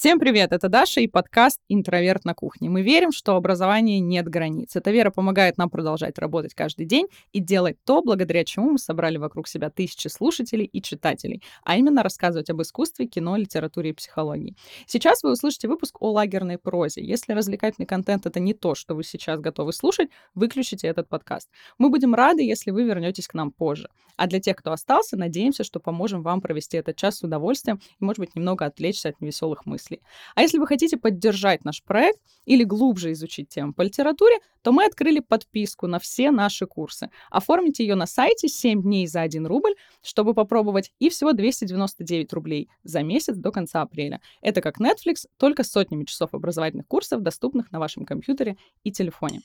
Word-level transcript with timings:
Всем 0.00 0.18
привет, 0.18 0.52
это 0.52 0.70
Даша 0.70 1.02
и 1.02 1.06
подкаст 1.06 1.60
«Интроверт 1.68 2.24
на 2.24 2.32
кухне». 2.32 2.70
Мы 2.70 2.80
верим, 2.80 3.12
что 3.12 3.36
образование 3.36 4.00
нет 4.00 4.26
границ. 4.26 4.74
Эта 4.74 4.92
вера 4.92 5.10
помогает 5.10 5.58
нам 5.58 5.68
продолжать 5.68 6.18
работать 6.18 6.54
каждый 6.54 6.86
день 6.86 7.08
и 7.32 7.38
делать 7.38 7.76
то, 7.84 8.00
благодаря 8.00 8.42
чему 8.46 8.70
мы 8.70 8.78
собрали 8.78 9.18
вокруг 9.18 9.46
себя 9.46 9.68
тысячи 9.68 10.08
слушателей 10.08 10.64
и 10.64 10.80
читателей, 10.80 11.42
а 11.64 11.76
именно 11.76 12.02
рассказывать 12.02 12.48
об 12.48 12.62
искусстве, 12.62 13.08
кино, 13.08 13.36
литературе 13.36 13.90
и 13.90 13.92
психологии. 13.92 14.56
Сейчас 14.86 15.22
вы 15.22 15.32
услышите 15.32 15.68
выпуск 15.68 16.00
о 16.00 16.12
лагерной 16.12 16.56
прозе. 16.56 17.04
Если 17.04 17.34
развлекательный 17.34 17.86
контент— 17.86 18.24
это 18.24 18.40
не 18.40 18.54
то, 18.54 18.74
что 18.74 18.94
вы 18.94 19.04
сейчас 19.04 19.38
готовы 19.38 19.74
слушать, 19.74 20.08
выключите 20.34 20.86
этот 20.86 21.10
подкаст. 21.10 21.50
Мы 21.76 21.90
будем 21.90 22.14
рады, 22.14 22.42
если 22.42 22.70
вы 22.70 22.84
вернетесь 22.84 23.28
к 23.28 23.34
нам 23.34 23.50
позже. 23.50 23.90
А 24.16 24.26
для 24.26 24.40
тех, 24.40 24.56
кто 24.56 24.72
остался, 24.72 25.18
надеемся, 25.18 25.62
что 25.62 25.78
поможем 25.78 26.22
вам 26.22 26.40
провести 26.40 26.78
этот 26.78 26.96
час 26.96 27.18
с 27.18 27.22
удовольствием 27.22 27.80
и, 28.00 28.04
может 28.04 28.18
быть, 28.18 28.34
немного 28.34 28.64
отвлечься 28.64 29.10
от 29.10 29.20
невеселых 29.20 29.66
мыслей 29.66 29.89
мыслей. 29.90 30.02
А 30.34 30.42
если 30.42 30.58
вы 30.58 30.66
хотите 30.66 30.96
поддержать 30.96 31.64
наш 31.64 31.82
проект 31.82 32.20
или 32.46 32.64
глубже 32.64 33.12
изучить 33.12 33.48
тему 33.48 33.72
по 33.72 33.82
литературе, 33.82 34.38
то 34.62 34.72
мы 34.72 34.84
открыли 34.84 35.20
подписку 35.20 35.86
на 35.86 35.98
все 35.98 36.30
наши 36.30 36.66
курсы. 36.66 37.10
Оформите 37.30 37.84
ее 37.84 37.94
на 37.94 38.06
сайте 38.06 38.48
7 38.48 38.82
дней 38.82 39.06
за 39.06 39.22
1 39.22 39.46
рубль, 39.46 39.74
чтобы 40.02 40.34
попробовать, 40.34 40.92
и 40.98 41.08
всего 41.08 41.32
299 41.32 42.32
рублей 42.32 42.68
за 42.84 43.02
месяц 43.02 43.36
до 43.36 43.50
конца 43.50 43.82
апреля. 43.82 44.20
Это 44.42 44.60
как 44.60 44.80
Netflix, 44.80 45.26
только 45.36 45.62
с 45.62 45.70
сотнями 45.70 46.04
часов 46.04 46.34
образовательных 46.34 46.86
курсов, 46.86 47.22
доступных 47.22 47.72
на 47.72 47.78
вашем 47.78 48.04
компьютере 48.04 48.56
и 48.84 48.92
телефоне. 48.92 49.40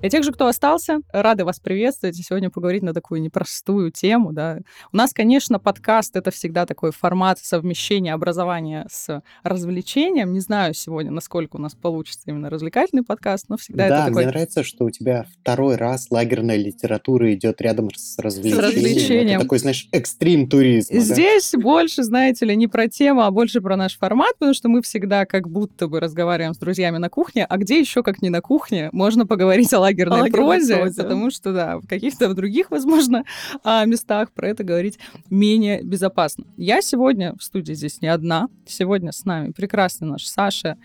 Для 0.00 0.08
тех 0.08 0.24
же, 0.24 0.32
кто 0.32 0.46
остался, 0.46 1.00
рады 1.12 1.44
вас 1.44 1.60
приветствовать 1.60 2.18
и 2.18 2.22
сегодня 2.22 2.48
поговорить 2.48 2.82
на 2.82 2.94
такую 2.94 3.20
непростую 3.20 3.90
тему. 3.90 4.32
Да. 4.32 4.60
У 4.92 4.96
нас, 4.96 5.12
конечно, 5.12 5.58
подкаст— 5.58 6.14
это 6.16 6.30
всегда 6.30 6.64
такой 6.64 6.90
формат 6.90 7.38
совмещения 7.38 8.14
образования 8.14 8.86
с 8.90 9.22
развлечением. 9.42 10.32
Не 10.32 10.40
знаю 10.40 10.72
сегодня, 10.72 11.10
насколько 11.10 11.56
у 11.56 11.58
нас 11.58 11.74
получится 11.74 12.22
именно 12.26 12.48
развлекательный 12.48 13.02
подкаст, 13.02 13.50
но 13.50 13.58
всегда 13.58 13.88
да, 13.88 13.96
это 13.96 14.06
такой... 14.06 14.22
мне 14.22 14.32
нравится, 14.32 14.62
что 14.62 14.86
у 14.86 14.90
тебя 14.90 15.26
второй 15.42 15.76
раз 15.76 16.06
лагерная 16.10 16.56
литература 16.56 17.34
идет 17.34 17.60
рядом 17.60 17.90
с 17.94 18.18
развлечением. 18.18 18.62
С 18.62 18.74
развлечением. 18.74 19.36
Это 19.36 19.44
такой, 19.44 19.58
знаешь, 19.58 19.86
экстрим 19.92 20.48
туризм. 20.48 20.98
Здесь 20.98 21.50
да? 21.52 21.60
больше, 21.60 22.04
знаете 22.04 22.46
ли, 22.46 22.56
не 22.56 22.68
про 22.68 22.88
тему, 22.88 23.20
а 23.20 23.30
больше 23.30 23.60
про 23.60 23.76
наш 23.76 23.98
формат, 23.98 24.32
потому 24.38 24.54
что 24.54 24.70
мы 24.70 24.80
всегда 24.80 25.26
как 25.26 25.46
будто 25.46 25.88
бы 25.88 26.00
разговариваем 26.00 26.54
с 26.54 26.58
друзьями 26.58 26.96
на 26.96 27.10
кухне, 27.10 27.44
а 27.44 27.58
где 27.58 27.78
еще, 27.78 28.02
как 28.02 28.22
не 28.22 28.30
на 28.30 28.40
кухне, 28.40 28.88
можно 28.92 29.26
поговорить 29.26 29.74
о 29.74 29.89
лагерной, 29.90 30.20
лагерной 30.22 30.46
прозе, 30.46 30.76
прозе, 30.76 31.02
потому 31.02 31.30
что, 31.30 31.52
да, 31.52 31.78
в 31.78 31.86
каких-то 31.86 32.32
других, 32.34 32.70
возможно, 32.70 33.24
а, 33.64 33.84
местах 33.84 34.32
про 34.32 34.48
это 34.48 34.64
говорить 34.64 34.98
менее 35.28 35.82
безопасно. 35.82 36.44
Я 36.56 36.82
сегодня 36.82 37.34
в 37.36 37.42
студии 37.42 37.74
здесь 37.74 38.00
не 38.00 38.08
одна. 38.08 38.48
Сегодня 38.66 39.12
с 39.12 39.24
нами 39.24 39.52
прекрасный 39.52 40.08
наш 40.08 40.26
Саша, 40.26 40.78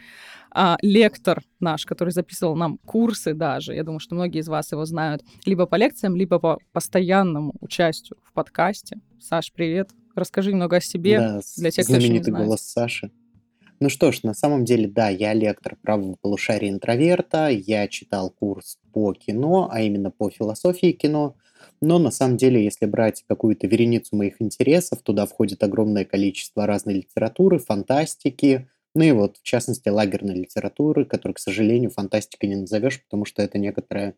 а, 0.51 0.77
лектор 0.81 1.41
наш, 1.59 1.85
который 1.85 2.11
записывал 2.11 2.55
нам 2.55 2.77
курсы 2.85 3.33
даже. 3.33 3.73
Я 3.73 3.83
думаю, 3.83 3.99
что 3.99 4.15
многие 4.15 4.39
из 4.39 4.47
вас 4.47 4.71
его 4.71 4.85
знают 4.85 5.23
либо 5.45 5.65
по 5.65 5.75
лекциям, 5.75 6.15
либо 6.15 6.39
по 6.39 6.59
постоянному 6.71 7.53
участию 7.59 8.17
в 8.23 8.31
подкасте. 8.33 8.97
Саш, 9.19 9.51
привет. 9.51 9.89
Расскажи 10.15 10.51
немного 10.53 10.77
о 10.77 10.81
себе 10.81 11.19
да, 11.19 11.41
для 11.57 11.71
тех, 11.71 11.85
кто 11.85 11.95
еще 11.95 12.09
не 12.09 12.23
знает. 12.23 12.45
голос 12.45 12.61
Саши. 12.61 13.11
Ну 13.79 13.89
что 13.89 14.11
ж, 14.11 14.23
на 14.23 14.33
самом 14.33 14.63
деле, 14.63 14.87
да, 14.87 15.09
я 15.09 15.33
лектор 15.33 15.75
правого 15.81 16.15
полушария 16.21 16.69
интроверта, 16.69 17.49
я 17.49 17.87
читал 17.87 18.29
курс 18.29 18.79
по 18.93 19.13
кино, 19.13 19.67
а 19.71 19.81
именно 19.81 20.11
по 20.11 20.29
философии 20.29 20.93
кино, 20.93 21.35
но 21.81 21.99
на 21.99 22.11
самом 22.11 22.37
деле, 22.37 22.63
если 22.63 22.85
брать 22.85 23.23
какую-то 23.27 23.67
вереницу 23.67 24.15
моих 24.15 24.41
интересов, 24.41 25.01
туда 25.01 25.25
входит 25.25 25.61
огромное 25.61 26.05
количество 26.05 26.65
разной 26.65 26.95
литературы, 26.95 27.59
фантастики, 27.59 28.69
ну 28.93 29.03
и 29.03 29.11
вот, 29.11 29.37
в 29.37 29.43
частности, 29.43 29.89
лагерной 29.89 30.35
литературы, 30.35 31.03
которую, 31.03 31.35
к 31.35 31.39
сожалению, 31.39 31.89
фантастикой 31.91 32.49
не 32.49 32.55
назовешь, 32.55 33.03
потому 33.03 33.25
что 33.25 33.41
это 33.41 33.57
некоторая 33.57 34.15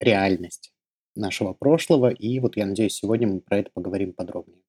реальность 0.00 0.72
нашего 1.16 1.54
прошлого, 1.54 2.10
и 2.10 2.40
вот 2.40 2.56
я 2.56 2.66
надеюсь, 2.66 2.94
сегодня 2.94 3.26
мы 3.26 3.40
про 3.40 3.58
это 3.58 3.70
поговорим 3.72 4.12
подробнее. 4.12 4.60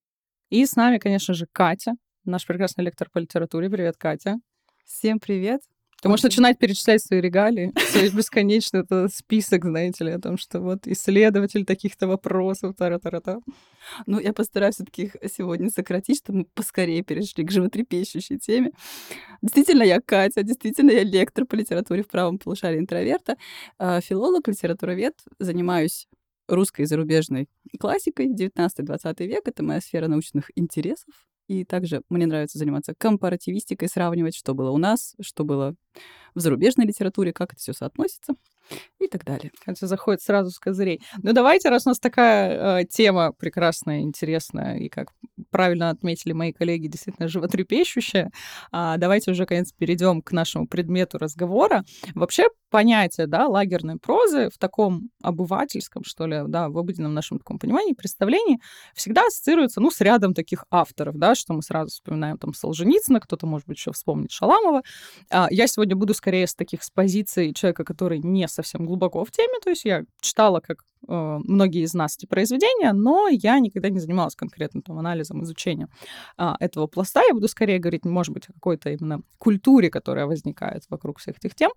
И 0.50 0.66
с 0.66 0.75
нами, 0.75 0.97
конечно 0.97 1.33
же, 1.33 1.47
Катя, 1.51 1.95
наш 2.25 2.45
прекрасный 2.45 2.85
лектор 2.85 3.09
по 3.09 3.19
литературе. 3.19 3.69
Привет, 3.69 3.97
Катя. 3.97 4.39
Всем 4.85 5.19
привет. 5.19 5.61
Ты 6.01 6.09
можешь 6.09 6.23
начинать 6.23 6.57
перечислять 6.57 7.01
свои 7.01 7.22
регалии. 7.22 7.72
Все 7.78 8.09
бесконечно 8.09 8.78
это 8.78 9.07
список, 9.07 9.63
знаете 9.63 10.03
ли, 10.03 10.11
о 10.11 10.19
том, 10.19 10.38
что 10.38 10.59
вот 10.59 10.85
исследователь 10.85 11.66
таких-то 11.66 12.07
вопросов, 12.07 12.75
тара-тара-та. 12.75 13.39
Ну, 14.06 14.19
я 14.19 14.33
постараюсь 14.33 14.75
все 14.75 14.83
таки 14.83 15.12
сегодня 15.31 15.69
сократить, 15.69 16.17
чтобы 16.17 16.39
мы 16.39 16.45
поскорее 16.53 17.03
перешли 17.03 17.45
к 17.45 17.51
животрепещущей 17.51 18.38
теме. 18.38 18.72
Действительно, 19.41 19.83
я 19.83 20.01
Катя, 20.01 20.44
действительно, 20.44 20.91
я 20.91 21.03
лектор 21.03 21.45
по 21.45 21.56
литературе 21.56 22.03
в 22.03 22.09
правом 22.09 22.38
полушарии 22.38 22.79
интроверта, 22.79 23.38
а, 23.78 24.01
филолог, 24.01 24.47
литературовед, 24.50 25.16
занимаюсь 25.39 26.09
русской 26.50 26.81
и 26.81 26.85
зарубежной 26.85 27.47
классикой, 27.79 28.28
19-20 28.28 29.25
век. 29.25 29.47
Это 29.47 29.63
моя 29.63 29.79
сфера 29.79 30.07
научных 30.07 30.51
интересов. 30.56 31.13
И 31.53 31.65
также 31.65 32.01
мне 32.09 32.25
нравится 32.25 32.57
заниматься 32.57 32.95
компаративистикой, 32.97 33.87
сравнивать, 33.87 34.35
что 34.35 34.55
было 34.55 34.71
у 34.71 34.77
нас, 34.77 35.15
что 35.21 35.43
было 35.43 35.75
в 36.33 36.39
зарубежной 36.39 36.87
литературе, 36.87 37.31
как 37.31 37.53
это 37.53 37.61
все 37.61 37.73
соотносится 37.73 38.33
и 39.00 39.07
так 39.07 39.25
далее. 39.25 39.51
Это 39.66 39.88
заходит 39.88 40.22
сразу 40.22 40.51
с 40.51 40.59
козырей. 40.59 41.01
Ну 41.22 41.34
давайте, 41.34 41.69
раз 41.69 41.85
у 41.85 41.90
нас 41.90 42.00
такая 42.00 42.81
э, 42.81 42.85
тема 42.85 43.34
прекрасная, 43.34 44.01
интересная, 44.01 44.78
и 44.78 44.90
как 44.90 45.09
правильно 45.50 45.90
отметили 45.90 46.34
мои 46.34 46.53
коллеги, 46.53 46.88
действительно 46.88 47.28
животрепещущая, 47.28 48.31
э, 48.72 48.94
давайте 48.97 49.31
уже, 49.31 49.44
наконец, 49.44 49.72
перейдем 49.72 50.22
к 50.22 50.31
нашему 50.31 50.68
предмету 50.68 51.18
разговора. 51.18 51.84
Вообще 52.16 52.47
понятие, 52.74 53.28
да, 53.28 53.47
лагерной 53.47 53.97
прозы 53.97 54.50
в 54.50 54.57
таком 54.57 55.12
обывательском, 55.22 56.03
что 56.03 56.25
ли, 56.25 56.41
да, 56.47 56.69
в 56.69 56.78
обыденном 56.80 57.13
нашем 57.13 57.38
таком 57.38 57.59
понимании, 57.59 57.94
представлении 57.94 58.59
всегда 58.95 59.28
ассоциируется, 59.28 59.80
ну, 59.80 59.91
с 59.91 60.01
рядом 60.01 60.34
таких 60.34 60.66
авторов, 60.72 61.16
да, 61.18 61.35
что 61.35 61.53
мы 61.53 61.62
сразу 61.62 61.91
вспоминаем 61.91 62.40
там 62.40 62.56
Солженицына, 62.56 63.19
кто-то, 63.19 63.45
может 63.45 63.68
быть, 63.68 63.78
еще 63.78 63.91
вспомнит 63.91 64.31
Шаламова. 64.31 64.81
А, 65.30 65.47
я 65.51 65.68
сегодня 65.68 65.95
буду 65.95 66.16
скорее 66.16 66.47
с 66.47 66.56
таких 66.56 66.81
с 66.81 66.90
позиций 66.90 67.53
человека, 67.53 67.84
который 67.84 68.18
не 68.18 68.47
совсем 68.53 68.85
глубоко 68.85 69.25
в 69.25 69.31
теме, 69.31 69.59
то 69.63 69.69
есть 69.69 69.85
я 69.85 70.03
читала, 70.21 70.59
как 70.59 70.83
э, 71.07 71.39
многие 71.43 71.83
из 71.83 71.93
нас 71.93 72.15
эти 72.17 72.25
произведения, 72.25 72.93
но 72.93 73.27
я 73.27 73.59
никогда 73.59 73.89
не 73.89 73.99
занималась 73.99 74.35
конкретно 74.35 74.81
там 74.81 74.99
анализом, 74.99 75.43
изучением 75.43 75.89
э, 76.37 76.51
этого 76.59 76.87
пласта. 76.87 77.21
Я 77.27 77.33
буду 77.33 77.47
скорее 77.47 77.79
говорить, 77.79 78.05
может 78.05 78.33
быть, 78.33 78.49
о 78.49 78.53
какой-то 78.53 78.89
именно 78.89 79.21
культуре, 79.37 79.89
которая 79.89 80.25
возникает 80.25 80.83
вокруг 80.89 81.19
всех 81.19 81.37
этих 81.37 81.55
тем. 81.55 81.71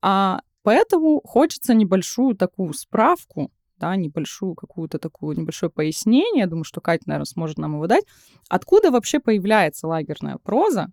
А, 0.00 0.40
поэтому 0.62 1.20
хочется 1.24 1.74
небольшую 1.74 2.36
такую 2.36 2.72
справку 2.72 3.50
да, 3.82 3.96
небольшую 3.96 4.54
какую-то 4.54 5.00
такую, 5.00 5.36
небольшое 5.36 5.68
пояснение, 5.68 6.42
я 6.42 6.46
думаю, 6.46 6.62
что 6.62 6.80
Катя, 6.80 7.02
наверное, 7.06 7.24
сможет 7.24 7.58
нам 7.58 7.74
его 7.74 7.88
дать, 7.88 8.04
откуда 8.48 8.92
вообще 8.92 9.18
появляется 9.18 9.88
лагерная 9.88 10.38
проза, 10.38 10.86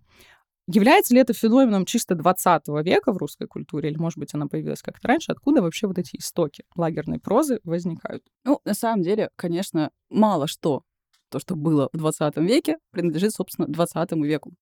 Является 0.72 1.14
ли 1.14 1.20
это 1.20 1.32
феноменом 1.32 1.84
чисто 1.84 2.14
20 2.14 2.68
века 2.84 3.12
в 3.12 3.16
русской 3.16 3.48
культуре, 3.48 3.90
или, 3.90 3.98
может 3.98 4.18
быть, 4.18 4.34
она 4.34 4.46
появилась 4.46 4.82
как-то 4.82 5.08
раньше? 5.08 5.32
Откуда 5.32 5.62
вообще 5.62 5.88
вот 5.88 5.98
эти 5.98 6.16
истоки 6.16 6.64
лагерной 6.76 7.18
прозы 7.18 7.58
возникают? 7.64 8.22
Ну, 8.44 8.60
на 8.64 8.74
самом 8.74 9.02
деле, 9.02 9.30
конечно, 9.34 9.90
мало 10.10 10.46
что, 10.46 10.82
то, 11.28 11.40
что 11.40 11.56
было 11.56 11.88
в 11.92 11.96
20 11.96 12.36
веке, 12.36 12.78
принадлежит, 12.92 13.32
собственно, 13.32 13.66
20 13.66 14.12
веку. 14.12 14.52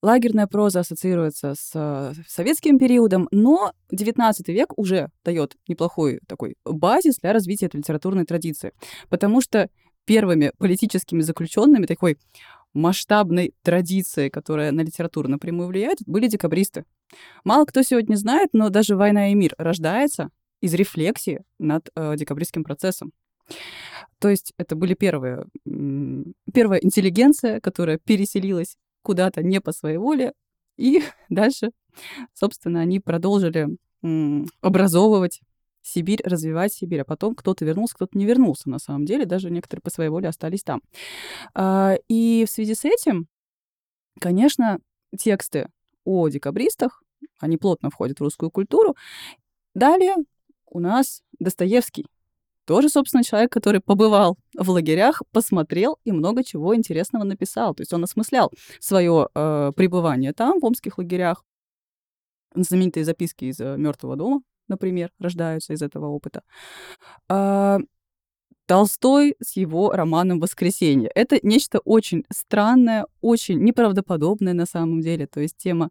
Лагерная 0.00 0.46
проза 0.46 0.80
ассоциируется 0.80 1.54
с 1.54 1.72
э, 1.74 2.12
советским 2.26 2.78
периодом, 2.78 3.28
но 3.30 3.72
XIX 3.92 4.32
век 4.46 4.72
уже 4.78 5.10
дает 5.24 5.56
неплохой 5.66 6.20
такой 6.26 6.54
базис 6.64 7.16
для 7.16 7.32
развития 7.32 7.66
этой 7.66 7.78
литературной 7.78 8.24
традиции, 8.24 8.72
потому 9.10 9.40
что 9.42 9.68
первыми 10.08 10.52
политическими 10.56 11.20
заключенными 11.20 11.84
такой 11.84 12.16
масштабной 12.74 13.54
традицией, 13.62 14.30
которая 14.30 14.72
на 14.72 14.82
литературу 14.82 15.28
напрямую 15.28 15.68
влияет, 15.68 15.98
были 16.06 16.26
декабристы. 16.26 16.84
Мало 17.44 17.64
кто 17.64 17.82
сегодня 17.82 18.16
знает, 18.16 18.50
но 18.52 18.68
даже 18.68 18.96
«Война 18.96 19.30
и 19.30 19.34
мир» 19.34 19.54
рождается 19.58 20.30
из 20.60 20.74
рефлексии 20.74 21.42
над 21.58 21.88
э, 21.94 22.16
декабристским 22.16 22.64
процессом. 22.64 23.12
То 24.18 24.28
есть 24.28 24.52
это 24.58 24.76
были 24.76 24.94
первые, 24.94 25.44
первая 25.64 26.80
интеллигенция, 26.80 27.60
которая 27.60 27.98
переселилась 27.98 28.76
куда-то 29.02 29.42
не 29.42 29.60
по 29.60 29.72
своей 29.72 29.98
воле, 29.98 30.32
и 30.76 31.02
дальше, 31.28 31.70
собственно, 32.34 32.80
они 32.80 33.00
продолжили 33.00 33.68
образовывать 34.60 35.40
Сибирь, 35.82 36.20
развивать 36.24 36.72
Сибирь, 36.72 37.00
а 37.00 37.04
потом 37.04 37.34
кто-то 37.34 37.64
вернулся, 37.64 37.94
кто-то 37.94 38.16
не 38.18 38.26
вернулся, 38.26 38.68
на 38.68 38.78
самом 38.78 39.04
деле, 39.04 39.24
даже 39.24 39.50
некоторые 39.50 39.82
по 39.82 39.90
своей 39.90 40.10
воле 40.10 40.28
остались 40.28 40.62
там. 40.62 40.82
А, 41.54 41.96
и 42.08 42.44
в 42.46 42.50
связи 42.50 42.74
с 42.74 42.84
этим, 42.84 43.26
конечно, 44.20 44.78
тексты 45.18 45.68
о 46.04 46.28
декабристах, 46.28 47.02
они 47.40 47.56
плотно 47.56 47.90
входят 47.90 48.18
в 48.18 48.22
русскую 48.22 48.50
культуру. 48.50 48.96
Далее 49.74 50.16
у 50.66 50.80
нас 50.80 51.22
Достоевский, 51.38 52.06
тоже, 52.68 52.90
собственно, 52.90 53.24
человек, 53.24 53.50
который 53.50 53.80
побывал 53.80 54.36
в 54.54 54.68
лагерях, 54.68 55.22
посмотрел 55.32 55.98
и 56.04 56.12
много 56.12 56.44
чего 56.44 56.76
интересного 56.76 57.24
написал. 57.24 57.74
То 57.74 57.80
есть 57.80 57.94
он 57.94 58.04
осмыслял 58.04 58.52
свое 58.78 59.28
э, 59.34 59.72
пребывание 59.74 60.34
там, 60.34 60.60
в 60.60 60.64
омских 60.66 60.98
лагерях. 60.98 61.42
Знаменитые 62.54 63.06
записки 63.06 63.46
из 63.46 63.58
э, 63.58 63.76
Мертвого 63.78 64.16
дома, 64.16 64.42
например, 64.68 65.10
рождаются 65.18 65.72
из 65.72 65.82
этого 65.82 66.06
опыта. 66.06 66.42
А, 67.28 67.78
Толстой 68.66 69.34
с 69.42 69.56
его 69.56 69.92
романом 69.92 70.40
«Воскресенье». 70.40 71.10
Это 71.14 71.38
нечто 71.42 71.78
очень 71.78 72.24
странное, 72.30 73.06
очень 73.22 73.58
неправдоподобное 73.64 74.52
на 74.52 74.66
самом 74.66 75.00
деле. 75.00 75.26
То 75.26 75.40
есть 75.40 75.56
тема 75.56 75.90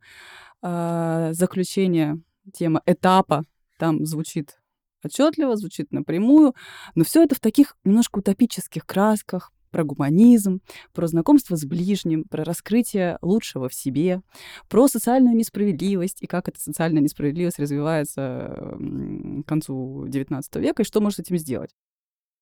э, 0.61 1.29
заключения, 1.31 2.19
тема 2.53 2.83
этапа 2.85 3.45
там 3.79 4.05
звучит 4.05 4.59
отчетливо, 5.03 5.55
звучит 5.55 5.91
напрямую, 5.91 6.53
но 6.93 7.03
все 7.03 7.23
это 7.23 7.33
в 7.33 7.39
таких 7.39 7.75
немножко 7.83 8.19
утопических 8.19 8.85
красках, 8.85 9.51
про 9.71 9.83
гуманизм, 9.83 10.61
про 10.93 11.07
знакомство 11.07 11.55
с 11.55 11.65
ближним, 11.65 12.23
про 12.23 12.43
раскрытие 12.43 13.17
лучшего 13.21 13.69
в 13.69 13.73
себе, 13.73 14.21
про 14.69 14.87
социальную 14.87 15.35
несправедливость 15.35 16.21
и 16.21 16.27
как 16.27 16.47
эта 16.49 16.59
социальная 16.59 17.01
несправедливость 17.01 17.59
развивается 17.59 18.75
к 18.75 19.47
концу 19.47 20.05
XIX 20.07 20.41
века 20.59 20.81
и 20.83 20.85
что 20.85 21.01
можно 21.01 21.23
с 21.23 21.25
этим 21.25 21.37
сделать. 21.37 21.71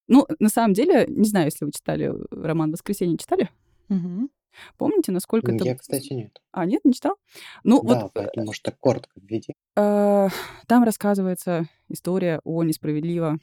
Ну, 0.08 0.28
на 0.40 0.50
самом 0.50 0.74
деле, 0.74 1.06
не 1.08 1.28
знаю, 1.28 1.46
если 1.46 1.66
вы 1.66 1.72
читали 1.72 2.14
роман 2.32 2.72
«Воскресенье», 2.72 3.18
читали? 3.18 3.50
Мгм. 3.90 4.30
Помните, 4.78 5.12
насколько 5.12 5.52
это... 5.52 5.66
Я, 5.66 5.76
кстати, 5.76 6.14
нет. 6.14 6.40
А, 6.52 6.66
нет, 6.66 6.86
не 6.86 6.94
читал? 6.94 7.16
Ну, 7.64 7.82
Да, 7.84 8.04
вот 8.04 8.12
поэтому, 8.14 8.46
может, 8.46 8.64
так 8.64 8.80
коротко 8.80 9.12
введи. 9.20 9.54
э, 9.76 10.28
там 10.68 10.84
рассказывается 10.84 11.68
история 11.90 12.40
о 12.44 12.64
несправедливо 12.64 13.40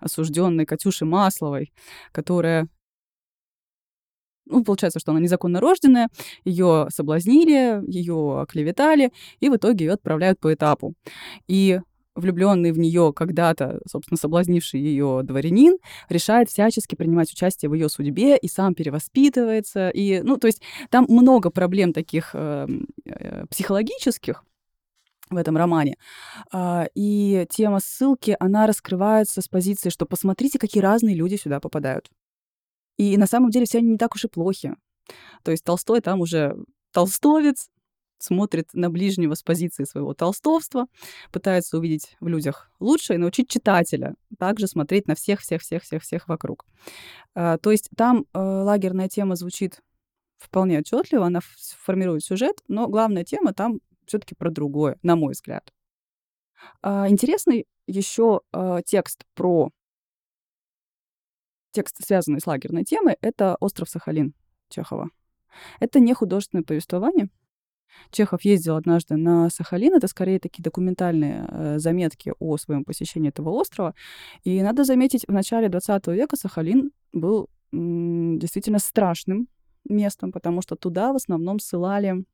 осужденной 0.00 0.66
Катюше 0.66 1.04
Масловой, 1.04 1.72
которая 2.12 2.68
ну, 4.46 4.64
получается, 4.64 5.00
что 5.00 5.12
она 5.12 5.20
незаконно 5.20 5.60
рожденная, 5.60 6.08
ее 6.44 6.88
соблазнили, 6.90 7.82
ее 7.90 8.40
оклеветали, 8.40 9.12
и 9.40 9.48
в 9.48 9.56
итоге 9.56 9.86
ее 9.86 9.92
отправляют 9.92 10.40
по 10.40 10.52
этапу. 10.52 10.94
И 11.48 11.80
влюбленный 12.14 12.72
в 12.72 12.78
нее 12.78 13.12
когда-то, 13.14 13.80
собственно, 13.88 14.16
соблазнивший 14.16 14.80
ее 14.80 15.22
дворянин, 15.24 15.78
решает 16.08 16.48
всячески 16.48 16.94
принимать 16.94 17.32
участие 17.32 17.68
в 17.68 17.74
ее 17.74 17.88
судьбе 17.88 18.36
и 18.36 18.48
сам 18.48 18.74
перевоспитывается. 18.74 19.90
И, 19.90 20.20
ну, 20.22 20.36
то 20.36 20.46
есть 20.46 20.62
там 20.90 21.06
много 21.08 21.50
проблем 21.50 21.92
таких 21.92 22.30
э, 22.34 22.68
э, 23.04 23.46
психологических, 23.50 24.44
в 25.30 25.36
этом 25.38 25.56
романе. 25.56 25.96
А, 26.52 26.86
и 26.94 27.46
тема 27.50 27.80
ссылки, 27.80 28.36
она 28.38 28.66
раскрывается 28.66 29.40
с 29.40 29.48
позиции, 29.48 29.88
что 29.88 30.04
посмотрите, 30.06 30.58
какие 30.58 30.82
разные 30.82 31.16
люди 31.16 31.36
сюда 31.36 31.60
попадают. 31.60 32.10
И 32.96 33.16
на 33.16 33.26
самом 33.26 33.50
деле 33.50 33.66
все 33.66 33.78
они 33.78 33.90
не 33.90 33.98
так 33.98 34.14
уж 34.14 34.24
и 34.24 34.28
плохи. 34.28 34.74
То 35.42 35.50
есть 35.50 35.64
Толстой 35.64 36.00
там 36.00 36.20
уже 36.20 36.56
толстовец, 36.92 37.68
смотрит 38.18 38.68
на 38.72 38.90
ближнего 38.90 39.34
с 39.34 39.42
позиции 39.42 39.84
своего 39.84 40.14
толстовства, 40.14 40.86
пытается 41.30 41.78
увидеть 41.78 42.16
в 42.20 42.26
людях 42.26 42.70
лучшее 42.80 43.16
и 43.16 43.20
научить 43.20 43.48
читателя 43.48 44.14
также 44.38 44.66
смотреть 44.66 45.06
на 45.06 45.14
всех-всех-всех-всех-всех 45.14 46.28
вокруг. 46.28 46.64
А, 47.34 47.58
то 47.58 47.70
есть 47.70 47.90
там 47.96 48.24
э, 48.32 48.38
лагерная 48.38 49.08
тема 49.08 49.36
звучит 49.36 49.80
вполне 50.38 50.78
отчетливо, 50.78 51.26
она 51.26 51.40
формирует 51.84 52.24
сюжет, 52.24 52.62
но 52.68 52.88
главная 52.88 53.24
тема 53.24 53.52
там 53.52 53.80
все-таки 54.06 54.34
про 54.34 54.50
другое, 54.50 54.98
на 55.02 55.16
мой 55.16 55.32
взгляд. 55.32 55.72
А, 56.82 57.08
интересный 57.08 57.66
еще 57.86 58.40
э, 58.52 58.80
текст 58.86 59.24
про 59.34 59.70
текст, 61.74 61.96
связанный 62.04 62.40
с 62.40 62.46
лагерной 62.46 62.84
темой, 62.84 63.16
это 63.20 63.56
«Остров 63.60 63.88
Сахалин» 63.90 64.34
Чехова. 64.70 65.10
Это 65.80 66.00
не 66.00 66.14
художественное 66.14 66.64
повествование, 66.64 67.28
Чехов 68.10 68.42
ездил 68.42 68.76
однажды 68.76 69.16
на 69.16 69.50
Сахалин. 69.50 69.94
Это 69.94 70.08
скорее 70.08 70.38
такие 70.38 70.62
документальные 70.62 71.46
э, 71.48 71.78
заметки 71.78 72.32
о 72.38 72.56
своем 72.56 72.84
посещении 72.84 73.28
этого 73.28 73.50
острова. 73.50 73.94
И 74.42 74.62
надо 74.62 74.84
заметить, 74.84 75.24
в 75.26 75.32
начале 75.32 75.68
20 75.68 76.06
века 76.08 76.36
Сахалин 76.36 76.90
был 77.12 77.48
действительно 77.72 78.78
страшным 78.78 79.48
местом, 79.88 80.32
потому 80.32 80.62
что 80.62 80.76
туда 80.76 81.12
в 81.12 81.16
основном 81.16 81.58
ссылали 81.58 82.24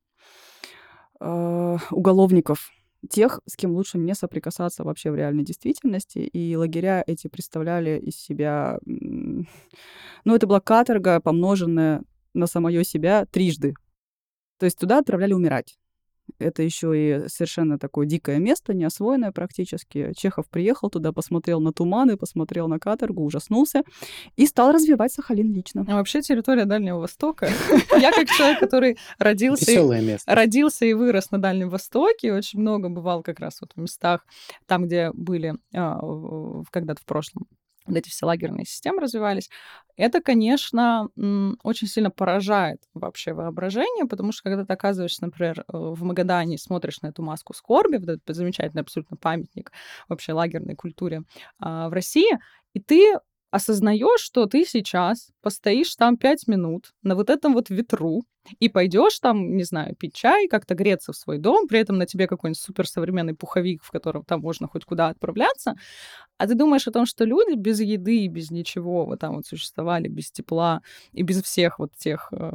э, 1.21 1.79
уголовников, 1.91 2.71
тех, 3.09 3.41
с 3.47 3.57
кем 3.57 3.73
лучше 3.73 3.99
не 3.99 4.15
соприкасаться 4.15 4.85
вообще 4.85 5.11
в 5.11 5.17
реальной 5.17 5.45
действительности. 5.45 6.19
И 6.19 6.57
лагеря 6.57 7.03
эти 7.07 7.29
представляли 7.29 7.99
из 7.99 8.17
себя... 8.17 8.79
Ну, 10.25 10.35
это 10.35 10.47
была 10.47 10.61
каторга, 10.61 11.19
помноженная 11.19 12.03
на 12.35 12.47
самое 12.47 12.85
себя 12.85 13.25
трижды. 13.25 13.75
То 14.59 14.67
есть 14.67 14.79
туда 14.79 14.99
отправляли 14.99 15.33
умирать. 15.33 15.79
Это 16.41 16.63
еще 16.63 16.93
и 16.95 17.29
совершенно 17.29 17.79
такое 17.79 18.07
дикое 18.07 18.39
место, 18.39 18.75
неосвоенное 18.75 19.33
практически. 19.33 20.13
Чехов 20.17 20.49
приехал 20.49 20.91
туда, 20.91 21.13
посмотрел 21.13 21.61
на 21.61 21.73
туманы, 21.73 22.17
посмотрел 22.17 22.69
на 22.69 22.79
каторгу, 22.79 23.25
ужаснулся 23.25 23.83
и 24.37 24.47
стал 24.47 24.73
развивать 24.73 25.13
Сахалин 25.13 25.53
лично. 25.53 25.85
А 25.89 25.97
вообще 25.97 26.21
территория 26.23 26.65
Дальнего 26.65 26.99
Востока. 26.99 27.49
Я 28.01 28.13
как 28.13 28.29
человек, 28.29 28.61
который 28.61 28.99
родился, 29.19 29.71
родился 30.27 30.85
и 30.85 30.93
вырос 30.95 31.31
на 31.31 31.39
Дальнем 31.39 31.69
Востоке, 31.69 32.33
очень 32.33 32.61
много 32.61 32.89
бывал 32.89 33.23
как 33.23 33.41
раз 33.41 33.61
вот 33.61 33.73
в 33.75 33.81
местах, 33.81 34.25
там, 34.67 34.87
где 34.87 35.11
были 35.13 35.55
а, 35.75 36.01
когда-то 36.71 37.01
в 37.01 37.05
прошлом 37.05 37.47
вот 37.87 37.97
эти 37.97 38.09
все 38.09 38.27
лагерные 38.27 38.67
системы 38.67 39.01
развивались, 39.01 39.51
это, 39.97 40.21
конечно, 40.23 41.09
очень 41.63 41.87
сильно 41.87 42.11
поражает 42.11 42.83
вообще 42.95 43.33
воображение, 43.33 44.07
потому 44.07 44.33
что 44.33 44.45
когда 44.45 44.65
ты 44.65 44.73
оказываешься, 44.73 45.25
например, 45.25 45.61
э, 45.61 45.63
в 45.73 46.03
Магадане, 46.05 46.59
смотришь 46.59 47.03
на 47.03 47.09
эту 47.09 47.23
маску 47.23 47.53
скорби, 47.55 47.97
вот 47.97 48.09
этот 48.09 48.37
замечательный 48.37 48.81
абсолютно 48.81 49.17
памятник 49.17 49.73
вообще 50.09 50.33
лагерной 50.33 50.75
культуре 50.75 51.23
а, 51.59 51.89
в 51.89 51.93
России, 51.93 52.39
и 52.73 52.81
ты 52.81 53.19
осознаешь, 53.51 54.21
что 54.21 54.47
ты 54.47 54.65
сейчас 54.65 55.31
постоишь 55.43 55.95
там 55.97 56.17
пять 56.17 56.47
минут 56.47 56.93
на 57.03 57.15
вот 57.15 57.31
этом 57.31 57.55
вот 57.55 57.71
ветру 57.71 58.25
и 58.59 58.69
пойдешь 58.69 59.19
там, 59.19 59.57
не 59.57 59.65
знаю, 59.65 59.95
пить 59.97 60.15
чай, 60.15 60.49
как-то 60.49 60.75
греться 60.75 61.13
в 61.13 61.17
свой 61.17 61.39
дом, 61.39 61.67
при 61.69 61.79
этом 61.81 61.99
на 61.99 62.07
тебе 62.07 62.27
какой-нибудь 62.27 62.61
суперсовременный 62.61 63.35
пуховик, 63.35 63.83
в 63.83 63.91
котором 63.91 64.25
там 64.25 64.41
можно 64.41 64.67
хоть 64.69 64.85
куда 64.85 65.09
отправляться, 65.09 65.75
а 66.39 66.47
ты 66.47 66.55
думаешь 66.55 66.87
о 66.87 66.93
том, 66.93 67.07
что 67.07 67.25
люди 67.25 67.55
без 67.55 67.81
еды, 67.81 68.27
без 68.29 68.51
ничего 68.51 69.05
вот 69.05 69.21
там 69.21 69.37
вот 69.37 69.47
существовали, 69.47 70.09
без 70.09 70.31
тепла 70.31 70.81
и 71.13 71.23
без 71.23 71.43
всех 71.43 71.79
вот 71.79 71.91
тех 71.97 72.29
э, 72.33 72.53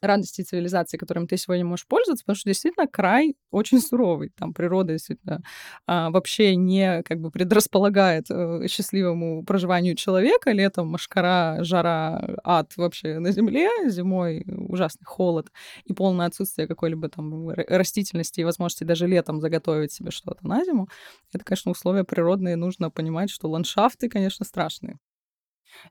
радости 0.00 0.42
цивилизации, 0.42 0.96
которым 0.96 1.26
ты 1.26 1.36
сегодня 1.36 1.64
можешь 1.64 1.86
пользоваться, 1.86 2.24
потому 2.24 2.36
что 2.36 2.48
действительно 2.50 2.86
край 2.86 3.36
очень 3.50 3.80
суровый. 3.80 4.30
Там 4.36 4.54
природа 4.54 4.92
действительно 4.92 5.42
а, 5.86 6.10
вообще 6.10 6.56
не 6.56 7.02
как 7.02 7.20
бы 7.20 7.30
предрасполагает 7.30 8.26
э, 8.30 8.66
счастливому 8.68 9.44
проживанию 9.44 9.94
человека. 9.96 10.52
Летом 10.52 10.88
машкара, 10.88 11.58
жара, 11.62 12.36
ад 12.44 12.72
вообще 12.76 13.18
на 13.18 13.32
земле, 13.32 13.68
зимой 13.86 14.44
ужасный 14.46 15.04
холод 15.04 15.48
и 15.84 15.92
полное 15.92 16.26
отсутствие 16.26 16.68
какой-либо 16.68 17.08
там 17.08 17.48
растительности 17.50 18.40
и 18.40 18.44
возможности 18.44 18.84
даже 18.84 19.06
летом 19.06 19.40
заготовить 19.40 19.92
себе 19.92 20.10
что-то 20.10 20.46
на 20.46 20.64
зиму. 20.64 20.88
Это, 21.32 21.44
конечно, 21.44 21.70
условия 21.70 22.04
природные. 22.04 22.56
Нужно 22.56 22.90
понимать, 22.90 23.30
что 23.30 23.48
ландшафты, 23.48 24.08
конечно, 24.08 24.44
страшные. 24.44 24.98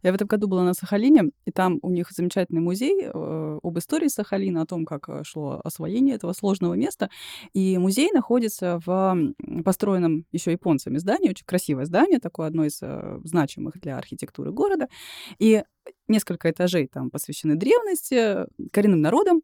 Я 0.04 0.12
в 0.12 0.16
этом 0.16 0.28
году 0.28 0.48
была 0.48 0.64
на 0.64 0.74
Сахалине, 0.74 1.32
и 1.46 1.52
там 1.52 1.80
у 1.82 1.90
них 1.90 2.12
замечательный 2.12 2.62
музей 2.62 3.04
э, 3.04 3.60
об 3.62 3.78
истории 3.78 4.08
Сахалина, 4.08 4.62
о 4.62 4.66
том, 4.66 4.86
как 4.86 5.10
э, 5.10 5.24
шло 5.24 5.62
освоение 5.64 6.16
этого 6.16 6.34
сложного 6.34 6.74
места. 6.74 7.10
И 7.54 7.78
музей 7.78 8.10
находится 8.14 8.80
в 8.86 9.18
построенном 9.64 10.26
еще 10.32 10.52
японцами 10.52 10.98
здании, 10.98 11.30
очень 11.30 11.46
красивое 11.46 11.86
здание, 11.86 12.20
такое 12.20 12.48
одно 12.48 12.66
из 12.66 12.80
э, 12.82 13.20
значимых 13.24 13.80
для 13.80 13.98
архитектуры 13.98 14.52
города. 14.52 14.88
И 15.40 15.64
несколько 16.08 16.52
этажей 16.52 16.88
там 16.88 17.10
посвящены 17.10 17.56
древности, 17.56 18.46
коренным 18.72 19.02
народам, 19.02 19.42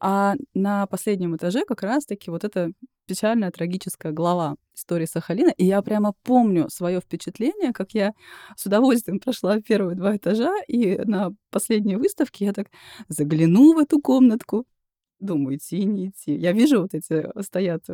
а 0.00 0.34
на 0.54 0.86
последнем 0.86 1.36
этаже 1.36 1.64
как 1.64 1.82
раз-таки 1.82 2.30
вот 2.30 2.44
эта 2.44 2.72
печальная, 3.06 3.50
трагическая 3.50 4.12
глава 4.12 4.56
истории 4.74 5.06
Сахалина. 5.06 5.50
И 5.56 5.64
я 5.64 5.80
прямо 5.82 6.12
помню 6.22 6.68
свое 6.68 7.00
впечатление, 7.00 7.72
как 7.72 7.92
я 7.92 8.12
с 8.56 8.66
удовольствием 8.66 9.20
прошла 9.20 9.60
первые 9.60 9.96
два 9.96 10.16
этажа, 10.16 10.52
и 10.68 10.96
на 10.98 11.30
последней 11.50 11.96
выставке 11.96 12.46
я 12.46 12.52
так 12.52 12.68
загляну 13.08 13.74
в 13.74 13.78
эту 13.78 14.00
комнатку, 14.00 14.66
думаю, 15.20 15.56
идти, 15.56 15.84
не 15.84 16.08
идти. 16.08 16.34
Я 16.34 16.52
вижу 16.52 16.82
вот 16.82 16.94
эти 16.94 17.26
стоят 17.42 17.84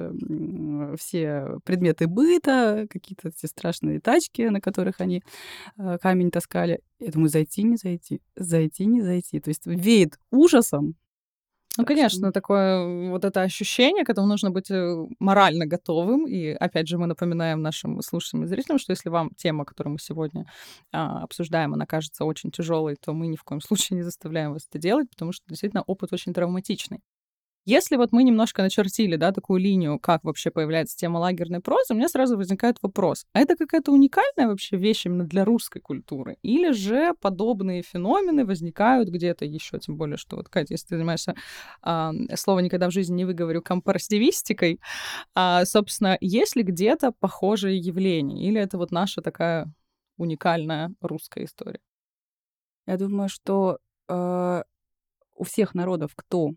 все 0.99 1.59
предметы 1.65 2.07
быта, 2.07 2.87
какие-то 2.91 3.29
эти 3.29 3.47
страшные 3.47 4.01
тачки, 4.01 4.43
на 4.43 4.61
которых 4.61 5.01
они 5.01 5.23
э, 5.79 5.99
камень 6.01 6.31
таскали. 6.31 6.81
Я 7.01 7.11
думаю, 7.13 7.29
зайти, 7.29 7.63
не 7.63 7.77
зайти, 7.77 8.21
зайти, 8.37 8.87
не 8.87 9.03
зайти. 9.03 9.41
То 9.41 9.51
есть 9.51 9.67
веет 9.67 10.19
ужасом, 10.31 10.95
Ну, 11.79 11.87
конечно, 11.87 12.33
такое 12.33 13.09
вот 13.11 13.25
это 13.25 13.41
ощущение, 13.43 14.05
к 14.05 14.11
этому 14.11 14.27
нужно 14.27 14.51
быть 14.51 14.71
э, 14.71 15.07
морально 15.19 15.65
готовым. 15.67 16.27
И 16.27 16.49
опять 16.51 16.87
же, 16.87 16.99
мы 16.99 17.07
напоминаем 17.07 17.63
нашим 17.63 18.03
слушателям 18.03 18.45
и 18.45 18.47
зрителям, 18.47 18.79
что 18.79 18.93
если 18.93 19.09
вам 19.09 19.31
тема, 19.37 19.65
которую 19.65 19.95
мы 19.95 19.99
сегодня 19.99 20.45
а, 20.93 21.23
обсуждаем, 21.23 21.73
она 21.73 21.87
кажется 21.87 22.25
очень 22.27 22.51
тяжелой, 22.51 22.97
то 22.97 23.15
мы 23.15 23.27
ни 23.27 23.37
в 23.37 23.45
коем 23.45 23.63
случае 23.63 23.97
не 23.97 24.03
заставляем 24.03 24.53
вас 24.53 24.67
это 24.69 24.79
делать, 24.79 25.09
потому 25.11 25.33
что 25.33 25.45
действительно 25.49 25.83
опыт 25.87 26.13
очень 26.13 26.35
травматичный. 26.35 27.01
Если 27.65 27.95
вот 27.95 28.11
мы 28.11 28.25
немножко 28.25 28.61
начертили, 28.63 29.15
да, 29.15 29.31
такую 29.31 29.61
линию, 29.61 30.01
как 30.01 30.25
вообще 30.25 30.51
появляется 30.51 30.97
тема 30.97 31.19
лагерной 31.19 31.61
прозы, 31.61 31.95
у 31.95 31.97
меня 31.97 32.09
сразу 32.09 32.37
возникает 32.37 32.79
вопрос, 32.83 33.25
а 33.33 33.39
это 33.39 33.55
какая-то 33.55 33.93
уникальная 33.93 34.49
вообще 34.49 34.77
вещь 34.77 35.07
именно 35.07 35.25
для 35.25 35.45
русской 35.45 35.79
культуры? 35.79 36.39
Или 36.43 36.73
же 36.73 37.15
подобные 37.21 37.83
феномены 37.83 38.45
возникают 38.45 39.11
где-то 39.11 39.45
еще, 39.45 39.79
тем 39.79 39.97
более, 39.97 40.17
что 40.17 40.37
вот, 40.37 40.49
Катя, 40.49 40.75
если 40.75 40.89
ты 40.89 40.97
занимаешься, 40.97 41.37
а, 41.83 42.13
слово 42.35 42.59
никогда 42.61 42.89
в 42.89 42.93
жизни 42.93 43.15
не 43.15 43.25
выговорю, 43.25 43.63
компарсивистикой, 43.63 44.81
а, 45.35 45.65
собственно, 45.65 46.19
есть 46.21 46.57
ли 46.57 46.65
где-то 46.65 47.13
похожие 47.13 47.79
явления? 47.79 48.49
Или 48.49 48.61
это 48.61 48.77
вот 48.77 48.91
наша 48.91 49.23
такая 49.23 49.73
уникальная 50.17 50.93
русская 51.01 51.45
история? 51.45 51.81
Я 52.87 52.97
думаю, 52.97 53.29
что 53.29 53.79
э, 54.09 54.63
у 55.37 55.45
всех 55.45 55.75
народов, 55.75 56.13
кто 56.17 56.53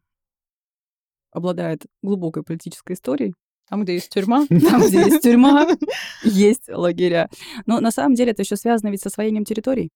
обладает 1.35 1.85
глубокой 2.01 2.43
политической 2.43 2.93
историей. 2.93 3.33
Там, 3.67 3.83
где 3.83 3.95
есть 3.95 4.09
тюрьма. 4.09 4.45
Там, 4.69 4.81
где 4.81 4.99
есть 4.99 5.21
тюрьма, 5.21 5.67
есть 6.23 6.69
лагеря. 6.69 7.29
Но 7.65 7.79
на 7.79 7.91
самом 7.91 8.15
деле 8.15 8.31
это 8.31 8.43
еще 8.43 8.55
связано 8.55 8.89
ведь 8.89 9.01
с 9.01 9.05
освоением 9.07 9.43
территорий. 9.43 9.89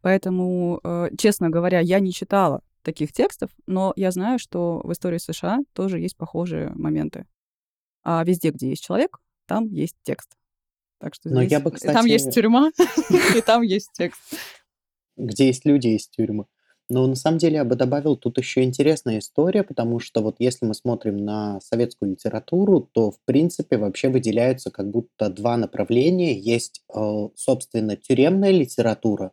Поэтому, 0.00 0.80
э, 0.82 1.10
честно 1.18 1.50
говоря, 1.50 1.80
я 1.80 2.00
не 2.00 2.12
читала 2.12 2.62
таких 2.82 3.12
текстов, 3.12 3.50
но 3.66 3.92
я 3.96 4.10
знаю, 4.10 4.38
что 4.38 4.80
в 4.84 4.92
истории 4.92 5.18
США 5.18 5.58
тоже 5.74 6.00
есть 6.00 6.16
похожие 6.16 6.70
моменты. 6.74 7.26
А 8.02 8.24
везде, 8.24 8.50
где 8.50 8.70
есть 8.70 8.82
человек, 8.82 9.18
там 9.46 9.66
есть 9.66 9.96
текст. 10.02 10.36
Так 10.98 11.14
что 11.14 11.28
но 11.28 11.42
я 11.42 11.60
бы, 11.60 11.70
кстати... 11.70 11.92
там 11.92 12.06
есть 12.06 12.32
тюрьма, 12.32 12.70
и 13.36 13.40
там 13.42 13.62
есть 13.62 13.90
текст. 13.92 14.20
Где 15.16 15.46
есть 15.46 15.64
люди, 15.66 15.88
есть 15.88 16.10
тюрьмы. 16.12 16.46
Но 16.90 17.06
на 17.06 17.16
самом 17.16 17.38
деле 17.38 17.56
я 17.56 17.64
бы 17.64 17.76
добавил 17.76 18.16
тут 18.16 18.38
еще 18.38 18.62
интересная 18.62 19.18
история, 19.18 19.62
потому 19.62 20.00
что 20.00 20.22
вот 20.22 20.36
если 20.38 20.64
мы 20.66 20.74
смотрим 20.74 21.18
на 21.18 21.60
советскую 21.60 22.12
литературу, 22.12 22.80
то 22.92 23.10
в 23.10 23.20
принципе 23.26 23.76
вообще 23.76 24.08
выделяются 24.08 24.70
как 24.70 24.90
будто 24.90 25.28
два 25.28 25.56
направления. 25.58 26.38
Есть, 26.38 26.82
э, 26.94 27.28
собственно, 27.36 27.96
тюремная 27.96 28.52
литература, 28.52 29.32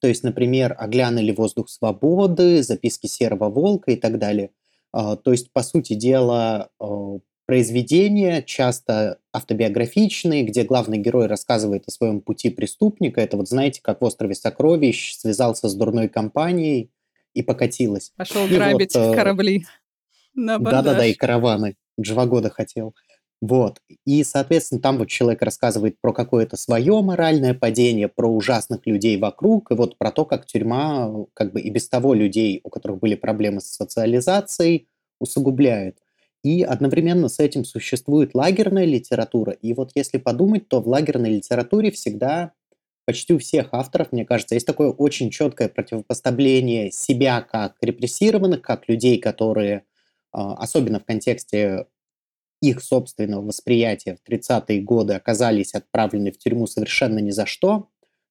то 0.00 0.08
есть, 0.08 0.22
например, 0.22 0.74
«Оглян 0.78 1.18
или 1.18 1.32
воздух 1.32 1.68
свободы», 1.68 2.62
«Записки 2.62 3.06
серого 3.06 3.48
волка» 3.48 3.92
и 3.92 3.96
так 3.96 4.18
далее. 4.18 4.50
Э, 4.94 5.16
то 5.22 5.32
есть, 5.32 5.52
по 5.52 5.62
сути 5.62 5.94
дела, 5.94 6.70
э, 6.80 7.18
произведения, 7.48 8.42
часто 8.42 9.20
автобиографичные, 9.32 10.42
где 10.42 10.64
главный 10.64 10.98
герой 10.98 11.28
рассказывает 11.28 11.84
о 11.86 11.90
своем 11.90 12.20
пути 12.20 12.50
преступника. 12.50 13.22
Это 13.22 13.38
вот, 13.38 13.48
знаете, 13.48 13.80
как 13.82 14.02
в 14.02 14.04
«Острове 14.04 14.34
сокровищ» 14.34 15.14
связался 15.14 15.70
с 15.70 15.74
дурной 15.74 16.10
компанией 16.10 16.90
и 17.32 17.42
покатилась. 17.42 18.12
Пошел 18.16 18.44
и 18.44 18.50
грабить 18.50 18.94
вот, 18.94 19.14
э, 19.14 19.14
корабли 19.14 19.64
Да-да-да, 20.34 21.06
и 21.06 21.14
караваны. 21.14 21.76
Два 21.96 22.26
года 22.26 22.50
хотел. 22.50 22.94
Вот. 23.40 23.80
И, 24.04 24.22
соответственно, 24.24 24.82
там 24.82 24.98
вот 24.98 25.08
человек 25.08 25.40
рассказывает 25.40 25.96
про 26.02 26.12
какое-то 26.12 26.58
свое 26.58 27.00
моральное 27.00 27.54
падение, 27.54 28.08
про 28.08 28.28
ужасных 28.28 28.86
людей 28.86 29.16
вокруг, 29.16 29.70
и 29.70 29.74
вот 29.74 29.96
про 29.96 30.10
то, 30.10 30.26
как 30.26 30.44
тюрьма 30.44 31.10
как 31.32 31.54
бы 31.54 31.62
и 31.62 31.70
без 31.70 31.88
того 31.88 32.12
людей, 32.12 32.60
у 32.62 32.68
которых 32.68 32.98
были 32.98 33.14
проблемы 33.14 33.62
с 33.62 33.68
социализацией, 33.68 34.86
усугубляет. 35.18 35.96
И 36.44 36.62
одновременно 36.62 37.28
с 37.28 37.40
этим 37.40 37.64
существует 37.64 38.34
лагерная 38.34 38.84
литература. 38.84 39.52
И 39.52 39.74
вот 39.74 39.92
если 39.94 40.18
подумать, 40.18 40.68
то 40.68 40.80
в 40.80 40.88
лагерной 40.88 41.30
литературе 41.36 41.90
всегда 41.90 42.52
почти 43.04 43.32
у 43.32 43.38
всех 43.38 43.68
авторов, 43.72 44.12
мне 44.12 44.24
кажется, 44.24 44.54
есть 44.54 44.66
такое 44.66 44.90
очень 44.90 45.30
четкое 45.30 45.68
противопоставление 45.68 46.92
себя 46.92 47.40
как 47.40 47.76
репрессированных, 47.80 48.60
как 48.62 48.88
людей, 48.88 49.18
которые, 49.18 49.84
а, 50.30 50.54
особенно 50.54 51.00
в 51.00 51.04
контексте 51.04 51.86
их 52.60 52.82
собственного 52.82 53.42
восприятия 53.42 54.16
в 54.16 54.28
30-е 54.28 54.82
годы 54.82 55.14
оказались 55.14 55.74
отправлены 55.74 56.32
в 56.32 56.38
тюрьму 56.38 56.66
совершенно 56.66 57.18
ни 57.18 57.30
за 57.30 57.46
что, 57.46 57.88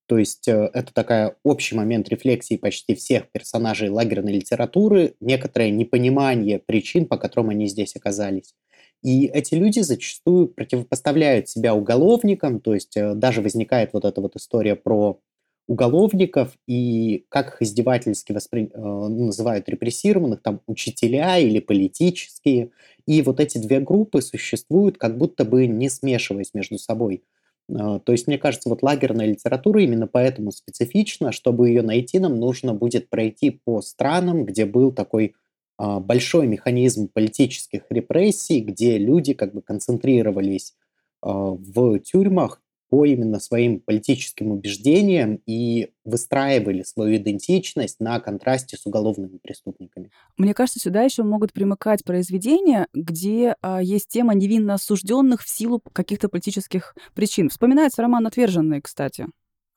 то 0.08 0.18
есть 0.18 0.48
э, 0.48 0.70
это 0.74 0.94
такая 0.94 1.36
общий 1.44 1.76
момент 1.76 2.10
рефлексии 2.10 2.56
почти 2.56 2.96
всех 2.96 3.30
персонажей 3.30 3.90
лагерной 3.90 4.34
литературы, 4.34 5.16
некоторое 5.20 5.70
непонимание 5.70 6.60
причин, 6.60 7.06
по 7.06 7.18
которым 7.18 7.50
они 7.50 7.68
здесь 7.68 7.96
оказались. 7.96 8.56
И 9.04 9.26
эти 9.26 9.54
люди 9.54 9.82
зачастую 9.82 10.48
противопоставляют 10.48 11.50
себя 11.50 11.76
уголовникам, 11.76 12.60
то 12.60 12.74
есть 12.74 12.96
э, 12.98 13.14
даже 13.14 13.42
возникает 13.42 13.92
вот 13.94 14.06
эта 14.06 14.22
вот 14.22 14.36
история 14.36 14.76
про 14.76 15.20
уголовников 15.68 16.58
и 16.68 17.26
как 17.30 17.56
их 17.56 17.62
издевательски 17.62 18.32
воспри... 18.32 18.72
Э, 18.74 18.80
называют 18.80 19.68
репрессированных, 19.68 20.42
там 20.42 20.62
учителя 20.68 21.38
или 21.38 21.60
политические. 21.60 22.72
И 23.06 23.22
вот 23.22 23.40
эти 23.40 23.58
две 23.58 23.82
группы 23.82 24.22
существуют 24.22 24.98
как 24.98 25.18
будто 25.18 25.44
бы 25.44 25.68
не 25.68 25.90
смешиваясь 25.90 26.54
между 26.54 26.78
собой. 26.78 27.24
А, 27.74 28.00
то 28.00 28.12
есть, 28.12 28.27
мне 28.27 28.38
кажется, 28.38 28.69
вот 28.69 28.83
лагерная 28.83 29.25
литература 29.25 29.81
именно 29.81 30.07
поэтому 30.07 30.51
специфична. 30.51 31.31
Чтобы 31.31 31.69
ее 31.69 31.81
найти, 31.81 32.19
нам 32.19 32.39
нужно 32.39 32.74
будет 32.74 33.09
пройти 33.09 33.51
по 33.51 33.81
странам, 33.81 34.45
где 34.45 34.65
был 34.65 34.91
такой 34.91 35.36
а, 35.77 36.00
большой 36.00 36.47
механизм 36.47 37.07
политических 37.07 37.83
репрессий, 37.89 38.62
где 38.62 38.97
люди 38.97 39.33
как 39.33 39.53
бы 39.53 39.62
концентрировались 39.62 40.75
а, 41.21 41.31
в 41.31 42.00
тюрьмах 42.00 42.62
по 42.89 43.06
именно 43.06 43.39
своим 43.39 43.79
политическим 43.79 44.51
убеждениям 44.51 45.39
и 45.46 45.91
выстраивали 46.06 46.84
свою 46.84 47.17
идентичность 47.17 48.00
на 48.00 48.20
контрасте 48.20 48.77
с 48.77 48.86
уголовными 48.86 49.38
преступниками. 49.38 50.10
Мне 50.38 50.53
кажется, 50.53 50.79
сюда 50.79 51.03
еще 51.03 51.24
могут 51.24 51.53
примыкать 51.53 52.03
произведения, 52.03 52.88
где 52.94 53.56
а, 53.62 53.82
есть 53.82 54.08
тема 54.08 54.34
невинно 54.34 54.75
осужденных 54.75 55.44
в 55.44 55.50
силу 55.50 55.82
каких-то 55.91 56.29
политических 56.29 56.96
причин. 57.13 57.50
Вспоминается 57.50 58.01
роман 58.01 58.25
«Отверженный», 58.27 58.82
кстати. 58.82 59.27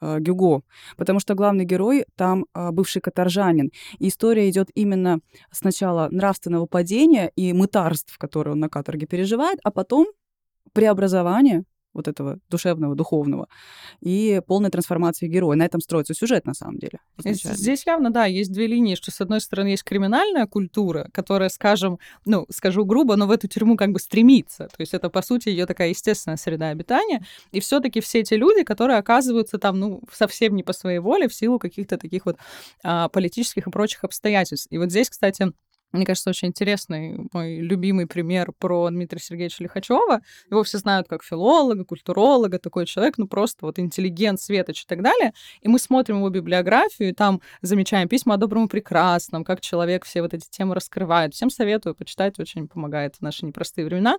А, 0.01 0.19
Гюго, 0.19 0.63
потому 0.97 1.21
что 1.21 1.35
главный 1.35 1.65
герой 1.65 2.07
там 2.17 2.47
а, 2.55 2.73
бывший 2.73 3.03
каторжанин. 3.03 3.71
И 3.99 4.09
история 4.09 4.49
идет 4.49 4.71
именно 4.75 5.21
сначала 5.51 6.09
нравственного 6.11 6.67
падения 6.67 7.31
и 7.37 7.53
мытарств, 7.53 8.17
которые 8.19 8.53
он 8.53 8.61
на 8.61 8.69
каторге 8.69 9.07
переживает, 9.07 9.59
а 9.63 9.71
потом 9.71 10.07
преобразование 10.73 11.65
вот 11.93 12.09
этого 12.09 12.39
душевного, 12.49 12.95
духовного, 12.95 13.49
и 14.01 14.41
полной 14.47 14.71
трансформации 14.71 15.27
героя. 15.27 15.57
На 15.57 15.65
этом 15.65 15.81
строится 15.81 16.15
сюжет, 16.15 16.47
на 16.47 16.55
самом 16.55 16.79
деле. 16.79 17.01
Изначально. 17.19 17.59
Здесь 17.59 17.87
явно, 17.87 18.11
да, 18.11 18.27
есть 18.27 18.53
две 18.53 18.67
линии, 18.67 18.95
что, 18.95 19.11
с 19.11 19.21
одной 19.21 19.41
стороны, 19.41 19.69
есть 19.69 19.85
криминальная 19.85 20.47
культура, 20.47 21.09
которая, 21.13 21.49
скажем, 21.49 21.99
ну, 22.25 22.47
скажу 22.51 22.85
грубо, 22.85 23.17
но 23.17 23.27
в 23.27 23.31
эту 23.31 23.49
тюрьму 23.49 23.77
как 23.77 23.91
бы 23.91 23.99
стремится. 23.99 24.69
То 24.69 24.81
есть 24.81 24.95
это, 24.95 25.11
по 25.11 25.23
сути, 25.23 25.49
ее 25.49 25.67
такая 25.67 25.89
естественная 25.89 26.37
среда 26.37 26.69
обитания. 26.69 27.25
И 27.53 27.61
все 27.61 27.81
таки 27.81 28.01
все 28.01 28.21
эти 28.21 28.35
люди, 28.35 28.63
которые 28.63 28.99
оказываются 28.99 29.59
там, 29.59 29.79
ну, 29.79 30.03
совсем 30.13 30.55
не 30.55 30.63
по 30.63 30.73
своей 30.73 30.99
воле, 30.99 31.29
в 31.29 31.35
силу 31.35 31.59
каких-то 31.59 31.99
таких 31.99 32.27
вот 32.27 32.37
а, 32.85 33.09
политических 33.09 33.67
и 33.67 33.71
прочих 33.71 34.05
обстоятельств. 34.05 34.69
И 34.71 34.79
вот 34.79 34.91
здесь, 34.91 35.11
кстати, 35.11 35.53
мне 35.93 36.07
кажется, 36.07 36.31
очень 36.31 36.49
интересный 36.49 37.29
мой 37.33 37.59
любимый 37.59 38.07
пример 38.07 38.53
про 38.59 38.89
Дмитрия 38.91 39.21
Сергеевича 39.21 39.63
Лихачева. 39.65 40.21
Его 40.51 40.63
все 40.63 40.79
знают 40.79 41.09
как 41.09 41.23
филолога, 41.25 41.85
культуролога, 41.85 42.59
такой 42.59 42.87
человек, 42.87 43.19
ну 43.19 43.27
просто 43.27 43.67
вот 43.67 43.79
интеллигент, 43.79 44.41
светоч 44.41 44.83
и 44.85 44.87
так 44.87 45.03
далее. 45.03 45.33
И 45.63 45.69
мы 45.69 45.79
смотрим 45.79 46.19
его 46.19 46.29
библиографию, 46.31 47.11
и 47.11 47.13
там 47.13 47.41
замечаем 47.63 48.09
письма 48.09 48.35
о 48.35 48.37
добром 48.37 48.67
и 48.67 48.69
прекрасном, 48.69 49.45
как 49.45 49.61
человек 49.61 50.05
все 50.05 50.23
вот 50.23 50.35
эти 50.35 50.49
темы 50.49 50.75
раскрывает. 50.75 51.35
Всем 51.35 51.51
советую 51.51 51.95
почитать, 51.95 52.39
очень 52.39 52.69
помогает 52.69 53.17
в 53.17 53.23
наши 53.23 53.45
непростые 53.45 53.85
времена. 53.85 54.17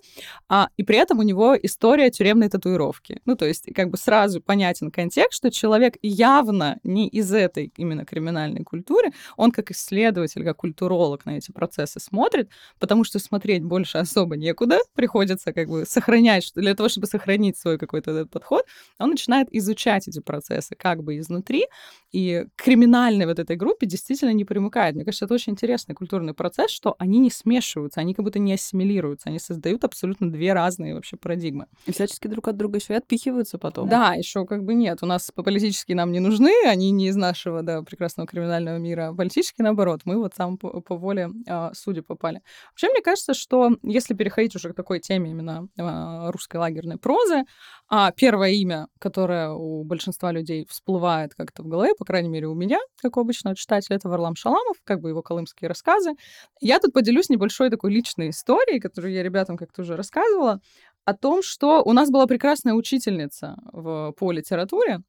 А, 0.49 0.69
и 0.77 0.83
при 0.83 0.97
этом 0.97 1.19
у 1.19 1.23
него 1.23 1.55
история 1.55 2.09
тюремной 2.09 2.49
татуировки. 2.49 3.21
Ну, 3.25 3.35
то 3.35 3.45
есть 3.45 3.73
как 3.73 3.89
бы 3.89 3.97
сразу 3.97 4.41
понятен 4.41 4.91
контекст, 4.91 5.37
что 5.37 5.51
человек 5.51 5.95
явно 6.01 6.79
не 6.83 7.07
из 7.07 7.33
этой 7.33 7.71
именно 7.77 8.05
криминальной 8.05 8.63
культуры, 8.63 9.11
он 9.37 9.51
как 9.51 9.71
исследователь, 9.71 10.43
как 10.43 10.57
культуролог 10.57 11.25
на 11.25 11.37
эти 11.37 11.51
процессы 11.61 11.99
смотрит, 11.99 12.49
потому 12.79 13.03
что 13.03 13.19
смотреть 13.19 13.63
больше 13.63 13.99
особо 13.99 14.35
некуда, 14.35 14.79
приходится 14.95 15.53
как 15.53 15.67
бы 15.69 15.85
сохранять, 15.85 16.43
что 16.43 16.59
для 16.59 16.73
того, 16.73 16.89
чтобы 16.89 17.05
сохранить 17.05 17.55
свой 17.55 17.77
какой-то 17.77 18.09
этот 18.11 18.31
подход, 18.31 18.65
он 18.97 19.11
начинает 19.11 19.47
изучать 19.51 20.07
эти 20.07 20.19
процессы 20.19 20.75
как 20.75 21.03
бы 21.03 21.19
изнутри, 21.19 21.67
и 22.11 22.45
криминальной 22.55 23.27
вот 23.27 23.37
этой 23.37 23.55
группе 23.57 23.85
действительно 23.85 24.33
не 24.33 24.43
примыкает. 24.43 24.95
Мне 24.95 25.05
кажется, 25.05 25.25
это 25.25 25.35
очень 25.35 25.53
интересный 25.53 25.93
культурный 25.93 26.33
процесс, 26.33 26.71
что 26.71 26.95
они 26.97 27.19
не 27.19 27.29
смешиваются, 27.29 27.99
они 27.99 28.15
как 28.15 28.25
будто 28.25 28.39
не 28.39 28.53
ассимилируются, 28.53 29.29
они 29.29 29.37
создают 29.37 29.83
абсолютно 29.83 30.31
две 30.31 30.53
разные 30.53 30.95
вообще 30.95 31.15
парадигмы. 31.15 31.67
И 31.85 31.91
всячески 31.91 32.27
друг 32.27 32.47
от 32.47 32.57
друга 32.57 32.79
еще 32.79 32.93
и 32.93 32.97
отпихиваются 32.97 33.59
потом. 33.59 33.87
Да, 33.87 34.15
еще 34.15 34.45
как 34.45 34.63
бы 34.63 34.73
нет. 34.73 34.99
У 35.03 35.05
нас 35.05 35.29
политически 35.33 35.93
нам 35.93 36.11
не 36.11 36.19
нужны, 36.19 36.53
они 36.65 36.89
не 36.89 37.09
из 37.09 37.15
нашего, 37.15 37.61
да, 37.61 37.83
прекрасного 37.83 38.27
криминального 38.27 38.77
мира. 38.77 39.13
Политически 39.15 39.61
наоборот, 39.61 40.01
мы 40.05 40.17
вот 40.17 40.33
сам 40.35 40.57
по, 40.57 40.81
по 40.81 40.95
воле 40.97 41.29
судьи 41.73 42.01
попали. 42.01 42.41
Вообще, 42.71 42.89
мне 42.89 43.01
кажется, 43.01 43.33
что 43.33 43.71
если 43.83 44.13
переходить 44.13 44.55
уже 44.55 44.71
к 44.71 44.75
такой 44.75 44.99
теме 44.99 45.31
именно 45.31 45.67
э, 45.77 46.31
русской 46.31 46.57
лагерной 46.57 46.97
прозы, 46.97 47.43
а 47.89 48.11
первое 48.11 48.51
имя, 48.51 48.87
которое 48.99 49.51
у 49.51 49.83
большинства 49.83 50.31
людей 50.31 50.65
всплывает 50.69 51.35
как-то 51.35 51.63
в 51.63 51.67
голове, 51.67 51.93
по 51.95 52.05
крайней 52.05 52.29
мере, 52.29 52.47
у 52.47 52.55
меня, 52.55 52.79
как 53.01 53.17
у 53.17 53.21
обычного 53.21 53.55
читателя, 53.55 53.97
это 53.97 54.09
Варлам 54.09 54.35
Шаламов, 54.35 54.77
как 54.83 55.01
бы 55.01 55.09
его 55.09 55.21
колымские 55.21 55.67
рассказы. 55.67 56.11
Я 56.59 56.79
тут 56.79 56.93
поделюсь 56.93 57.29
небольшой 57.29 57.69
такой 57.69 57.91
личной 57.91 58.29
историей, 58.29 58.79
которую 58.79 59.13
я 59.13 59.23
ребятам 59.23 59.57
как-то 59.57 59.81
уже 59.81 59.95
рассказывала, 59.95 60.59
о 61.05 61.13
том, 61.15 61.41
что 61.43 61.81
у 61.83 61.93
нас 61.93 62.09
была 62.09 62.27
прекрасная 62.27 62.73
учительница 62.73 63.57
в, 63.71 64.13
по 64.17 64.31
литературе, 64.31 65.01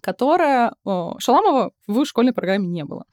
которая... 0.00 0.72
Шаламова 0.84 1.72
в 1.86 2.04
школьной 2.04 2.32
программе 2.32 2.66
не 2.68 2.84
было. 2.84 3.04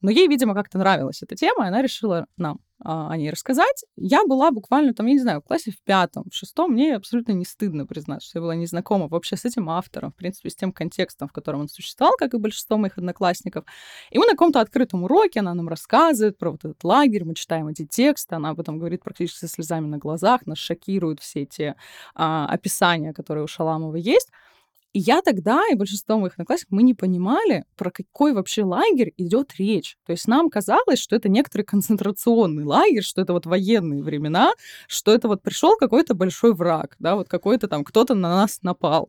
Но 0.00 0.10
ей, 0.10 0.28
видимо, 0.28 0.54
как-то 0.54 0.78
нравилась 0.78 1.22
эта 1.22 1.36
тема, 1.36 1.64
и 1.64 1.68
она 1.68 1.82
решила 1.82 2.26
нам 2.36 2.58
а, 2.84 3.10
о 3.10 3.16
ней 3.16 3.30
рассказать. 3.30 3.84
Я 3.96 4.26
была 4.26 4.50
буквально 4.50 4.92
там, 4.92 5.06
я 5.06 5.12
не 5.12 5.20
знаю, 5.20 5.40
в 5.40 5.44
классе 5.44 5.70
в 5.70 5.80
пятом, 5.84 6.24
в 6.30 6.34
шестом. 6.34 6.72
Мне 6.72 6.96
абсолютно 6.96 7.32
не 7.32 7.44
стыдно 7.44 7.86
признать, 7.86 8.22
что 8.24 8.38
я 8.38 8.42
была 8.42 8.56
незнакома 8.56 9.06
вообще 9.06 9.36
с 9.36 9.44
этим 9.44 9.70
автором, 9.70 10.10
в 10.10 10.16
принципе, 10.16 10.50
с 10.50 10.56
тем 10.56 10.72
контекстом, 10.72 11.28
в 11.28 11.32
котором 11.32 11.60
он 11.60 11.68
существовал, 11.68 12.14
как 12.18 12.34
и 12.34 12.38
большинство 12.38 12.76
моих 12.78 12.98
одноклассников. 12.98 13.64
И 14.10 14.18
мы 14.18 14.26
на 14.26 14.32
каком-то 14.32 14.60
открытом 14.60 15.04
уроке, 15.04 15.40
она 15.40 15.54
нам 15.54 15.68
рассказывает 15.68 16.38
про 16.38 16.50
вот 16.50 16.64
этот 16.64 16.82
лагерь, 16.82 17.24
мы 17.24 17.34
читаем 17.34 17.68
эти 17.68 17.86
тексты, 17.86 18.34
она 18.34 18.50
об 18.50 18.60
этом 18.60 18.78
говорит 18.78 19.04
практически 19.04 19.40
со 19.40 19.48
слезами 19.48 19.86
на 19.86 19.98
глазах, 19.98 20.46
нас 20.46 20.58
шокируют 20.58 21.20
все 21.20 21.42
эти 21.42 21.76
а, 22.14 22.46
описания, 22.46 23.12
которые 23.12 23.44
у 23.44 23.48
Шаламова 23.48 23.96
есть. 23.96 24.30
И 24.94 24.98
я 24.98 25.22
тогда, 25.22 25.62
и 25.70 25.74
большинство 25.74 26.18
моих 26.18 26.34
одноклассников, 26.34 26.72
мы 26.72 26.82
не 26.82 26.92
понимали, 26.94 27.64
про 27.76 27.90
какой 27.90 28.34
вообще 28.34 28.62
лагерь 28.62 29.14
идет 29.16 29.54
речь. 29.58 29.96
То 30.04 30.12
есть 30.12 30.28
нам 30.28 30.50
казалось, 30.50 30.98
что 30.98 31.16
это 31.16 31.30
некоторый 31.30 31.62
концентрационный 31.62 32.64
лагерь, 32.64 33.02
что 33.02 33.22
это 33.22 33.32
вот 33.32 33.46
военные 33.46 34.02
времена, 34.02 34.52
что 34.88 35.12
это 35.14 35.28
вот 35.28 35.42
пришел 35.42 35.76
какой-то 35.78 36.14
большой 36.14 36.52
враг, 36.54 36.96
да, 36.98 37.16
вот 37.16 37.28
какой-то 37.28 37.68
там 37.68 37.84
кто-то 37.84 38.14
на 38.14 38.28
нас 38.28 38.58
напал. 38.62 39.08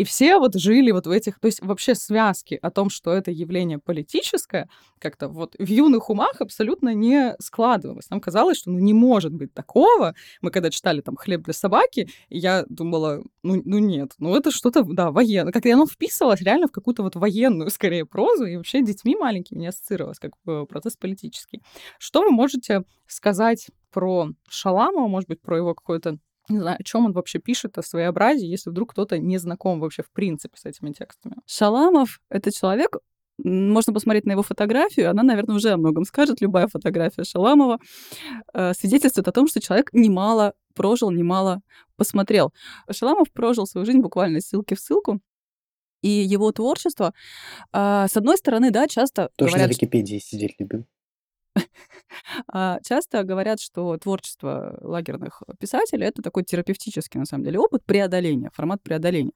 И 0.00 0.04
все 0.04 0.38
вот 0.38 0.54
жили 0.54 0.92
вот 0.92 1.06
в 1.06 1.10
этих, 1.10 1.38
то 1.38 1.44
есть 1.44 1.60
вообще 1.60 1.94
связки 1.94 2.58
о 2.62 2.70
том, 2.70 2.88
что 2.88 3.12
это 3.12 3.30
явление 3.30 3.78
политическое, 3.78 4.66
как-то 4.98 5.28
вот 5.28 5.56
в 5.58 5.66
юных 5.66 6.08
умах 6.08 6.40
абсолютно 6.40 6.94
не 6.94 7.36
складывалось. 7.38 8.08
Нам 8.08 8.18
казалось, 8.18 8.56
что 8.56 8.70
ну 8.70 8.78
не 8.78 8.94
может 8.94 9.34
быть 9.34 9.52
такого. 9.52 10.14
Мы 10.40 10.50
когда 10.50 10.70
читали 10.70 11.02
там 11.02 11.16
«Хлеб 11.16 11.42
для 11.42 11.52
собаки», 11.52 12.08
я 12.30 12.64
думала, 12.70 13.22
ну, 13.42 13.60
ну 13.62 13.76
нет, 13.76 14.12
ну 14.16 14.34
это 14.34 14.50
что-то, 14.50 14.84
да, 14.84 15.10
военное. 15.10 15.52
Как-то 15.52 15.70
оно 15.70 15.84
вписывалось 15.84 16.40
реально 16.40 16.68
в 16.68 16.72
какую-то 16.72 17.02
вот 17.02 17.16
военную, 17.16 17.68
скорее, 17.70 18.06
прозу, 18.06 18.46
и 18.46 18.56
вообще 18.56 18.80
детьми 18.80 19.16
маленькими 19.16 19.58
не 19.58 19.66
ассоциировалось, 19.66 20.18
как 20.18 20.32
э, 20.46 20.64
процесс 20.66 20.96
политический. 20.96 21.60
Что 21.98 22.22
вы 22.22 22.30
можете 22.30 22.84
сказать 23.06 23.66
про 23.92 24.30
Шаламова, 24.48 25.08
может 25.08 25.28
быть, 25.28 25.42
про 25.42 25.58
его 25.58 25.74
какое-то 25.74 26.16
не 26.50 26.58
знаю, 26.58 26.76
о 26.78 26.82
чем 26.82 27.06
он 27.06 27.12
вообще 27.12 27.38
пишет, 27.38 27.78
о 27.78 27.82
своеобразии, 27.82 28.46
если 28.46 28.70
вдруг 28.70 28.92
кто-то 28.92 29.18
не 29.18 29.38
знаком 29.38 29.80
вообще 29.80 30.02
в 30.02 30.10
принципе 30.10 30.56
с 30.58 30.64
этими 30.64 30.92
текстами. 30.92 31.36
Шаламов— 31.46 32.20
это 32.28 32.52
человек, 32.52 32.96
можно 33.42 33.92
посмотреть 33.92 34.26
на 34.26 34.32
его 34.32 34.42
фотографию, 34.42 35.10
она, 35.10 35.22
наверное, 35.22 35.56
уже 35.56 35.70
о 35.70 35.76
многом 35.76 36.04
скажет. 36.04 36.40
Любая 36.40 36.68
фотография 36.68 37.24
Шаламова 37.24 37.78
э, 38.52 38.74
свидетельствует 38.74 39.28
о 39.28 39.32
том, 39.32 39.48
что 39.48 39.60
человек 39.60 39.90
немало 39.92 40.54
прожил, 40.74 41.10
немало 41.10 41.60
посмотрел. 41.96 42.52
Шаламов 42.90 43.30
прожил 43.32 43.66
свою 43.66 43.86
жизнь 43.86 44.00
буквально 44.00 44.40
ссылки 44.40 44.74
в 44.74 44.80
ссылку. 44.80 45.20
И 46.02 46.08
его 46.08 46.50
творчество, 46.52 47.12
э, 47.72 48.06
с 48.08 48.16
одной 48.16 48.38
стороны, 48.38 48.70
да, 48.70 48.88
часто 48.88 49.30
Тоже 49.36 49.52
говорят, 49.52 49.68
на 49.68 49.72
Википедии 49.74 50.18
сидеть 50.18 50.56
любим. 50.58 50.86
А, 52.52 52.78
часто 52.82 53.22
говорят, 53.22 53.60
что 53.60 53.96
творчество 53.96 54.78
лагерных 54.82 55.42
писателей 55.58 56.06
это 56.06 56.22
такой 56.22 56.44
терапевтический, 56.44 57.18
на 57.18 57.26
самом 57.26 57.44
деле, 57.44 57.58
опыт 57.58 57.84
преодоления, 57.84 58.50
формат 58.52 58.82
преодоления. 58.82 59.32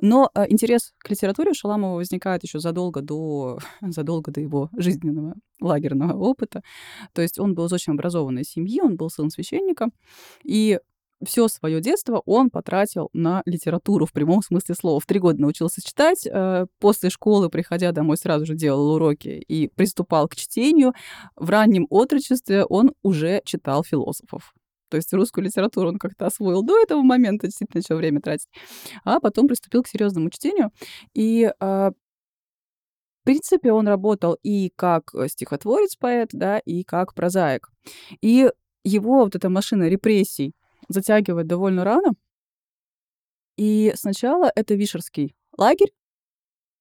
Но 0.00 0.30
а, 0.34 0.48
интерес 0.48 0.92
к 0.98 1.10
литературе 1.10 1.54
Шаламова 1.54 1.96
возникает 1.96 2.42
еще 2.42 2.58
задолго 2.58 3.00
до, 3.02 3.58
задолго 3.80 4.30
до 4.32 4.40
его 4.40 4.70
жизненного 4.76 5.34
лагерного 5.60 6.12
опыта. 6.12 6.62
То 7.12 7.22
есть 7.22 7.38
он 7.38 7.54
был 7.54 7.66
из 7.66 7.72
очень 7.72 7.94
образованной 7.94 8.44
семьи, 8.44 8.80
он 8.80 8.96
был 8.96 9.10
сын 9.10 9.30
священника, 9.30 9.88
и 10.44 10.78
все 11.24 11.48
свое 11.48 11.80
детство 11.80 12.22
он 12.26 12.50
потратил 12.50 13.10
на 13.12 13.42
литературу 13.44 14.06
в 14.06 14.12
прямом 14.12 14.42
смысле 14.42 14.74
слова. 14.74 15.00
В 15.00 15.06
три 15.06 15.18
года 15.18 15.40
научился 15.40 15.80
читать, 15.82 16.26
э, 16.26 16.66
после 16.78 17.10
школы, 17.10 17.48
приходя 17.48 17.92
домой, 17.92 18.16
сразу 18.16 18.46
же 18.46 18.54
делал 18.54 18.92
уроки 18.94 19.28
и 19.28 19.68
приступал 19.68 20.28
к 20.28 20.36
чтению. 20.36 20.92
В 21.36 21.50
раннем 21.50 21.86
отрочестве 21.90 22.64
он 22.64 22.92
уже 23.02 23.42
читал 23.44 23.82
философов. 23.82 24.54
То 24.90 24.96
есть 24.96 25.12
русскую 25.12 25.44
литературу 25.44 25.88
он 25.88 25.98
как-то 25.98 26.26
освоил 26.26 26.62
до 26.62 26.78
этого 26.80 27.02
момента, 27.02 27.46
действительно, 27.46 27.80
еще 27.80 27.94
время 27.94 28.20
тратить. 28.20 28.48
А 29.04 29.20
потом 29.20 29.46
приступил 29.46 29.82
к 29.82 29.88
серьезному 29.88 30.30
чтению. 30.30 30.70
И 31.14 31.50
э, 31.60 31.90
в 33.20 33.24
принципе, 33.24 33.72
он 33.72 33.86
работал 33.86 34.38
и 34.42 34.72
как 34.74 35.12
стихотворец-поэт, 35.26 36.30
да, 36.32 36.58
и 36.60 36.82
как 36.82 37.12
прозаик. 37.14 37.68
И 38.22 38.50
его 38.84 39.24
вот 39.24 39.34
эта 39.34 39.50
машина 39.50 39.88
репрессий, 39.88 40.54
затягивать 40.88 41.46
довольно 41.46 41.84
рано. 41.84 42.14
И 43.56 43.92
сначала 43.96 44.50
это 44.54 44.74
Вишерский 44.74 45.34
лагерь, 45.56 45.92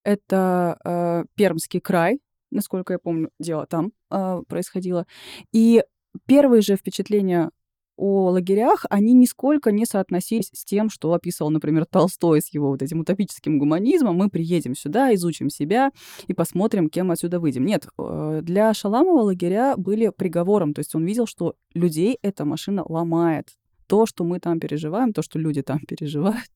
это 0.03 0.77
э, 0.85 1.25
Пермский 1.35 1.79
край, 1.79 2.19
насколько 2.51 2.93
я 2.93 2.99
помню, 2.99 3.31
дело 3.39 3.65
там 3.65 3.91
э, 4.11 4.41
происходило. 4.47 5.05
И 5.51 5.83
первые 6.25 6.61
же 6.61 6.75
впечатления 6.75 7.49
о 7.97 8.29
лагерях, 8.29 8.85
они 8.89 9.13
нисколько 9.13 9.71
не 9.71 9.85
соотносились 9.85 10.51
с 10.53 10.63
тем, 10.63 10.89
что 10.89 11.13
описывал, 11.13 11.49
например, 11.49 11.85
Толстой 11.85 12.41
с 12.41 12.53
его 12.53 12.69
вот 12.69 12.83
этим 12.83 12.99
утопическим 12.99 13.57
гуманизмом. 13.57 14.15
Мы 14.15 14.29
приедем 14.29 14.75
сюда, 14.75 15.13
изучим 15.15 15.49
себя 15.49 15.91
и 16.27 16.33
посмотрим, 16.33 16.89
кем 16.89 17.09
отсюда 17.09 17.39
выйдем. 17.39 17.65
Нет, 17.65 17.87
э, 17.97 18.41
для 18.43 18.73
Шаламова 18.73 19.23
лагеря 19.23 19.75
были 19.77 20.11
приговором. 20.15 20.73
То 20.73 20.79
есть 20.79 20.93
он 20.93 21.05
видел, 21.05 21.25
что 21.25 21.55
людей 21.73 22.19
эта 22.21 22.45
машина 22.45 22.83
ломает 22.87 23.57
то, 23.88 24.06
что 24.06 24.23
мы 24.23 24.39
там 24.39 24.60
переживаем, 24.60 25.13
то, 25.13 25.21
что 25.21 25.39
люди 25.39 25.62
там 25.62 25.80
переживают, 25.88 26.50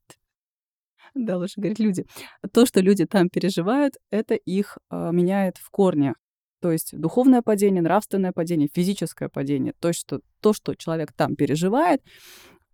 да, 1.14 1.38
лучше 1.38 1.60
говорить 1.60 1.80
люди, 1.80 2.06
то, 2.54 2.66
что 2.66 2.82
люди 2.82 3.06
там 3.06 3.30
переживают, 3.30 3.96
это 4.12 4.36
их 4.36 4.78
э, 4.90 5.12
меняет 5.12 5.58
в 5.58 5.70
корне. 5.70 6.14
То 6.62 6.72
есть 6.72 6.98
духовное 6.98 7.42
падение, 7.42 7.82
нравственное 7.82 8.32
падение, 8.32 8.70
физическое 8.72 9.30
падение. 9.30 9.74
То, 9.80 9.94
что, 9.94 10.22
то, 10.42 10.54
что 10.54 10.76
человек 10.76 11.12
там 11.12 11.36
переживает, 11.36 12.02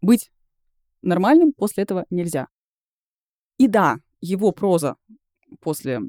быть 0.02 0.30
нормальным 1.02 1.54
после 1.54 1.84
этого 1.84 2.06
нельзя. 2.10 2.48
И 3.58 3.68
да, 3.68 3.98
его 4.20 4.52
проза 4.52 4.98
после, 5.62 6.02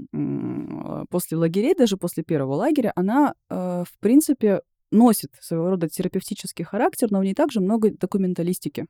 после 1.09 1.39
лагерей, 1.39 1.75
даже 1.75 1.97
после 1.97 2.25
первого 2.25 2.55
лагеря, 2.55 2.93
она, 2.97 3.35
э, 3.49 3.85
в 3.89 3.99
принципе, 4.01 4.61
носит 4.90 5.31
своего 5.40 5.70
рода 5.70 5.88
терапевтический 5.88 6.64
характер, 6.64 7.09
но 7.11 7.20
в 7.20 7.24
ней 7.24 7.35
также 7.35 7.61
много 7.61 7.90
документалистики. 7.90 8.87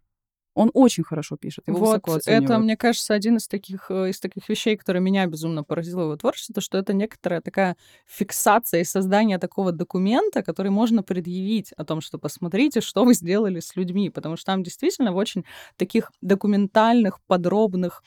Он 0.54 0.70
очень 0.74 1.04
хорошо 1.04 1.37
пишет, 1.37 1.68
его 1.68 1.78
вот 2.04 2.22
это, 2.26 2.58
мне 2.58 2.76
кажется, 2.76 3.14
один 3.14 3.37
из 3.37 3.46
таких, 3.46 3.90
э, 3.90 4.11
из 4.11 4.18
таких 4.18 4.48
вещей, 4.48 4.76
которые 4.76 5.00
меня 5.00 5.24
безумно 5.26 5.62
поразило 5.62 6.02
его 6.02 6.16
творчество, 6.16 6.54
то, 6.56 6.61
что 6.61 6.78
это 6.78 6.92
некоторая 6.94 7.40
такая 7.40 7.76
фиксация 8.06 8.80
и 8.80 8.84
создание 8.84 9.38
такого 9.38 9.70
документа, 9.70 10.42
который 10.42 10.72
можно 10.72 11.04
предъявить 11.04 11.72
о 11.72 11.84
том, 11.84 12.00
что 12.00 12.18
посмотрите, 12.18 12.80
что 12.80 13.04
вы 13.04 13.14
сделали 13.14 13.61
с 13.61 13.76
людьми, 13.76 14.11
потому 14.11 14.37
что 14.37 14.46
там 14.46 14.64
действительно 14.64 15.12
в 15.12 15.16
очень 15.16 15.44
таких 15.76 16.11
документальных, 16.22 17.20
подробных, 17.28 18.02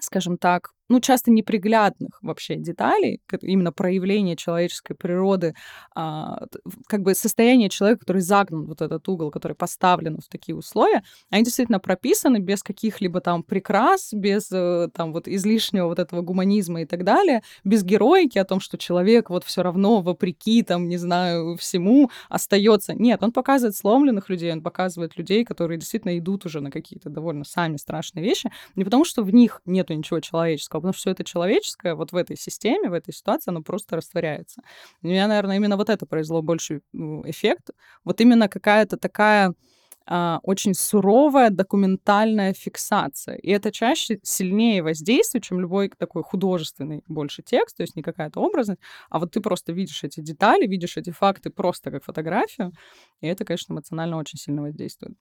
скажем 0.00 0.38
так, 0.38 0.72
ну, 0.88 1.00
часто 1.00 1.30
неприглядных 1.30 2.18
вообще 2.22 2.56
деталей, 2.56 3.20
именно 3.40 3.72
проявления 3.72 4.36
человеческой 4.36 4.94
природы, 4.94 5.54
а, 5.94 6.46
как 6.86 7.02
бы 7.02 7.14
состояние 7.14 7.68
человека, 7.68 8.00
который 8.00 8.22
загнан 8.22 8.66
вот 8.66 8.82
этот 8.82 9.08
угол, 9.08 9.30
который 9.30 9.54
поставлен 9.54 10.18
в 10.18 10.28
такие 10.28 10.54
условия, 10.54 11.02
они 11.30 11.44
действительно 11.44 11.80
прописаны 11.80 12.38
без 12.38 12.62
каких-либо 12.62 13.20
там 13.20 13.42
прикрас, 13.42 14.12
без 14.12 14.50
э, 14.52 14.88
там 14.94 15.12
вот 15.12 15.28
излишнего 15.28 15.86
вот 15.86 15.98
этого 15.98 16.22
гуманизма 16.22 16.82
и 16.82 16.86
так 16.86 17.04
далее, 17.04 17.42
без 17.64 17.82
героики 17.82 18.38
о 18.38 18.44
том, 18.44 18.60
что 18.60 18.78
человек 18.78 19.30
вот 19.30 19.44
все 19.44 19.62
равно 19.62 20.00
вопреки 20.00 20.62
там, 20.62 20.88
не 20.88 20.96
знаю, 20.96 21.56
всему 21.56 22.10
остается. 22.28 22.94
Нет, 22.94 23.22
он 23.22 23.32
показывает 23.32 23.76
сломленных 23.76 24.28
людей, 24.28 24.52
он 24.52 24.62
показывает 24.62 25.16
людей, 25.16 25.44
которые 25.44 25.78
действительно 25.78 26.18
идут 26.18 26.46
уже 26.46 26.60
на 26.60 26.70
какие-то 26.70 27.10
довольно 27.10 27.44
сами 27.44 27.76
страшные 27.76 28.24
вещи, 28.24 28.50
не 28.74 28.84
потому 28.84 29.04
что 29.04 29.22
в 29.22 29.32
них 29.32 29.60
нету 29.66 29.94
ничего 29.94 30.20
человеческого, 30.20 30.75
человеческого, 30.76 30.80
потому 30.80 30.92
что 30.92 31.00
все 31.00 31.10
это 31.10 31.24
человеческое 31.24 31.94
вот 31.94 32.12
в 32.12 32.16
этой 32.16 32.36
системе, 32.36 32.88
в 32.88 32.92
этой 32.92 33.12
ситуации, 33.12 33.50
оно 33.50 33.62
просто 33.62 33.96
растворяется. 33.96 34.62
У 35.02 35.08
меня, 35.08 35.28
наверное, 35.28 35.56
именно 35.56 35.76
вот 35.76 35.90
это 35.90 36.06
произвело 36.06 36.42
больший 36.42 36.80
эффект. 37.24 37.70
Вот 38.04 38.20
именно 38.20 38.48
какая-то 38.48 38.96
такая 38.96 39.54
а, 40.08 40.38
очень 40.42 40.74
суровая 40.74 41.50
документальная 41.50 42.52
фиксация. 42.52 43.36
И 43.36 43.50
это 43.50 43.72
чаще 43.72 44.18
сильнее 44.22 44.82
воздействует, 44.82 45.44
чем 45.44 45.60
любой 45.60 45.90
такой 45.98 46.22
художественный 46.22 47.02
больше 47.08 47.42
текст, 47.42 47.76
то 47.76 47.82
есть 47.82 47.96
не 47.96 48.02
какая-то 48.02 48.40
образность, 48.40 48.80
а 49.10 49.18
вот 49.18 49.32
ты 49.32 49.40
просто 49.40 49.72
видишь 49.72 50.04
эти 50.04 50.20
детали, 50.20 50.66
видишь 50.66 50.96
эти 50.96 51.10
факты 51.10 51.50
просто 51.50 51.90
как 51.90 52.04
фотографию, 52.04 52.72
и 53.22 53.26
это, 53.26 53.44
конечно, 53.44 53.72
эмоционально 53.72 54.16
очень 54.18 54.38
сильно 54.38 54.62
воздействует. 54.62 55.16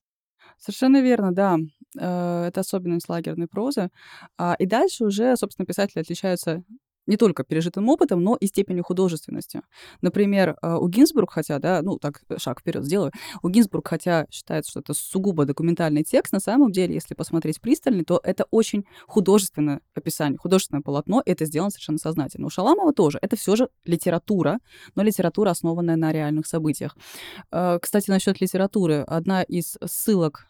Совершенно 0.58 1.02
верно, 1.02 1.32
да. 1.34 1.58
Э, 2.00 2.46
это 2.48 2.62
особенность 2.62 3.10
лагерной 3.10 3.48
прозы. 3.48 3.90
А, 4.38 4.56
и 4.60 4.66
дальше 4.66 5.06
уже, 5.06 5.36
собственно, 5.38 5.66
писатели 5.66 6.02
отличаются 6.02 6.64
не 7.08 7.18
только 7.18 7.44
пережитым 7.44 7.90
опытом, 7.90 8.24
но 8.24 8.36
и 8.36 8.48
степенью 8.48 8.84
художественности. 8.84 9.62
Например, 10.02 10.58
э, 10.62 10.76
у 10.76 10.88
Гинзбург, 10.88 11.32
хотя, 11.32 11.60
да, 11.60 11.82
ну, 11.82 11.98
так, 11.98 12.22
шаг 12.38 12.60
вперед 12.60 12.84
сделаю, 12.86 13.12
у 13.42 13.50
Гинзбург, 13.50 13.88
хотя 13.88 14.26
считается, 14.32 14.72
что 14.72 14.80
это 14.80 14.94
сугубо 14.94 15.46
документальный 15.46 16.04
текст, 16.04 16.34
на 16.34 16.40
самом 16.40 16.72
деле, 16.72 16.94
если 16.94 17.14
посмотреть 17.14 17.62
пристально, 17.62 18.04
то 18.04 18.20
это 18.24 18.46
очень 18.52 18.86
художественное 19.08 19.82
описание, 19.94 20.38
художественное 20.38 20.82
полотно, 20.82 21.22
и 21.26 21.32
это 21.32 21.46
сделано 21.46 21.72
совершенно 21.72 21.98
сознательно. 21.98 22.48
У 22.48 22.50
Шаламова 22.50 22.94
тоже. 22.94 23.20
Это 23.22 23.36
все 23.36 23.56
же 23.56 23.70
литература, 23.86 24.60
но 24.96 25.04
литература, 25.04 25.52
основанная 25.52 25.96
на 25.96 26.12
реальных 26.12 26.48
событиях. 26.48 26.96
Э, 27.52 27.80
кстати, 27.82 28.10
насчет 28.10 28.42
литературы. 28.42 29.04
Одна 29.08 29.44
из 29.44 29.78
ссылок 29.86 30.48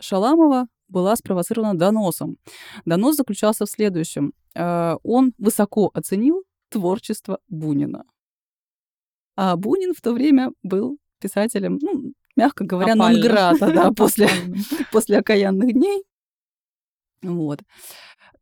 Шаламова 0.00 0.68
была 0.88 1.16
спровоцирована 1.16 1.78
доносом. 1.78 2.36
Донос 2.84 3.16
заключался 3.16 3.66
в 3.66 3.70
следующем. 3.70 4.32
Э, 4.54 4.96
он 5.02 5.32
высоко 5.38 5.90
оценил 5.94 6.44
творчество 6.68 7.38
Бунина. 7.48 8.04
А 9.36 9.56
Бунин 9.56 9.94
в 9.94 10.00
то 10.00 10.12
время 10.12 10.50
был 10.62 10.98
писателем, 11.20 11.78
ну, 11.80 12.12
мягко 12.36 12.64
говоря, 12.64 12.94
нонграта, 12.94 13.72
да, 13.72 13.92
после, 13.96 14.28
после 14.92 15.18
окаянных 15.18 15.72
дней. 15.72 16.04
Вот. 17.22 17.60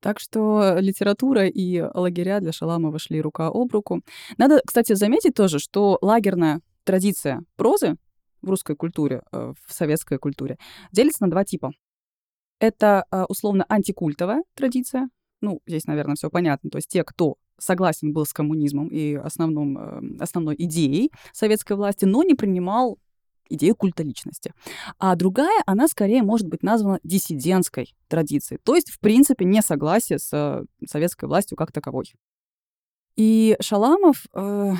Так 0.00 0.20
что 0.20 0.76
литература 0.78 1.46
и 1.46 1.80
лагеря 1.80 2.40
для 2.40 2.52
Шаламова 2.52 2.98
шли 2.98 3.20
рука 3.20 3.48
об 3.48 3.72
руку. 3.72 4.02
Надо, 4.38 4.60
кстати, 4.64 4.92
заметить 4.92 5.34
тоже, 5.34 5.58
что 5.58 5.98
лагерная 6.00 6.60
традиция 6.84 7.42
прозы 7.56 7.96
в 8.42 8.50
русской 8.50 8.76
культуре, 8.76 9.22
э, 9.32 9.52
в 9.66 9.72
советской 9.72 10.18
культуре, 10.18 10.58
делится 10.92 11.24
на 11.24 11.30
два 11.30 11.44
типа. 11.44 11.72
Это 12.58 13.04
а, 13.10 13.26
условно 13.26 13.64
антикультовая 13.68 14.42
традиция. 14.54 15.08
Ну, 15.40 15.60
здесь, 15.66 15.86
наверное, 15.86 16.16
все 16.16 16.30
понятно. 16.30 16.70
То 16.70 16.78
есть 16.78 16.88
те, 16.88 17.04
кто 17.04 17.36
согласен 17.58 18.12
был 18.12 18.26
с 18.26 18.32
коммунизмом 18.32 18.88
и 18.88 19.14
основном, 19.14 19.78
э, 19.78 20.00
основной 20.20 20.56
идеей 20.58 21.10
советской 21.32 21.74
власти, 21.74 22.04
но 22.04 22.22
не 22.22 22.34
принимал 22.34 22.98
идею 23.48 23.76
культа 23.76 24.02
личности. 24.02 24.52
А 24.98 25.14
другая, 25.14 25.62
она 25.66 25.88
скорее 25.88 26.22
может 26.22 26.48
быть 26.48 26.62
названа 26.62 27.00
диссидентской 27.02 27.94
традицией, 28.08 28.60
то 28.62 28.74
есть, 28.74 28.90
в 28.90 28.98
принципе, 28.98 29.44
не 29.44 29.62
согласие 29.62 30.18
с 30.18 30.64
советской 30.86 31.26
властью 31.26 31.56
как 31.56 31.72
таковой. 31.72 32.12
И 33.14 33.56
Шаламов, 33.60 34.26
э, 34.34 34.72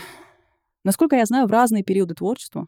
насколько 0.85 1.17
я 1.17 1.25
знаю, 1.25 1.47
в 1.47 1.51
разные 1.51 1.83
периоды 1.85 2.15
творчества 2.15 2.67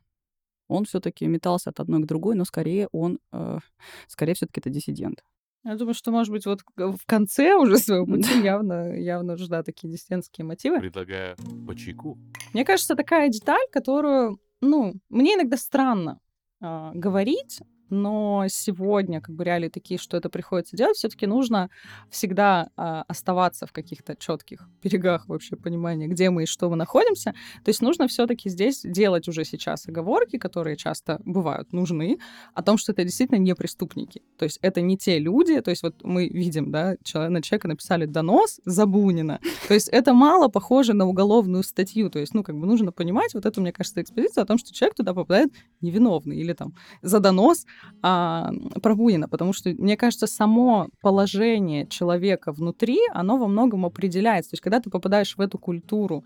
он 0.69 0.85
все-таки 0.85 1.27
метался 1.27 1.71
от 1.71 1.81
одной 1.81 2.03
к 2.03 2.07
другой, 2.07 2.35
но 2.37 2.45
скорее 2.45 2.89
он, 2.93 3.19
э, 3.33 3.59
скорее 4.07 4.35
все-таки 4.35 4.61
это 4.61 4.71
диссидент. 4.71 5.25
Я 5.65 5.75
думаю, 5.75 5.95
что, 5.95 6.13
может 6.13 6.33
быть, 6.33 6.47
вот 6.47 6.61
в 6.77 7.05
конце 7.07 7.55
уже 7.55 7.79
своего 7.79 8.07
пути 8.07 8.41
явно, 8.43 8.95
явно 8.97 9.35
уже, 9.35 9.49
да, 9.49 9.63
такие 9.63 9.93
диссидентские 9.93 10.45
мотивы. 10.45 10.79
Предлагаю 10.79 11.37
по 11.67 11.75
чайку. 11.75 12.19
Мне 12.55 12.65
кажется, 12.65 12.95
такая 12.95 13.29
деталь, 13.29 13.67
которую, 13.73 14.39
ну, 14.61 14.95
мне 15.09 15.35
иногда 15.35 15.57
странно 15.57 16.21
э, 16.61 16.91
говорить, 16.95 17.61
но 17.91 18.47
сегодня 18.49 19.21
как 19.21 19.35
бы 19.35 19.45
реалии 19.45 19.69
такие, 19.69 19.99
что 19.99 20.17
это 20.17 20.29
приходится 20.29 20.77
делать, 20.77 20.97
все-таки 20.97 21.27
нужно 21.27 21.71
всегда 22.11 22.71
э, 22.77 23.03
оставаться 23.09 23.67
в 23.67 23.73
каких-то 23.73 24.17
четких 24.17 24.69
берегах 24.83 25.29
вообще 25.29 25.57
понимания, 25.57 26.07
где 26.07 26.31
мы 26.31 26.45
и 26.45 26.47
что 26.47 26.69
мы 26.71 26.77
находимся. 26.77 27.33
То 27.65 27.69
есть 27.69 27.83
нужно 27.83 28.09
все-таки 28.09 28.49
здесь 28.49 28.83
делать 28.83 29.29
уже 29.29 29.45
сейчас 29.45 29.89
оговорки, 29.89 30.39
которые 30.39 30.77
часто 30.77 31.21
бывают 31.25 31.73
нужны, 31.73 32.19
о 32.55 32.63
том, 32.63 32.79
что 32.79 32.93
это 32.93 33.05
действительно 33.05 33.39
не 33.39 33.55
преступники. 33.55 34.23
То 34.39 34.45
есть 34.45 34.59
это 34.63 34.81
не 34.81 34.97
те 34.97 35.19
люди, 35.19 35.61
то 35.61 35.71
есть 35.71 35.83
вот 35.83 36.03
мы 36.05 36.29
видим, 36.29 36.71
да, 36.71 36.97
на 37.15 37.43
человека 37.43 37.69
написали 37.69 38.07
донос 38.07 38.61
за 38.65 38.87
Бунина. 38.87 39.41
То 39.67 39.75
есть 39.75 39.89
это 39.89 40.13
мало 40.13 40.49
похоже 40.49 40.95
на 40.95 41.07
уголовную 41.07 41.63
статью. 41.63 42.11
То 42.11 42.19
есть, 42.19 42.35
ну, 42.35 42.43
как 42.43 42.57
бы 42.57 42.67
нужно 42.67 42.93
понимать 42.93 43.35
вот 43.35 43.47
эту, 43.47 43.61
мне 43.61 43.73
кажется, 43.73 44.01
экспозицию 44.03 44.43
о 44.43 44.47
том, 44.47 44.59
что 44.59 44.73
человек 44.73 44.97
туда 44.97 45.15
попадает 45.15 45.53
невиновный 45.81 46.37
или 46.37 46.53
там 46.53 46.75
за 47.03 47.21
донос 47.21 47.67
а, 48.03 48.51
про 48.83 48.95
Бунина, 48.95 49.29
потому 49.29 49.53
что, 49.53 49.71
мне 49.71 49.97
кажется, 49.97 50.27
само 50.27 50.89
положение 51.01 51.87
человека 51.87 52.53
внутри, 52.53 52.99
оно 53.13 53.37
во 53.37 53.47
многом 53.47 53.85
определяется. 53.87 54.51
То 54.51 54.55
есть, 54.55 54.63
когда 54.63 54.81
ты 54.81 54.91
попадаешь 54.91 55.37
в 55.37 55.41
эту 55.41 55.59
культуру, 55.59 56.25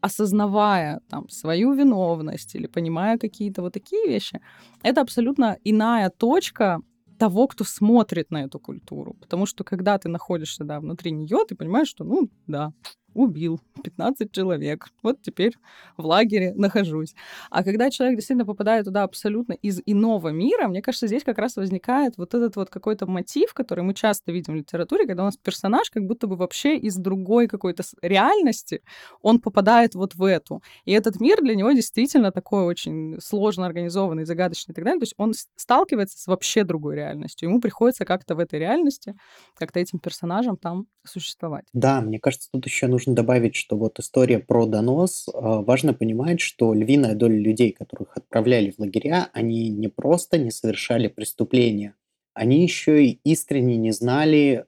осознавая 0.00 1.00
там 1.08 1.28
свою 1.28 1.72
виновность 1.72 2.54
или 2.54 2.66
понимая 2.66 3.18
какие-то 3.18 3.62
вот 3.62 3.72
такие 3.72 4.06
вещи, 4.08 4.40
это 4.82 5.00
абсолютно 5.00 5.58
иная 5.64 6.10
точка 6.10 6.80
того, 7.18 7.46
кто 7.46 7.64
смотрит 7.64 8.32
на 8.32 8.44
эту 8.44 8.58
культуру. 8.58 9.14
Потому 9.20 9.46
что 9.46 9.62
когда 9.62 9.96
ты 9.96 10.08
находишься 10.08 10.64
да, 10.64 10.80
внутри 10.80 11.12
нее, 11.12 11.44
ты 11.48 11.54
понимаешь, 11.54 11.88
что, 11.88 12.02
ну, 12.04 12.28
да, 12.48 12.72
убил 13.14 13.60
15 13.82 14.32
человек. 14.32 14.88
Вот 15.02 15.20
теперь 15.22 15.54
в 15.96 16.06
лагере 16.06 16.52
нахожусь. 16.54 17.14
А 17.50 17.64
когда 17.64 17.90
человек 17.90 18.16
действительно 18.16 18.46
попадает 18.46 18.84
туда 18.84 19.02
абсолютно 19.02 19.52
из 19.54 19.80
иного 19.86 20.28
мира, 20.28 20.68
мне 20.68 20.82
кажется, 20.82 21.06
здесь 21.06 21.24
как 21.24 21.38
раз 21.38 21.56
возникает 21.56 22.16
вот 22.16 22.34
этот 22.34 22.56
вот 22.56 22.70
какой-то 22.70 23.06
мотив, 23.06 23.54
который 23.54 23.84
мы 23.84 23.94
часто 23.94 24.32
видим 24.32 24.54
в 24.54 24.56
литературе, 24.56 25.06
когда 25.06 25.22
у 25.22 25.26
нас 25.26 25.36
персонаж 25.36 25.90
как 25.90 26.04
будто 26.04 26.26
бы 26.26 26.36
вообще 26.36 26.76
из 26.76 26.96
другой 26.96 27.48
какой-то 27.48 27.82
реальности, 28.02 28.82
он 29.20 29.40
попадает 29.40 29.94
вот 29.94 30.14
в 30.14 30.24
эту. 30.24 30.62
И 30.84 30.92
этот 30.92 31.20
мир 31.20 31.40
для 31.42 31.54
него 31.54 31.72
действительно 31.72 32.32
такой 32.32 32.64
очень 32.64 33.18
сложно 33.20 33.66
организованный, 33.66 34.24
загадочный 34.24 34.72
и 34.72 34.74
так 34.74 34.84
далее. 34.84 35.00
То 35.00 35.04
есть 35.04 35.14
он 35.16 35.32
сталкивается 35.56 36.18
с 36.18 36.26
вообще 36.26 36.64
другой 36.64 36.96
реальностью. 36.96 37.48
Ему 37.48 37.60
приходится 37.60 38.04
как-то 38.04 38.34
в 38.34 38.38
этой 38.38 38.58
реальности, 38.58 39.14
как-то 39.54 39.80
этим 39.80 39.98
персонажам 39.98 40.56
там 40.56 40.86
существовать. 41.04 41.64
Да, 41.72 42.00
мне 42.00 42.18
кажется, 42.20 42.48
тут 42.52 42.64
еще 42.66 42.86
нужно 42.86 43.01
нужно 43.02 43.14
добавить, 43.14 43.56
что 43.56 43.76
вот 43.76 43.98
история 43.98 44.38
про 44.38 44.66
донос, 44.66 45.28
а, 45.34 45.62
важно 45.62 45.92
понимать, 45.92 46.40
что 46.40 46.72
львиная 46.72 47.14
доля 47.14 47.36
людей, 47.36 47.72
которых 47.72 48.16
отправляли 48.16 48.70
в 48.70 48.78
лагеря, 48.78 49.28
они 49.32 49.70
не 49.70 49.88
просто 49.88 50.38
не 50.38 50.52
совершали 50.52 51.08
преступления, 51.08 51.96
они 52.32 52.62
еще 52.62 53.04
и 53.04 53.18
искренне 53.24 53.76
не 53.76 53.90
знали, 53.90 54.66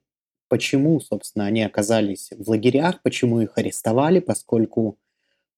почему, 0.49 1.01
собственно, 1.01 1.47
они 1.47 1.63
оказались 1.63 2.31
в 2.37 2.51
лагерях, 2.51 3.03
почему 3.03 3.41
их 3.41 3.57
арестовали, 3.57 4.19
поскольку 4.19 4.99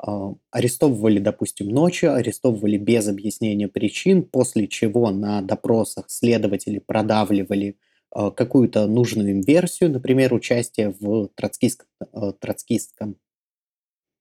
э, 0.06 0.10
арестовывали, 0.50 1.18
допустим, 1.18 1.68
ночью, 1.68 2.14
арестовывали 2.14 2.76
без 2.76 3.08
объяснения 3.08 3.68
причин, 3.68 4.22
после 4.22 4.68
чего 4.68 5.10
на 5.10 5.40
допросах 5.40 6.04
следователи 6.08 6.78
продавливали 6.78 7.76
какую-то 8.12 8.86
нужную 8.86 9.30
им 9.30 9.40
версию, 9.42 9.90
например, 9.90 10.32
участие 10.32 10.94
в 10.98 11.28
троцкистском, 11.34 11.88
э, 12.12 12.32
троцкистском 12.38 13.16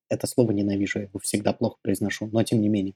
это 0.09 0.27
слово 0.27 0.51
ненавижу, 0.51 0.99
я 0.99 1.05
его 1.05 1.19
всегда 1.19 1.53
плохо 1.53 1.77
произношу, 1.81 2.29
но 2.31 2.43
тем 2.43 2.61
не 2.61 2.69
менее. 2.69 2.93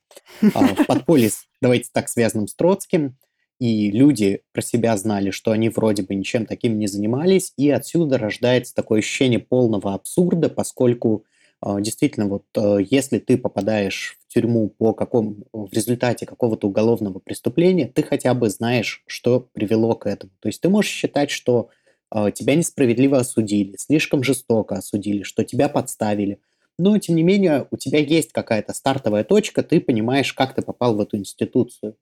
А, 0.54 0.76
в 0.76 0.86
подполье, 0.86 1.30
давайте 1.62 1.90
так, 1.92 2.08
связанном 2.10 2.48
с 2.48 2.56
Троцким, 2.56 3.18
и 3.60 3.92
люди 3.92 4.44
про 4.54 4.62
себя 4.62 4.96
знали, 4.96 5.32
что 5.32 5.52
они 5.52 5.70
вроде 5.70 6.04
бы 6.04 6.16
ничем 6.16 6.46
таким 6.46 6.80
не 6.80 6.88
занимались, 6.88 7.54
и 7.58 7.70
отсюда 7.70 8.18
рождается 8.18 8.74
такое 8.74 9.00
ощущение 9.00 9.40
полного 9.40 9.94
абсурда, 9.94 10.50
поскольку 10.50 11.26
а, 11.26 11.30
действительно, 11.64 12.28
вот 12.28 12.46
э, 12.56 12.78
если 12.90 13.20
ты 13.20 13.38
попадаешь 13.38 14.18
в 14.20 14.34
тюрьму 14.34 14.70
по 14.70 14.94
какому, 14.94 15.36
в 15.52 15.74
результате 15.74 16.26
какого-то 16.26 16.68
уголовного 16.68 17.20
преступления, 17.20 17.88
ты 17.88 18.04
хотя 18.04 18.34
бы 18.34 18.50
знаешь, 18.50 19.04
что 19.08 19.42
привело 19.52 19.96
к 19.96 20.08
этому. 20.08 20.32
То 20.40 20.48
есть 20.48 20.62
ты 20.62 20.70
можешь 20.70 20.92
считать, 20.92 21.30
что 21.30 21.70
а, 22.12 22.32
тебя 22.32 22.56
несправедливо 22.56 23.20
осудили, 23.20 23.76
слишком 23.78 24.24
жестоко 24.24 24.76
осудили, 24.76 25.24
что 25.24 25.44
тебя 25.44 25.70
подставили. 25.70 26.40
Но, 26.78 26.98
тем 26.98 27.16
не 27.16 27.24
менее, 27.24 27.68
у 27.72 27.78
тебя 27.78 28.00
есть 28.00 28.32
какая-то 28.32 28.74
стартовая 28.74 29.24
точка, 29.24 29.64
ты 29.64 29.82
понимаешь, 29.82 30.34
как 30.34 30.56
ты 30.56 30.62
попал 30.62 30.96
в 30.96 31.02
эту 31.02 31.18
институцию. 31.18 31.98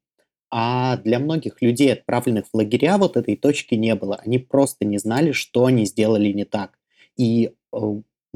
А 0.49 0.97
для 0.97 1.19
многих 1.19 1.61
людей, 1.61 1.91
отправленных 1.91 2.45
в 2.45 2.55
лагеря, 2.55 2.97
вот 2.97 3.17
этой 3.17 3.35
точки 3.35 3.75
не 3.75 3.95
было. 3.95 4.21
Они 4.23 4.37
просто 4.37 4.85
не 4.85 4.97
знали, 4.97 5.31
что 5.31 5.65
они 5.65 5.85
сделали 5.85 6.31
не 6.31 6.45
так. 6.45 6.77
И 7.17 7.51
э, 7.73 7.77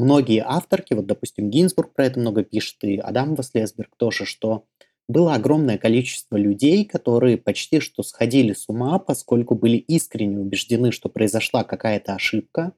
многие 0.02 0.44
авторки, 0.46 0.94
вот, 0.94 1.06
допустим, 1.06 1.50
Гинзбург 1.50 1.94
про 1.94 2.06
это 2.08 2.20
много 2.20 2.44
пишет, 2.44 2.84
и 2.84 2.98
Адам 2.98 3.36
Васлесберг 3.36 3.96
тоже, 3.98 4.26
что 4.26 4.66
было 5.08 5.36
огромное 5.36 5.78
количество 5.78 6.38
людей, 6.38 6.86
которые 6.86 7.38
почти 7.38 7.80
что 7.80 8.04
сходили 8.04 8.54
с 8.54 8.70
ума, 8.70 9.00
поскольку 9.00 9.56
были 9.56 9.78
искренне 9.78 10.40
убеждены, 10.40 10.92
что 10.92 11.10
произошла 11.10 11.64
какая-то 11.64 12.14
ошибка, 12.16 12.74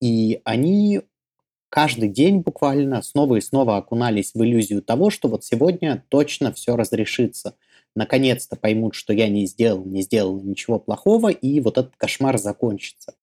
и 0.00 0.40
они 0.44 1.02
каждый 1.70 2.08
день 2.08 2.40
буквально 2.40 3.02
снова 3.02 3.36
и 3.36 3.40
снова 3.40 3.76
окунались 3.76 4.32
в 4.34 4.42
иллюзию 4.42 4.82
того, 4.82 5.10
что 5.10 5.28
вот 5.28 5.44
сегодня 5.44 6.04
точно 6.08 6.52
все 6.52 6.76
разрешится. 6.76 7.56
наконец-то 7.96 8.56
поймут, 8.56 8.94
что 8.94 9.12
я 9.12 9.28
не 9.28 9.46
сделал, 9.46 9.84
не 9.84 10.02
сделал 10.02 10.40
ничего 10.42 10.78
плохого, 10.78 11.28
и 11.30 11.60
вот 11.60 11.78
этот 11.78 11.96
кошмар 11.96 12.38
закончится. 12.38 13.14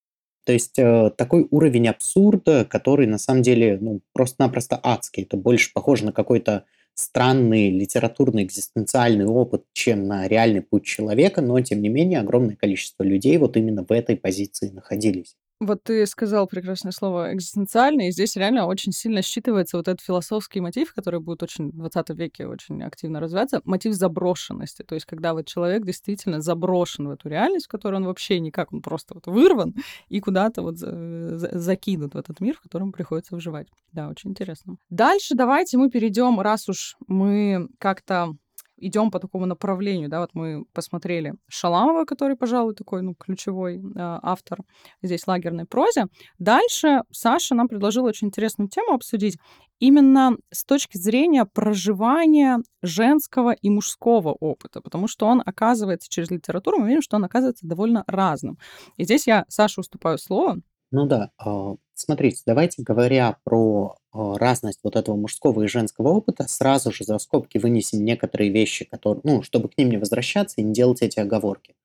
То 0.48 0.54
есть 0.54 0.80
э, 0.80 1.12
такой 1.18 1.46
уровень 1.52 1.90
абсурда, 1.90 2.64
который 2.64 3.06
на 3.06 3.18
самом 3.18 3.42
деле 3.42 3.78
ну, 3.82 4.00
просто-напросто 4.14 4.80
адский. 4.82 5.24
Это 5.24 5.36
больше 5.36 5.74
похоже 5.74 6.06
на 6.06 6.14
какой-то 6.14 6.64
странный 6.94 7.70
литературный 7.70 8.44
экзистенциальный 8.44 9.26
опыт, 9.26 9.66
чем 9.74 10.08
на 10.08 10.26
реальный 10.26 10.62
путь 10.62 10.86
человека, 10.86 11.42
но 11.42 11.60
тем 11.60 11.82
не 11.82 11.90
менее 11.90 12.22
огромное 12.22 12.56
количество 12.56 13.04
людей 13.04 13.38
вот 13.38 13.58
именно 13.58 13.84
в 13.84 13.92
этой 13.92 14.16
позиции 14.16 14.70
находились. 14.70 15.36
Вот 15.60 15.84
ты 15.84 16.06
сказал 16.06 16.46
прекрасное 16.48 16.92
слово 16.92 17.34
экзистенциальный, 17.34 18.10
и 18.10 18.12
здесь 18.12 18.36
реально 18.36 18.68
очень 18.68 18.92
сильно 18.92 19.20
считывается 19.20 19.78
вот 19.78 19.88
этот 19.88 20.02
философский 20.02 20.62
мотив, 20.62 20.94
который 20.94 21.20
будет 21.20 21.42
очень 21.42 21.72
в 21.72 21.78
20 21.78 22.10
веке 22.12 22.46
очень 22.46 22.84
активно 22.84 23.20
развиваться, 23.20 23.62
мотив 23.66 23.94
заброшенности. 23.94 24.84
То 24.84 24.94
есть 24.94 25.08
когда 25.08 25.34
вот 25.34 25.48
человек 25.48 25.84
действительно 25.84 26.42
заброшен 26.42 27.08
в 27.08 27.12
эту 27.12 27.28
реальность, 27.30 27.66
в 27.66 27.70
которой 27.70 27.96
он 27.96 28.06
вообще 28.06 28.40
никак, 28.40 28.72
он 28.72 28.84
просто 28.84 29.16
вот 29.16 29.26
вырван 29.26 29.74
и 30.10 30.20
куда-то 30.20 30.62
вот 30.62 30.78
закинут 30.78 32.14
в 32.14 32.18
этот 32.18 32.40
мир, 32.40 32.56
в 32.56 32.62
котором 32.62 32.92
приходится 32.92 33.34
выживать. 33.34 33.68
Да, 33.94 34.10
очень 34.10 34.32
интересно. 34.32 34.78
Дальше 34.92 35.34
давайте 35.34 35.78
мы 35.78 35.90
перейдем, 35.90 36.40
раз 36.40 36.70
уж 36.70 36.98
мы 37.08 37.68
как-то 37.80 38.36
идем 38.78 39.12
по 39.12 39.20
такому 39.20 39.46
направлению, 39.46 40.10
да, 40.10 40.22
вот 40.22 40.32
мы 40.34 40.66
посмотрели 40.74 41.34
Шаламова, 41.48 42.06
который, 42.06 42.36
пожалуй, 42.36 42.76
такой, 42.76 43.02
ну, 43.02 43.16
ключевой 43.16 43.78
э, 43.78 43.82
автор 43.96 44.60
здесь 45.02 45.28
лагерной 45.28 45.66
прозе. 45.66 46.06
Дальше 46.40 47.04
Саша 47.12 47.56
нам 47.56 47.68
предложил 47.68 48.06
очень 48.06 48.28
интересную 48.28 48.70
тему 48.70 48.94
обсудить 48.94 49.38
именно 49.80 50.38
с 50.52 50.64
точки 50.64 50.98
зрения 50.98 51.46
проживания 51.46 52.60
женского 52.82 53.52
и 53.52 53.70
мужского 53.70 54.30
опыта, 54.32 54.82
потому 54.82 55.08
что 55.08 55.28
он 55.28 55.42
оказывается 55.46 56.10
через 56.10 56.32
литературу, 56.32 56.80
мы 56.80 56.88
видим, 56.88 57.02
что 57.02 57.18
он 57.18 57.26
оказывается 57.26 57.68
довольно 57.68 58.04
разным. 58.08 58.58
И 58.98 59.04
здесь 59.04 59.28
я 59.28 59.46
Саше 59.48 59.82
уступаю 59.82 60.18
слово. 60.18 60.58
Ну 60.92 61.06
да, 61.06 61.32
а, 61.38 61.76
смотрите, 61.98 62.42
давайте, 62.46 62.84
говоря 62.84 63.38
про 63.44 63.98
а, 64.12 64.38
разность 64.38 64.80
вот 64.84 64.96
этого 64.96 65.16
мужского 65.16 65.64
и 65.64 65.68
женского 65.68 66.10
опыта, 66.10 66.48
сразу 66.48 66.92
же 66.92 67.04
за 67.04 67.18
скобки 67.18 67.58
вынесем 67.58 68.04
некоторые 68.06 68.52
вещи, 68.52 68.86
которые, 68.86 69.22
ну, 69.24 69.44
чтобы 69.44 69.70
к 69.70 69.78
ним 69.78 69.90
не 69.90 69.98
возвращаться 69.98 70.62
и 70.62 70.64
не 70.64 70.74
делать 70.74 71.02
эти 71.02 71.20
оговорки. 71.20 71.76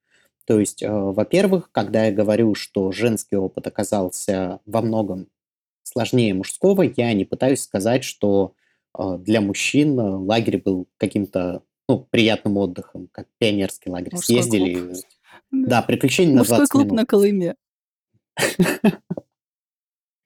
То 0.44 0.60
есть, 0.60 0.82
а, 0.82 1.12
во-первых, 1.12 1.70
когда 1.72 2.04
я 2.06 2.12
говорю, 2.12 2.54
что 2.54 2.92
женский 2.92 3.36
опыт 3.36 3.66
оказался 3.66 4.60
во 4.66 4.82
многом 4.82 5.28
сложнее 5.82 6.34
мужского, 6.34 6.82
я 6.82 7.12
не 7.12 7.24
пытаюсь 7.24 7.62
сказать, 7.62 8.04
что 8.04 8.54
для 8.94 9.40
мужчин 9.40 9.98
лагерь 9.98 10.58
был 10.58 10.86
каким-то 10.98 11.62
ну, 11.88 12.06
приятным 12.10 12.58
отдыхом, 12.58 13.08
как 13.10 13.26
пионерский 13.38 13.90
лагерь. 13.90 14.12
Мужской 14.12 14.36
Съездили. 14.36 14.74
клуб. 14.74 14.96
Да, 15.50 15.82
приключения 15.82 16.32
на 16.32 16.40
Мужской 16.40 16.58
20 16.58 16.72
клуб 16.72 16.84
минут. 16.84 16.96
на 16.96 17.06
Колыме. 17.06 17.56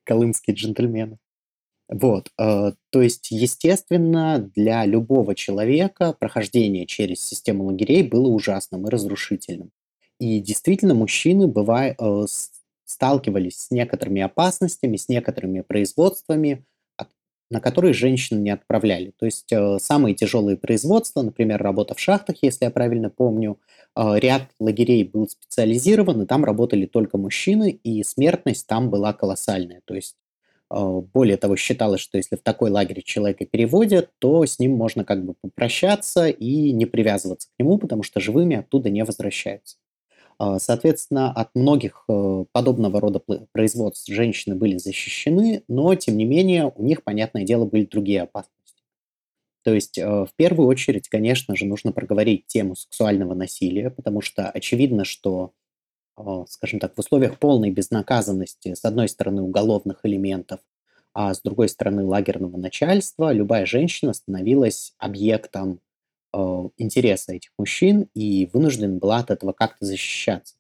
Колымские 0.07 0.57
джентльмены. 0.57 1.19
Вот, 1.89 2.31
э, 2.39 2.73
то 2.91 3.03
есть, 3.03 3.31
естественно, 3.31 4.51
для 4.57 4.85
любого 4.87 5.35
человека 5.37 6.15
прохождение 6.19 6.87
через 6.87 7.21
систему 7.25 7.67
лагерей 7.67 8.03
было 8.03 8.29
ужасным 8.29 8.87
и 8.87 8.91
разрушительным. 8.91 9.71
И 10.19 10.41
действительно, 10.41 10.95
мужчины 10.95 11.47
бывая, 11.47 11.95
э, 11.99 12.25
сталкивались 12.85 13.59
с 13.59 13.71
некоторыми 13.71 14.23
опасностями, 14.23 14.97
с 14.97 15.09
некоторыми 15.09 15.61
производствами, 15.61 16.65
на 17.51 17.61
которые 17.61 17.93
женщин 17.95 18.43
не 18.43 18.51
отправляли. 18.51 19.13
То 19.19 19.27
есть 19.27 19.53
э, 19.53 19.79
самые 19.81 20.15
тяжелые 20.15 20.57
производства, 20.57 21.23
например, 21.23 21.63
работа 21.63 21.95
в 21.95 22.01
шахтах, 22.01 22.37
если 22.43 22.65
я 22.65 22.71
правильно 22.71 23.11
помню, 23.11 23.59
э, 23.95 24.19
ряд 24.19 24.43
лагерей 24.59 25.05
был 25.05 25.29
специализирован, 25.29 26.23
и 26.23 26.27
там 26.27 26.45
работали 26.45 26.87
только 26.87 27.19
мужчины, 27.19 27.71
и 27.71 28.03
смертность 28.03 28.67
там 28.67 28.91
была 28.91 29.13
колоссальная. 29.13 29.81
То 29.85 29.95
есть 29.95 30.17
э, 30.71 31.01
более 31.15 31.37
того, 31.37 31.57
считалось, 31.57 32.01
что 32.01 32.19
если 32.19 32.37
в 32.37 32.43
такой 32.43 32.71
лагерь 32.71 33.03
человека 33.03 33.47
переводят, 33.47 34.11
то 34.19 34.45
с 34.45 34.59
ним 34.59 34.73
можно 34.73 35.05
как 35.05 35.25
бы 35.25 35.35
попрощаться 35.41 36.29
и 36.29 36.73
не 36.73 36.87
привязываться 36.87 37.49
к 37.49 37.61
нему, 37.61 37.79
потому 37.79 38.03
что 38.03 38.21
живыми 38.21 38.57
оттуда 38.57 38.91
не 38.91 39.05
возвращаются. 39.05 39.77
А, 40.39 40.59
Соответственно, 40.59 41.33
от 41.33 41.55
многих 41.55 42.05
э, 42.09 42.45
подобного 42.53 43.01
рода 43.01 43.21
производств 43.53 44.09
женщины 44.09 44.55
были 44.55 44.77
защищены, 44.77 45.63
но, 45.69 45.95
тем 45.95 46.17
не 46.17 46.25
менее, 46.25 46.73
у 46.75 46.83
них, 46.83 47.03
понятное 47.05 47.45
дело, 47.45 47.65
были 47.65 47.87
другие 47.87 48.23
опасности. 48.23 48.83
То 49.65 49.75
есть, 49.75 49.99
э, 49.99 50.07
в 50.07 50.31
первую 50.37 50.69
очередь, 50.69 51.09
конечно 51.09 51.57
же, 51.57 51.67
нужно 51.67 51.93
проговорить 51.93 52.47
тему 52.47 52.77
сексуального 52.77 53.35
насилия, 53.35 53.91
потому 53.91 54.21
что 54.21 54.51
очевидно, 54.51 55.05
что, 55.05 55.53
э, 56.19 56.23
скажем 56.49 56.81
так, 56.81 56.95
в 56.97 57.01
условиях 57.01 57.39
полной 57.39 57.71
безнаказанности, 57.71 58.75
с 58.75 58.85
одной 58.85 59.09
стороны, 59.09 59.43
уголовных 59.43 60.01
элементов, 60.05 60.61
а 61.15 61.35
с 61.35 61.43
другой 61.43 61.69
стороны, 61.69 62.05
лагерного 62.05 62.57
начальства, 62.59 63.33
любая 63.33 63.67
женщина 63.67 64.13
становилась 64.13 64.95
объектом 64.99 65.81
интереса 66.77 67.35
этих 67.35 67.51
мужчин 67.59 68.09
и 68.15 68.49
вынуждена 68.53 68.99
была 68.99 69.19
от 69.19 69.31
этого 69.31 69.53
как-то 69.53 69.85
защищаться. 69.85 70.55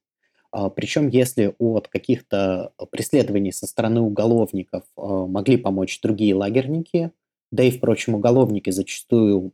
А, 0.50 0.70
Причем, 0.70 1.08
если 1.08 1.54
от 1.58 1.88
каких-то 1.88 2.72
преследований 2.90 3.52
со 3.52 3.66
стороны 3.66 4.00
уголовников 4.00 4.84
э, 4.96 5.00
могли 5.02 5.56
помочь 5.56 6.00
другие 6.00 6.34
лагерники, 6.34 7.10
да 7.50 7.62
и, 7.62 7.70
впрочем, 7.70 8.14
уголовники 8.14 8.70
зачастую 8.70 9.52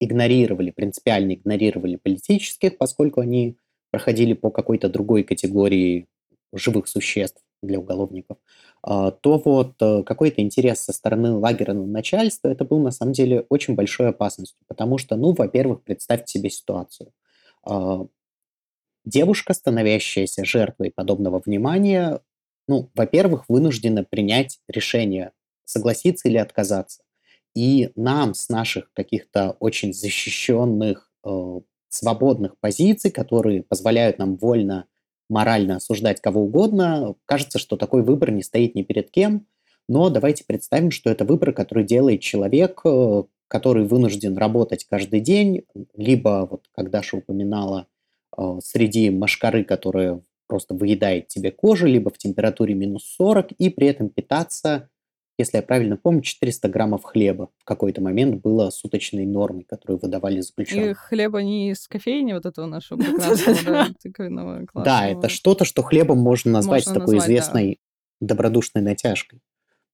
игнорировали, 0.00 0.70
принципиально 0.70 1.34
игнорировали 1.34 1.96
политических, 1.96 2.76
поскольку 2.78 3.20
они 3.20 3.56
проходили 3.90 4.34
по 4.34 4.50
какой-то 4.50 4.88
другой 4.88 5.22
категории 5.22 6.06
живых 6.52 6.88
существ 6.88 7.45
для 7.62 7.78
уголовников, 7.78 8.38
а, 8.82 9.10
то 9.10 9.40
вот 9.44 9.74
э, 9.80 10.02
какой-то 10.04 10.42
интерес 10.42 10.80
со 10.80 10.92
стороны 10.92 11.32
лагерного 11.32 11.86
начальства, 11.86 12.48
это 12.48 12.64
был 12.64 12.78
на 12.80 12.90
самом 12.90 13.12
деле 13.12 13.46
очень 13.48 13.74
большой 13.74 14.10
опасностью, 14.10 14.62
потому 14.68 14.98
что, 14.98 15.16
ну, 15.16 15.32
во-первых, 15.32 15.82
представьте 15.82 16.38
себе 16.38 16.50
ситуацию. 16.50 17.12
А, 17.64 18.06
Девушка, 19.06 19.54
становящаяся 19.54 20.44
жертвой 20.44 20.90
подобного 20.90 21.40
внимания, 21.44 22.20
ну, 22.66 22.90
во-первых, 22.94 23.44
вынуждена 23.48 24.02
принять 24.02 24.58
решение, 24.66 25.30
согласиться 25.64 26.28
или 26.28 26.38
отказаться. 26.38 27.04
И 27.54 27.92
нам 27.94 28.34
с 28.34 28.48
наших 28.48 28.92
каких-то 28.92 29.56
очень 29.60 29.94
защищенных, 29.94 31.12
э, 31.24 31.60
свободных 31.88 32.58
позиций, 32.58 33.12
которые 33.12 33.62
позволяют 33.62 34.18
нам 34.18 34.36
вольно 34.36 34.86
морально 35.28 35.76
осуждать 35.76 36.20
кого 36.20 36.42
угодно, 36.42 37.14
кажется, 37.24 37.58
что 37.58 37.76
такой 37.76 38.02
выбор 38.02 38.30
не 38.30 38.42
стоит 38.42 38.74
ни 38.74 38.82
перед 38.82 39.10
кем, 39.10 39.46
но 39.88 40.10
давайте 40.10 40.44
представим, 40.44 40.90
что 40.90 41.10
это 41.10 41.24
выбор, 41.24 41.52
который 41.52 41.84
делает 41.84 42.20
человек, 42.20 42.80
э, 42.84 43.22
который 43.48 43.84
вынужден 43.84 44.36
работать 44.36 44.84
каждый 44.84 45.20
день, 45.20 45.62
либо, 45.96 46.48
вот 46.50 46.66
как 46.72 46.90
Даша 46.90 47.16
упоминала, 47.18 47.86
э, 48.36 48.58
среди 48.62 49.10
машкары, 49.10 49.64
которая 49.64 50.20
просто 50.48 50.74
выедает 50.74 51.28
тебе 51.28 51.50
кожу, 51.50 51.86
либо 51.86 52.10
в 52.10 52.18
температуре 52.18 52.74
минус 52.74 53.04
40, 53.16 53.52
и 53.52 53.70
при 53.70 53.88
этом 53.88 54.08
питаться, 54.08 54.88
если 55.38 55.58
я 55.58 55.62
правильно 55.62 55.96
помню, 55.96 56.22
400 56.22 56.68
граммов 56.68 57.04
хлеба 57.04 57.50
в 57.58 57.64
какой-то 57.64 58.00
момент 58.00 58.42
было 58.42 58.70
суточной 58.70 59.26
нормой, 59.26 59.64
которую 59.64 59.98
выдавали 59.98 60.38
И 60.38 60.42
заключенным. 60.42 60.94
хлеба 60.94 61.42
не 61.42 61.70
из 61.70 61.86
кофейни 61.86 62.32
вот 62.32 62.46
этого 62.46 62.66
нашего 62.66 62.98
прекрасного, 63.02 63.56
да, 63.64 63.88
Да, 64.84 65.08
это 65.08 65.28
что-то, 65.28 65.64
что 65.64 65.82
хлебом 65.82 66.18
можно 66.18 66.52
назвать 66.52 66.84
с 66.84 66.92
такой 66.92 67.18
известной 67.18 67.80
добродушной 68.20 68.82
натяжкой. 68.82 69.40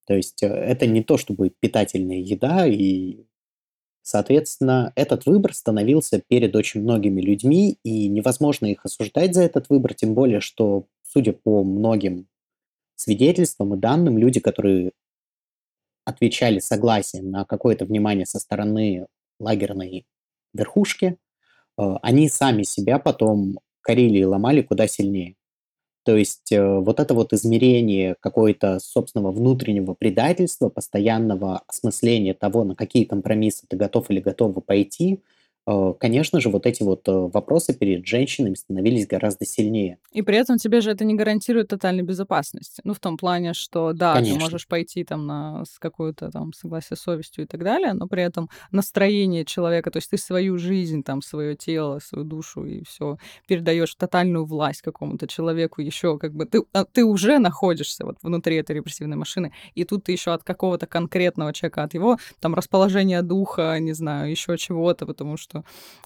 То 0.07 0.15
есть 0.15 0.43
э, 0.43 0.47
это 0.47 0.87
не 0.87 1.03
то, 1.03 1.17
чтобы 1.17 1.51
питательная 1.51 2.19
еда, 2.19 2.67
и, 2.67 3.25
соответственно, 4.03 4.93
этот 4.97 5.27
выбор 5.27 5.55
становился 5.55 6.21
перед 6.21 6.55
очень 6.55 6.83
многими 6.83 7.21
людьми, 7.21 7.79
и 7.83 8.09
невозможно 8.09 8.67
их 8.67 8.85
осуждать 8.85 9.35
за 9.35 9.43
этот 9.43 9.69
выбор, 9.71 9.95
тем 9.95 10.15
более, 10.15 10.41
что, 10.41 10.87
судя 11.03 11.33
по 11.33 11.65
многим 11.65 12.29
свидетельствам 12.97 13.75
и 13.75 13.79
данным, 13.79 14.19
люди, 14.19 14.41
которые 14.41 14.93
отвечали 16.05 16.59
согласием 16.59 17.31
на 17.31 17.45
какое-то 17.45 17.85
внимание 17.85 18.27
со 18.27 18.38
стороны 18.38 19.07
лагерной 19.38 20.07
верхушки, 20.55 21.17
э, 21.79 21.95
они 22.03 22.29
сами 22.29 22.62
себя 22.62 22.99
потом 22.99 23.59
корили 23.81 24.19
и 24.19 24.25
ломали 24.25 24.62
куда 24.62 24.87
сильнее. 24.87 25.37
То 26.05 26.17
есть 26.17 26.51
э, 26.51 26.79
вот 26.79 26.99
это 26.99 27.15
вот 27.15 27.33
измерение 27.33 28.17
какое-то 28.21 28.81
собственного 28.81 29.31
внутреннего 29.31 29.95
предательства, 29.95 30.69
постоянного 30.69 31.62
осмысления 31.69 32.35
того, 32.35 32.65
на 32.65 32.75
какие 32.75 33.05
компромиссы 33.05 33.67
ты 33.69 33.77
готов 33.77 34.11
или 34.11 34.21
готова 34.21 34.61
пойти, 34.61 35.23
э, 35.66 35.94
конечно 35.98 36.40
же, 36.40 36.48
вот 36.48 36.66
эти 36.66 36.83
вот, 36.83 37.09
э, 37.09 37.12
вопросы 37.12 37.75
перед 37.75 38.07
женщинами 38.07 38.55
становились 38.55 39.07
гораздо 39.07 39.44
сильнее. 39.44 39.98
И 40.12 40.22
при 40.22 40.37
этом 40.37 40.59
тебе 40.59 40.81
же 40.81 40.90
это 40.90 41.05
не 41.05 41.14
гарантирует 41.14 41.68
тотальной 41.68 42.03
безопасности. 42.03 42.81
Ну, 42.85 42.94
в 42.94 43.01
том 43.01 43.16
плане, 43.16 43.55
что 43.55 43.92
да, 43.92 44.14
ты 44.14 44.20
Конечно. 44.20 44.40
можешь 44.40 44.68
пойти 44.68 45.05
там 45.05 45.27
на 45.27 45.64
с 45.64 45.79
какое-то 45.79 46.31
там 46.31 46.53
согласие 46.53 46.96
с 46.96 47.01
совестью 47.01 47.44
и 47.44 47.46
так 47.46 47.62
далее, 47.62 47.92
но 47.92 48.07
при 48.07 48.22
этом 48.22 48.48
настроение 48.70 49.44
человека, 49.44 49.90
то 49.90 49.98
есть 49.98 50.11
ты 50.11 50.18
свою 50.18 50.59
жизнь, 50.59 51.03
там, 51.03 51.22
свое 51.22 51.57
тело, 51.57 51.98
свою 52.01 52.25
душу 52.25 52.64
и 52.64 52.83
все 52.85 53.16
передаешь 53.46 53.94
тотальную 53.94 54.44
власть 54.44 54.83
какому-то 54.83 55.27
человеку 55.27 55.81
еще, 55.81 56.18
как 56.18 56.35
бы 56.35 56.46
ты, 56.46 56.62
а, 56.72 56.85
ты 56.85 57.05
уже 57.05 57.38
находишься 57.38 58.05
вот 58.05 58.16
внутри 58.22 58.57
этой 58.57 58.77
репрессивной 58.77 59.16
машины, 59.16 59.53
и 59.75 59.85
тут 59.85 60.05
ты 60.05 60.12
еще 60.12 60.33
от 60.33 60.44
какого-то 60.44 60.87
конкретного 60.87 61.53
человека, 61.53 61.83
от 61.85 61.94
его 61.94 62.18
там 62.40 62.55
расположения 62.55 63.22
духа, 63.22 63.79
не 63.79 63.92
знаю, 63.92 64.31
еще 64.31 64.57
чего-то, 64.57 65.07
потому 65.07 65.37
что 65.37 65.52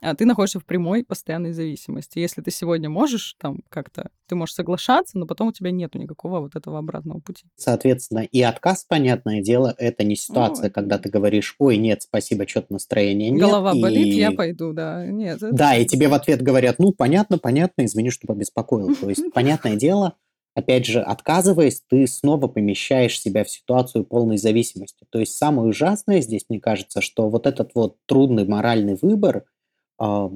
а, 0.01 0.15
ты 0.15 0.27
находишься 0.27 0.61
в 0.61 0.65
прямой 0.65 1.05
постоянной 1.05 1.53
зависимости. 1.53 2.19
Если 2.19 2.43
ты 2.43 2.51
сегодня 2.51 2.89
можешь 2.89 3.37
там 3.39 3.61
как-то, 3.69 4.11
ты 4.29 4.35
можешь 4.35 4.55
соглашаться, 4.55 5.19
но 5.19 5.27
потом 5.27 5.49
у 5.49 5.53
тебя 5.53 5.71
нету 5.71 5.99
никакого 5.99 6.41
вот 6.41 6.57
этого 6.57 6.79
обратного 6.79 7.21
пути. 7.21 7.45
Соответственно, 7.57 8.21
и 8.21 8.43
отказ, 8.43 8.85
понятное 8.89 9.43
дело, 9.43 9.75
это 9.79 10.05
не 10.05 10.17
ситуация, 10.17 10.67
Ну, 10.67 10.73
когда 10.73 10.99
ты 10.99 11.09
говоришь, 11.09 11.55
ой, 11.59 11.77
нет, 11.77 12.03
спасибо, 12.03 12.47
что-то 12.47 12.73
настроения 12.73 13.31
нет, 13.31 13.41
голова 13.41 13.75
болит, 13.75 14.15
я 14.15 14.33
и 14.33 14.37
пойду, 14.37 14.73
да. 14.73 15.07
Нет, 15.07 15.37
это 15.37 15.53
да, 15.53 15.77
и 15.77 15.87
тебе 15.87 16.09
в 16.09 16.15
ответ 16.15 16.43
говорят, 16.43 16.79
ну, 16.79 16.93
понятно, 16.93 17.39
понятно, 17.39 17.85
извини, 17.85 18.11
что 18.11 18.27
побеспокоил. 18.27 18.95
То 18.95 19.09
есть, 19.09 19.33
понятное 19.33 19.77
дело, 19.77 20.15
опять 20.57 20.87
же, 20.87 21.01
отказываясь, 21.03 21.83
ты 21.89 22.09
снова 22.09 22.49
помещаешь 22.49 23.21
себя 23.21 23.45
в 23.45 23.51
ситуацию 23.51 24.05
полной 24.05 24.39
зависимости. 24.39 25.07
То 25.11 25.21
есть 25.21 25.37
самое 25.39 25.69
ужасное 25.69 26.23
здесь, 26.23 26.47
мне 26.49 26.61
кажется, 26.61 27.01
что 27.03 27.31
вот 27.31 27.47
этот 27.47 27.73
вот 27.77 27.99
трудный 28.07 28.47
моральный 28.47 28.99
выбор, 29.01 29.45
а, 29.99 30.31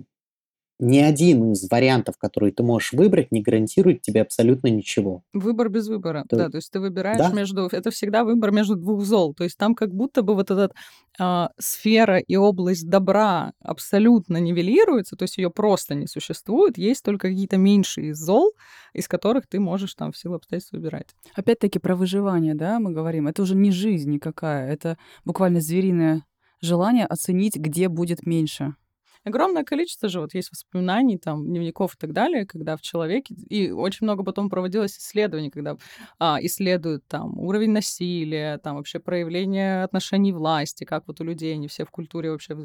ни 0.80 0.98
один 0.98 1.52
из 1.52 1.70
вариантов, 1.70 2.16
которые 2.18 2.52
ты 2.52 2.62
можешь 2.62 2.92
выбрать, 2.92 3.30
не 3.32 3.42
гарантирует 3.42 4.02
тебе 4.02 4.22
абсолютно 4.22 4.68
ничего. 4.68 5.22
Выбор 5.32 5.68
без 5.68 5.88
выбора, 5.88 6.24
То 6.28 6.36
да, 6.36 6.48
то 6.48 6.56
есть 6.56 6.70
ты 6.70 6.80
выбираешь 6.80 7.18
да, 7.18 7.30
между, 7.30 7.68
это 7.70 7.90
всегда 7.90 8.24
выбор 8.24 8.50
между 8.50 8.76
двух 8.76 9.02
зол, 9.04 9.34
то 9.34 9.44
есть 9.44 9.56
там 9.58 9.74
как 9.74 9.94
будто 9.94 10.22
бы 10.22 10.34
вот 10.34 10.50
эта 10.50 10.70
а, 11.18 11.50
сфера 11.58 12.18
и 12.18 12.36
область 12.36 12.88
добра 12.88 13.52
абсолютно 13.60 14.38
нивелируется, 14.38 15.16
то 15.16 15.24
есть 15.24 15.36
ее 15.38 15.50
просто 15.50 15.94
не 15.94 16.06
существует, 16.06 16.78
есть 16.78 17.04
только 17.04 17.28
какие-то 17.28 17.56
меньшие 17.56 18.14
зол, 18.14 18.52
из 18.94 19.06
которых 19.08 19.46
ты 19.46 19.60
можешь 19.60 19.94
там 19.94 20.12
в 20.12 20.16
силу 20.16 20.36
обстоятельств 20.36 20.72
выбирать. 20.72 21.08
Опять-таки 21.34 21.78
про 21.78 21.94
выживание, 21.94 22.54
да, 22.54 22.80
мы 22.80 22.92
говорим. 22.92 23.28
Это 23.28 23.42
уже 23.42 23.54
не 23.54 23.70
жизнь 23.70 24.10
никакая, 24.10 24.72
это 24.72 24.96
буквально 25.24 25.60
звериное 25.60 26.24
желание 26.60 27.06
оценить, 27.06 27.56
где 27.56 27.88
будет 27.88 28.26
меньше. 28.26 28.74
Огромное 29.24 29.64
количество 29.64 30.08
же 30.08 30.20
вот 30.20 30.34
есть 30.34 30.50
воспоминаний, 30.50 31.18
там, 31.18 31.44
дневников 31.44 31.94
и 31.94 31.98
так 31.98 32.12
далее, 32.12 32.46
когда 32.46 32.76
в 32.76 32.80
человеке... 32.80 33.34
И 33.50 33.70
очень 33.70 34.06
много 34.06 34.24
потом 34.24 34.48
проводилось 34.48 34.96
исследований, 34.96 35.50
когда 35.50 35.76
а, 36.18 36.38
исследуют 36.40 37.06
там 37.06 37.38
уровень 37.38 37.70
насилия, 37.70 38.58
там 38.58 38.76
вообще 38.76 38.98
проявление 38.98 39.84
отношений 39.84 40.32
власти, 40.32 40.84
как 40.84 41.06
вот 41.06 41.20
у 41.20 41.24
людей 41.24 41.54
они 41.54 41.68
все 41.68 41.84
в 41.84 41.90
культуре 41.90 42.30
вообще 42.30 42.56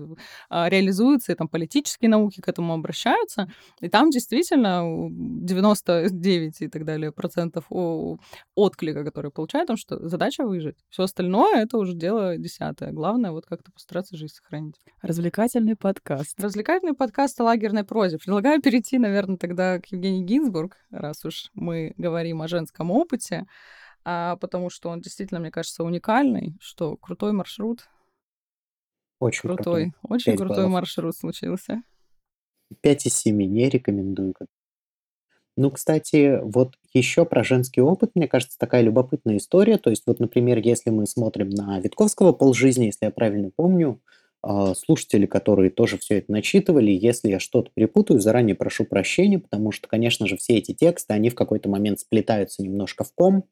а, 0.50 0.70
реализуются, 0.70 1.34
и 1.34 1.36
там 1.36 1.50
политические 1.50 2.10
науки 2.10 2.40
к 2.40 2.48
этому 2.48 2.74
обращаются. 2.74 3.52
И 3.82 3.90
там 3.90 4.10
действительно 4.10 4.88
у 4.90 5.10
99 5.12 6.62
и 6.62 6.68
так 6.70 6.86
далее 6.86 7.12
процентов 7.12 7.66
отклика, 8.56 9.04
который 9.04 9.32
получают, 9.32 9.70
что 9.78 10.08
задача 10.08 10.46
выжить. 10.46 10.78
Все 10.90 11.04
остальное 11.04 11.64
это 11.64 11.78
уже 11.78 11.94
дело 11.94 12.38
десятое. 12.38 12.92
Главное 12.92 13.32
вот 13.32 13.46
как-то 13.46 13.72
постараться 13.72 14.16
жизнь 14.16 14.34
сохранить. 14.34 14.76
Развлекательный 15.02 15.76
подкаст. 15.76 16.45
Развлекательный 16.46 16.94
подкаст 16.94 17.42
о 17.42 17.44
лагерной 17.46 17.84
прозе. 17.84 18.20
Предлагаю 18.20 18.62
перейти, 18.62 19.00
наверное, 19.00 19.36
тогда 19.36 19.80
к 19.80 19.88
Евгении 19.88 20.24
Гинзбург, 20.24 20.78
раз 20.92 21.26
уж 21.26 21.50
мы 21.56 21.96
говорим 21.98 22.44
о 22.44 22.48
женском 22.48 22.92
опыте, 22.92 23.48
а, 24.04 24.36
потому 24.36 24.70
что 24.70 24.90
он 24.90 25.02
действительно, 25.02 25.40
мне 25.40 25.50
кажется, 25.50 25.84
уникальный, 25.84 26.56
что 26.60 26.98
крутой 26.98 27.32
маршрут, 27.32 27.90
очень 29.20 29.42
крутой. 29.42 29.64
крутой, 29.64 29.94
очень 30.04 30.38
крутой 30.38 30.58
баллов. 30.58 30.72
маршрут 30.72 31.16
случился. 31.16 31.82
5 32.82 33.08
из 33.08 33.16
7 33.16 33.36
не 33.42 33.68
рекомендую. 33.68 34.36
Ну, 35.58 35.72
кстати, 35.72 36.42
вот 36.44 36.76
еще 36.94 37.26
про 37.26 37.44
женский 37.44 37.82
опыт, 37.82 38.12
мне 38.14 38.28
кажется, 38.28 38.60
такая 38.60 38.84
любопытная 38.84 39.38
история. 39.38 39.80
То 39.80 39.90
есть, 39.90 40.04
вот, 40.06 40.20
например, 40.20 40.60
если 40.60 40.92
мы 40.92 41.08
смотрим 41.08 41.50
на 41.50 41.80
Витковского 41.80 42.34
полжизни, 42.34 42.86
если 42.86 43.06
я 43.06 43.12
правильно 43.12 43.50
помню, 43.50 44.00
слушатели, 44.76 45.26
которые 45.26 45.72
тоже 45.72 45.98
все 45.98 46.20
это 46.20 46.32
начитывали, 46.32 46.92
если 46.92 47.30
я 47.30 47.40
что-то 47.40 47.72
перепутаю, 47.74 48.20
заранее 48.20 48.56
прошу 48.56 48.86
прощения, 48.86 49.40
потому 49.40 49.72
что, 49.72 49.88
конечно 49.88 50.28
же, 50.28 50.38
все 50.38 50.58
эти 50.58 50.74
тексты, 50.74 51.14
они 51.14 51.30
в 51.30 51.36
какой-то 51.36 51.68
момент 51.68 52.00
сплетаются 52.00 52.62
немножко 52.62 53.04
в 53.04 53.12
ком. 53.14 53.46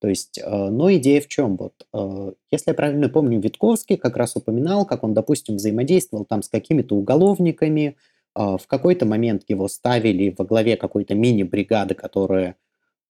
То 0.00 0.08
есть, 0.08 0.38
э, 0.38 0.68
но 0.70 0.90
идея 0.94 1.20
в 1.20 1.28
чем? 1.28 1.56
Вот, 1.58 1.86
э, 1.92 2.32
если 2.50 2.70
я 2.70 2.74
правильно 2.74 3.10
помню, 3.10 3.38
Витковский 3.38 3.98
как 3.98 4.16
раз 4.16 4.34
упоминал, 4.34 4.86
как 4.86 5.04
он, 5.04 5.12
допустим, 5.12 5.56
взаимодействовал 5.56 6.24
там 6.24 6.42
с 6.42 6.48
какими-то 6.48 6.96
уголовниками, 6.96 7.96
а, 8.34 8.56
в 8.56 8.66
какой-то 8.66 9.06
момент 9.06 9.44
его 9.48 9.68
ставили 9.68 10.34
во 10.36 10.44
главе 10.44 10.76
какой-то 10.76 11.14
мини-бригады, 11.14 11.94
которая, 11.94 12.56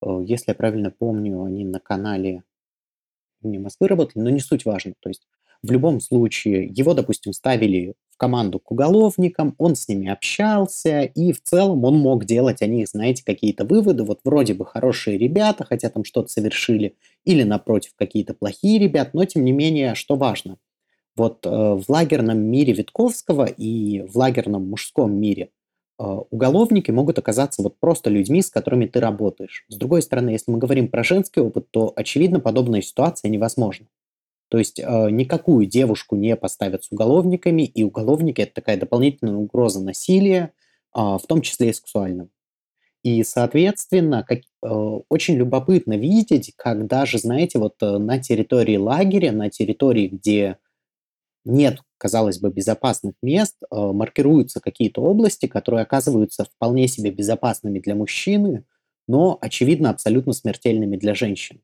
если 0.02 0.46
я 0.48 0.54
правильно 0.54 0.90
помню, 0.90 1.42
они 1.44 1.64
на 1.64 1.78
канале 1.78 2.42
имени 3.42 3.58
Москвы 3.58 3.88
работали, 3.88 4.22
но 4.22 4.30
не 4.30 4.40
суть 4.40 4.64
важно. 4.64 4.94
То 5.00 5.10
есть 5.10 5.26
в 5.62 5.70
любом 5.70 6.00
случае 6.00 6.66
его, 6.66 6.94
допустим, 6.94 7.32
ставили 7.32 7.94
в 8.10 8.16
команду 8.16 8.58
к 8.58 8.70
уголовникам, 8.70 9.54
он 9.58 9.76
с 9.76 9.88
ними 9.88 10.08
общался, 10.08 11.02
и 11.02 11.32
в 11.32 11.42
целом 11.42 11.84
он 11.84 11.98
мог 11.98 12.24
делать 12.24 12.62
о 12.62 12.66
них, 12.66 12.88
знаете, 12.88 13.24
какие-то 13.24 13.64
выводы. 13.64 14.04
Вот 14.04 14.20
вроде 14.24 14.54
бы 14.54 14.66
хорошие 14.66 15.18
ребята, 15.18 15.64
хотя 15.64 15.90
там 15.90 16.04
что-то 16.04 16.28
совершили, 16.28 16.94
или 17.24 17.42
напротив 17.42 17.92
какие-то 17.96 18.34
плохие 18.34 18.78
ребята, 18.78 19.10
но 19.14 19.24
тем 19.24 19.44
не 19.44 19.52
менее, 19.52 19.94
что 19.94 20.16
важно– 20.16 20.56
вот 21.16 21.44
э, 21.44 21.50
в 21.50 21.84
лагерном 21.88 22.38
мире 22.38 22.72
Витковского 22.72 23.44
и 23.44 24.02
в 24.02 24.16
лагерном 24.16 24.68
мужском 24.68 25.12
мире 25.12 25.50
э, 25.98 26.02
уголовники 26.02 26.90
могут 26.90 27.18
оказаться 27.18 27.62
вот 27.62 27.78
просто 27.78 28.10
людьми, 28.10 28.42
с 28.42 28.50
которыми 28.50 28.86
ты 28.86 29.00
работаешь. 29.00 29.64
С 29.68 29.76
другой 29.76 30.02
стороны, 30.02 30.30
если 30.30 30.50
мы 30.50 30.58
говорим 30.58 30.88
про 30.88 31.04
женский 31.04 31.40
опыт, 31.40 31.70
то, 31.70 31.92
очевидно, 31.94 32.40
подобная 32.40 32.82
ситуация 32.82 33.28
невозможна. 33.28 33.86
То 34.50 34.58
есть 34.58 34.80
э, 34.80 35.10
никакую 35.10 35.66
девушку 35.66 36.16
не 36.16 36.34
поставят 36.34 36.82
с 36.82 36.90
уголовниками, 36.90 37.62
и 37.62 37.84
уголовники– 37.84 38.40
это 38.42 38.54
такая 38.54 38.76
дополнительная 38.76 39.36
угроза 39.36 39.80
насилия, 39.80 40.52
э, 40.94 41.00
в 41.00 41.22
том 41.28 41.40
числе 41.40 41.70
и 41.70 41.72
сексуального. 41.72 42.28
И, 43.04 43.22
соответственно, 43.22 44.24
как, 44.28 44.40
э, 44.40 44.68
очень 45.08 45.36
любопытно 45.36 45.96
видеть, 45.96 46.52
как 46.56 46.88
даже, 46.88 47.18
знаете, 47.18 47.60
вот 47.60 47.76
э, 47.80 47.98
на 47.98 48.18
территории 48.18 48.76
лагеря, 48.76 49.30
на 49.30 49.50
территории, 49.50 50.08
где 50.08 50.58
нет, 51.44 51.78
казалось 51.96 52.40
бы, 52.40 52.50
безопасных 52.50 53.14
мест, 53.22 53.56
э, 53.62 53.66
маркируются 53.70 54.60
какие-то 54.60 55.00
области, 55.00 55.46
которые 55.46 55.82
оказываются 55.82 56.44
вполне 56.44 56.88
себе 56.88 57.12
безопасными 57.12 57.78
для 57.78 57.94
мужчины, 57.94 58.64
но, 59.06 59.38
очевидно, 59.40 59.90
абсолютно 59.90 60.32
смертельными 60.32 60.96
для 60.96 61.14
женщин. 61.14 61.62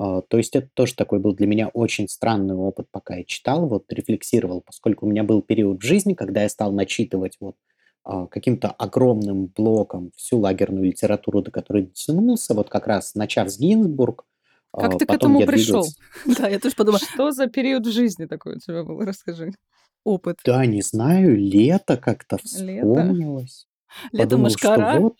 А, 0.00 0.22
То 0.22 0.36
есть 0.38 0.54
это 0.54 0.68
тоже 0.74 0.94
такой 0.94 1.18
был 1.18 1.34
для 1.34 1.48
меня 1.48 1.68
очень 1.68 2.08
странный 2.08 2.54
опыт, 2.54 2.86
пока 2.92 3.16
я 3.16 3.24
читал, 3.24 3.66
вот 3.68 3.92
рефлексировал, 3.92 4.60
поскольку 4.60 5.06
у 5.06 5.08
меня 5.08 5.24
был 5.24 5.42
период 5.42 5.80
в 5.82 5.84
жизни, 5.84 6.14
когда 6.14 6.42
я 6.42 6.48
стал 6.48 6.70
начитывать 6.72 7.36
вот 7.40 7.56
а, 8.04 8.26
каким-то 8.28 8.70
огромным 8.70 9.46
блоком 9.46 10.12
всю 10.16 10.38
лагерную 10.38 10.84
литературу, 10.84 11.42
до 11.42 11.50
которой 11.50 11.82
дотянулся, 11.86 12.54
вот 12.54 12.68
как 12.70 12.86
раз 12.86 13.16
начав 13.16 13.48
с 13.50 13.58
Гинзбург, 13.58 14.24
Как 14.72 14.94
а, 14.94 14.98
ты 14.98 15.04
к 15.04 15.08
потом 15.08 15.32
этому 15.32 15.46
пришел? 15.46 15.82
двигался. 15.82 15.96
Да, 16.38 16.48
я 16.48 16.60
тоже 16.60 16.76
подумала, 16.76 17.00
Что 17.00 17.32
за 17.32 17.48
период 17.48 17.84
в 17.84 17.90
жизни 17.90 18.26
такой 18.26 18.54
у 18.56 18.58
тебя 18.60 18.84
был? 18.84 19.00
Расскажи. 19.00 19.52
опыт. 20.04 20.38
Да, 20.44 20.64
не 20.64 20.82
знаю, 20.82 21.36
лето 21.36 21.96
как-то 21.96 22.38
вспомнилось. 22.38 23.66
Лето 24.12 24.24
Подумал, 24.24 24.50
что 24.50 24.68
Машкара. 24.68 25.00
вот, 25.00 25.16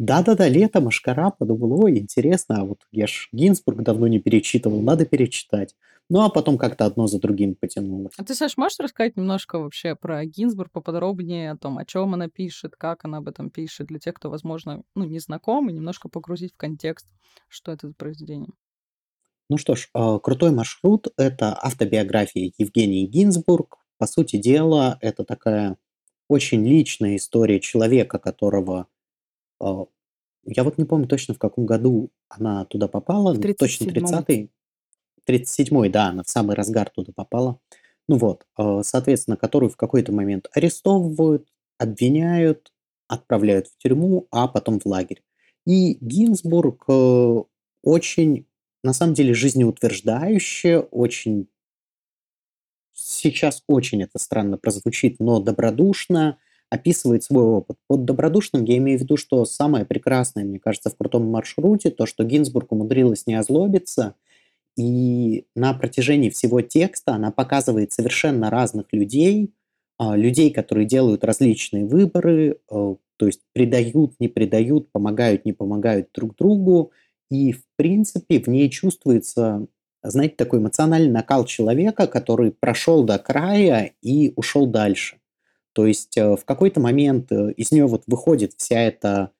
да-да-да, 0.00 0.48
лето, 0.48 0.80
Машкара, 0.80 1.30
подумал, 1.30 1.84
ой, 1.84 1.98
интересно, 1.98 2.62
а 2.62 2.64
вот 2.64 2.86
я 2.90 3.06
ж 3.06 3.28
Гинзбург 3.32 3.82
давно 3.82 4.08
не 4.08 4.18
перечитывал, 4.18 4.80
надо 4.80 5.04
перечитать. 5.04 5.76
Ну, 6.08 6.22
а 6.22 6.30
потом 6.30 6.56
как-то 6.56 6.86
одно 6.86 7.06
за 7.06 7.20
другим 7.20 7.54
потянулось. 7.54 8.14
А 8.16 8.24
ты, 8.24 8.34
Саш, 8.34 8.56
можешь 8.56 8.78
рассказать 8.80 9.18
немножко 9.18 9.58
вообще 9.58 9.94
про 9.94 10.24
Гинзбург 10.24 10.72
поподробнее, 10.72 11.50
о 11.50 11.58
том, 11.58 11.76
о 11.76 11.84
чем 11.84 12.14
она 12.14 12.28
пишет, 12.28 12.76
как 12.76 13.04
она 13.04 13.18
об 13.18 13.28
этом 13.28 13.50
пишет, 13.50 13.88
для 13.88 13.98
тех, 13.98 14.14
кто, 14.14 14.30
возможно, 14.30 14.82
ну, 14.96 15.04
не 15.04 15.18
знаком, 15.18 15.68
и 15.68 15.72
немножко 15.74 16.08
погрузить 16.08 16.54
в 16.54 16.56
контекст, 16.56 17.06
что 17.48 17.70
это 17.70 17.88
за 17.88 17.94
произведение? 17.94 18.50
Ну 19.50 19.58
что 19.58 19.74
ж, 19.74 19.90
э, 19.94 20.18
«Крутой 20.22 20.52
маршрут»— 20.52 21.08
это 21.18 21.54
автобиография 21.60 22.52
Евгении 22.56 23.04
Гинзбург. 23.04 23.76
По 23.98 24.06
сути 24.06 24.36
дела, 24.36 24.96
это 25.02 25.24
такая 25.24 25.76
очень 26.26 26.66
личная 26.66 27.16
история 27.16 27.60
человека, 27.60 28.18
которого... 28.18 28.86
э, 29.60 29.84
Я 30.44 30.64
вот 30.64 30.78
не 30.78 30.84
помню 30.84 31.06
точно, 31.06 31.34
в 31.34 31.38
каком 31.38 31.66
году 31.66 32.10
она 32.28 32.64
туда 32.66 32.88
попала, 32.88 33.34
В 33.34 33.38
но 33.38 33.54
точно 33.54 33.84
37-м. 33.84 34.04
30-й, 34.04 34.50
37-й, 35.26 35.88
да, 35.90 36.08
она 36.08 36.22
в 36.24 36.28
самый 36.28 36.56
разгар 36.56 36.90
туда 36.90 37.12
попала. 37.14 37.58
Ну 38.08 38.16
вот, 38.16 38.46
э, 38.58 38.82
соответственно, 38.84 39.36
которую 39.36 39.70
в 39.70 39.76
какой-то 39.76 40.12
момент 40.12 40.48
арестовывают, 40.52 41.46
обвиняют, 41.78 42.72
отправляют 43.08 43.68
в 43.68 43.76
тюрьму, 43.78 44.26
а 44.30 44.48
потом 44.48 44.80
в 44.80 44.86
лагерь. 44.86 45.22
И 45.66 45.94
Гинзбург 46.00 46.84
э, 46.88 47.42
очень, 47.82 48.46
на 48.82 48.92
самом 48.92 49.14
деле, 49.14 49.34
жизнеутверждающе, 49.34 50.80
очень 50.80 51.48
сейчас 52.92 53.62
очень 53.66 54.02
это 54.02 54.18
странно 54.18 54.58
прозвучит, 54.58 55.20
но 55.20 55.40
добродушно 55.40 56.38
описывает 56.70 57.24
свой 57.24 57.44
опыт. 57.44 57.76
Под 57.88 58.04
добродушным 58.04 58.64
я 58.64 58.78
имею 58.78 58.98
в 58.98 59.02
виду, 59.02 59.16
что 59.16 59.44
самое 59.44 59.84
прекрасное, 59.84 60.44
мне 60.44 60.58
кажется, 60.58 60.88
в 60.90 60.96
крутом 60.96 61.26
маршруте, 61.26 61.90
то, 61.90 62.06
что 62.06 62.24
Гинзбург 62.24 62.72
умудрилась 62.72 63.26
не 63.26 63.34
озлобиться, 63.34 64.14
и 64.76 65.44
на 65.54 65.74
протяжении 65.74 66.30
всего 66.30 66.62
текста 66.62 67.12
она 67.14 67.32
показывает 67.32 67.92
совершенно 67.92 68.50
разных 68.50 68.86
людей, 68.92 69.52
а, 69.98 70.16
людей, 70.16 70.50
которые 70.50 70.86
делают 70.86 71.24
различные 71.24 71.84
выборы, 71.84 72.58
э, 72.70 72.94
то 73.16 73.26
есть 73.26 73.40
предают, 73.52 74.14
не 74.20 74.28
предают, 74.28 74.90
помогают, 74.92 75.44
не 75.44 75.52
помогают 75.52 76.08
друг 76.14 76.36
другу, 76.36 76.92
и, 77.30 77.52
в 77.52 77.62
принципе, 77.76 78.40
в 78.40 78.46
ней 78.46 78.70
чувствуется 78.70 79.66
знаете, 80.02 80.34
такой 80.36 80.60
эмоциональный 80.60 81.10
накал 81.10 81.44
человека, 81.44 82.06
который 82.06 82.52
прошел 82.52 83.04
до 83.04 83.18
края 83.18 83.92
и 84.02 84.32
ушел 84.36 84.66
дальше. 84.66 85.19
То 85.72 85.86
есть 85.86 86.16
э, 86.16 86.36
в 86.36 86.44
какой-то 86.44 86.80
момент 86.80 87.30
э, 87.30 87.52
из 87.52 87.70
нее 87.70 87.86
вот 87.86 88.02
выходит 88.06 88.54
вся 88.56 88.80
эта 88.80 89.30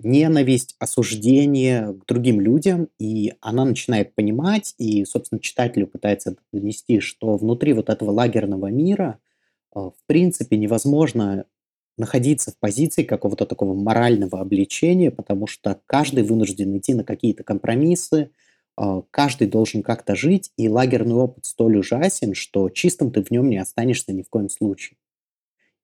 ненависть, 0.00 0.76
осуждение 0.78 1.92
к 1.92 2.06
другим 2.06 2.40
людям, 2.40 2.88
и 2.98 3.34
она 3.40 3.64
начинает 3.64 4.14
понимать, 4.14 4.74
и, 4.78 5.04
собственно, 5.04 5.40
читателю 5.40 5.86
пытается 5.86 6.36
донести, 6.52 7.00
что 7.00 7.36
внутри 7.36 7.72
вот 7.72 7.88
этого 7.88 8.10
лагерного 8.10 8.68
мира 8.68 9.18
э, 9.74 9.78
в 9.78 9.96
принципе 10.06 10.56
невозможно 10.56 11.44
находиться 11.96 12.52
в 12.52 12.58
позиции 12.58 13.02
какого-то 13.02 13.44
такого 13.44 13.74
морального 13.74 14.40
обличения, 14.40 15.10
потому 15.10 15.48
что 15.48 15.80
каждый 15.86 16.22
вынужден 16.22 16.76
идти 16.76 16.94
на 16.94 17.02
какие-то 17.02 17.42
компромиссы, 17.42 18.30
каждый 19.10 19.48
должен 19.48 19.82
как-то 19.82 20.14
жить, 20.14 20.52
и 20.56 20.68
лагерный 20.68 21.16
опыт 21.16 21.46
столь 21.46 21.78
ужасен, 21.78 22.34
что 22.34 22.70
чистым 22.70 23.10
ты 23.10 23.24
в 23.24 23.32
нем 23.32 23.50
не 23.50 23.58
останешься 23.58 24.12
ни 24.12 24.22
в 24.22 24.28
коем 24.28 24.48
случае. 24.48 24.96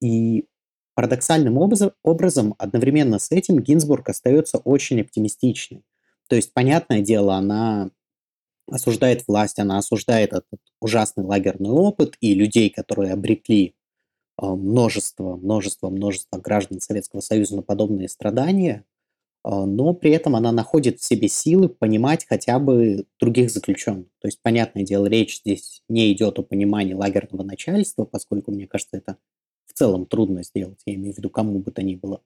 И 0.01 0.47
парадоксальным 0.95 1.59
образом, 1.59 2.55
одновременно 2.59 3.18
с 3.18 3.30
этим 3.30 3.61
Гинзбург 3.61 4.09
остается 4.09 4.59
очень 4.59 5.01
оптимистичной. 5.01 5.82
То 6.28 6.36
есть, 6.36 6.53
понятное 6.53 7.01
дело, 7.01 7.34
она 7.34 7.90
осуждает 8.70 9.24
власть, 9.26 9.59
она 9.59 9.78
осуждает 9.78 10.32
этот 10.32 10.61
ужасный 10.80 11.24
лагерный 11.24 11.70
опыт 11.70 12.16
и 12.20 12.34
людей, 12.34 12.70
которые 12.70 13.12
обрекли 13.12 13.74
а, 14.36 14.55
множество, 14.55 15.36
множество, 15.36 15.90
множество 15.90 16.38
граждан 16.38 16.80
Советского 16.80 17.20
Союза 17.20 17.57
на 17.57 17.62
подобные 17.62 18.09
страдания, 18.09 18.84
а, 19.42 19.66
но 19.66 19.92
при 19.92 20.12
этом 20.12 20.34
она 20.34 20.51
находит 20.51 21.01
в 21.01 21.05
себе 21.05 21.28
силы 21.28 21.68
понимать 21.68 22.26
хотя 22.26 22.59
бы 22.59 23.07
других 23.20 23.51
заключенных. 23.51 24.07
То 24.20 24.28
есть, 24.28 24.40
понятное 24.42 24.82
дело, 24.82 25.07
речь 25.07 25.40
здесь 25.40 25.82
не 25.88 26.12
идет 26.12 26.38
о 26.38 26.42
понимании 26.42 26.95
лагерного 26.95 27.42
начальства, 27.42 28.05
поскольку, 28.05 28.51
мне 28.51 28.66
кажется, 28.66 28.97
это 28.97 29.18
в 29.74 29.78
целом 29.78 30.06
трудно 30.06 30.44
сделать, 30.44 30.80
я 30.86 30.94
имею 30.94 31.14
в 31.14 31.18
виду 31.18 31.30
кому 31.30 31.58
бы 31.58 31.70
то 31.72 31.82
ни 31.82 31.96
было. 31.96 32.22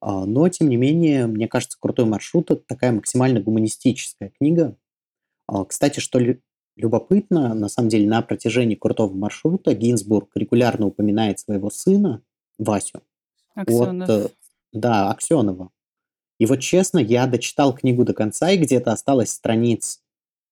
А, 0.00 0.26
но, 0.26 0.48
тем 0.48 0.68
не 0.68 0.76
менее, 0.76 1.26
мне 1.28 1.46
кажется, 1.46 1.78
«Крутой 1.80 2.06
маршрут»— 2.06 2.50
это 2.50 2.62
такая 2.66 2.90
максимально 2.90 3.40
гуманистическая 3.40 4.32
книга. 4.36 4.76
А, 5.46 5.64
кстати, 5.64 6.00
что 6.00 6.18
любопытно, 6.76 7.54
на 7.54 7.68
самом 7.68 7.88
деле, 7.88 8.08
на 8.08 8.20
протяжении 8.20 8.74
«Крутого 8.74 9.14
маршрута» 9.14 9.74
Гинзбург 9.74 10.30
регулярно 10.34 10.86
упоминает 10.86 11.38
своего 11.38 11.70
сына, 11.70 12.22
Васю. 12.58 13.02
Аксенов. 13.54 14.08
От, 14.08 14.24
э, 14.24 14.28
да, 14.72 15.10
Аксенова. 15.10 15.70
И 16.38 16.46
вот 16.46 16.58
честно, 16.58 16.98
я 16.98 17.28
дочитал 17.28 17.72
книгу 17.72 18.04
до 18.04 18.12
конца, 18.12 18.50
и 18.50 18.58
где-то 18.58 18.90
осталось 18.90 19.30
страниц 19.30 20.02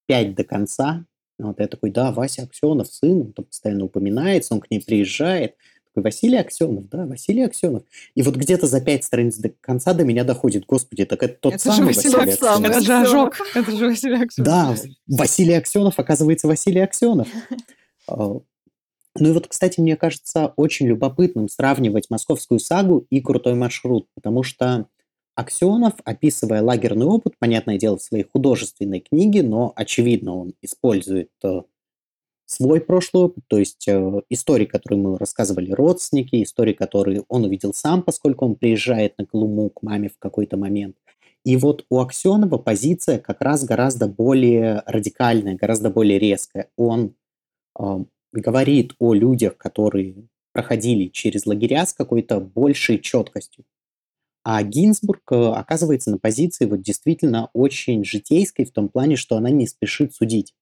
5 0.07 0.37
до 0.37 0.45
конца. 0.45 1.05
Вот 1.39 1.59
я 1.59 1.67
такой, 1.67 1.91
да, 1.91 2.13
Вася 2.13 2.43
Аксенов, 2.43 2.87
сын, 2.87 3.23
он 3.23 3.33
там 3.33 3.47
постоянно 3.47 3.87
упоминается, 3.87 4.55
он 4.55 4.61
к 4.61 4.71
ней 4.71 4.81
приезжает. 4.81 5.57
Василий 5.95 6.39
Аксенов, 6.39 6.89
да, 6.89 7.07
Василий 7.07 7.43
Аксенов. 7.43 7.83
И 8.15 8.23
вот 8.23 8.37
где-то 8.37 8.67
за 8.67 8.81
пять 8.81 9.05
страниц 9.05 9.37
до 9.37 9.51
конца 9.61 9.93
до 9.93 10.05
меня 10.05 10.25
доходит, 10.25 10.65
господи, 10.67 11.05
так 11.05 11.23
это 11.23 11.35
тот 11.41 11.55
это 11.55 11.63
самый 11.63 11.93
же 11.93 12.01
Василий 12.01 12.15
Аксенов. 12.15 12.65
Это 12.65 12.81
же 12.81 12.93
ожог, 12.95 13.37
это 13.55 13.71
же 13.73 13.87
Василий 13.87 14.23
Аксенов. 14.23 14.47
Да, 14.47 14.77
Василий 15.07 15.55
Аксенов, 15.55 15.99
оказывается, 15.99 16.47
Василий 16.47 16.81
Аксенов. 16.81 17.29
А, 18.09 18.41
ну 19.19 19.29
и 19.29 19.33
вот, 19.33 19.49
кстати, 19.49 19.81
мне 19.81 19.97
кажется 19.97 20.53
очень 20.57 20.87
любопытным 20.87 21.49
сравнивать 21.49 22.11
московскую 22.11 22.61
сагу 22.61 23.07
и 23.11 23.21
крутой 23.21 23.55
маршрут, 23.55 24.07
потому 24.15 24.43
что 24.43 24.87
Аксенов, 25.35 25.95
описывая 26.05 26.63
лагерный 26.63 27.07
опыт, 27.07 27.35
понятное 27.39 27.79
дело, 27.79 27.99
в 27.99 28.03
своей 28.03 28.25
художественной 28.25 29.01
книге, 29.01 29.43
но, 29.43 29.73
очевидно, 29.75 30.37
он 30.37 30.53
использует 30.61 31.31
э, 31.43 31.63
свой 32.51 32.81
прошлый 32.81 33.25
опыт, 33.25 33.45
то 33.47 33.59
есть 33.59 33.87
э, 33.87 34.23
истории, 34.29 34.67
которые 34.67 35.01
мы 35.01 35.19
рассказывали 35.19 35.71
родственники, 35.71 36.43
истории, 36.43 36.73
которые 36.73 37.25
он 37.29 37.45
увидел 37.45 37.73
сам, 37.73 38.03
поскольку 38.03 38.45
он 38.45 38.57
приезжает 38.57 39.17
на 39.19 39.25
Колыму 39.25 39.71
к 39.71 39.83
маме 39.83 40.09
в 40.09 40.19
какой-то 40.19 40.57
момент. 40.57 40.97
И 41.45 41.57
вот 41.57 41.87
у 41.91 42.01
Аксенова 42.01 42.59
позиция 42.59 43.19
как 43.19 43.41
раз 43.41 43.65
гораздо 43.65 44.09
более 44.09 44.83
радикальная, 44.87 45.55
гораздо 45.55 45.91
более 45.91 46.19
резкая. 46.19 46.69
Он 46.77 47.15
э, 47.79 47.85
говорит 48.33 48.95
о 48.99 49.15
людях, 49.15 49.57
которые 49.57 50.27
проходили 50.53 51.07
через 51.07 51.47
лагеря 51.47 51.87
с 51.87 51.93
какой-то 51.93 52.41
большей 52.41 52.99
четкостью. 52.99 53.65
А 54.43 54.61
Гинзбург 54.65 55.23
э, 55.31 55.37
оказывается 55.37 56.11
на 56.11 56.19
позиции 56.19 56.67
вот 56.67 56.83
действительно 56.83 57.49
очень 57.53 58.05
житейской 58.05 58.65
в 58.65 58.73
том 58.73 58.89
плане, 58.89 59.15
что 59.15 59.37
она 59.37 59.51
не 59.51 59.69
спешит 59.69 60.13
судить. 60.15 60.53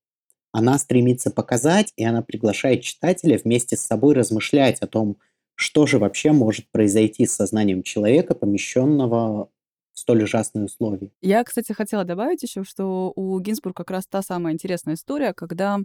Она 0.52 0.78
стремится 0.78 1.30
показать, 1.30 1.92
и 1.96 2.04
она 2.04 2.22
приглашает 2.22 2.82
читателя 2.82 3.38
вместе 3.38 3.76
с 3.76 3.82
собой 3.82 4.14
размышлять 4.14 4.80
о 4.80 4.86
том, 4.86 5.18
что 5.54 5.86
же 5.86 5.98
вообще 5.98 6.32
может 6.32 6.70
произойти 6.70 7.26
с 7.26 7.32
сознанием 7.32 7.82
человека, 7.82 8.34
помещенного 8.34 9.50
в 9.92 9.98
столь 9.98 10.22
ужасные 10.22 10.64
условия. 10.66 11.10
Я, 11.20 11.42
кстати, 11.42 11.72
хотела 11.72 12.04
добавить 12.04 12.42
еще, 12.42 12.62
что 12.64 13.12
у 13.16 13.38
Гинзбурга 13.40 13.78
как 13.78 13.90
раз 13.90 14.06
та 14.06 14.22
самая 14.22 14.54
интересная 14.54 14.94
история, 14.94 15.32
когда 15.34 15.80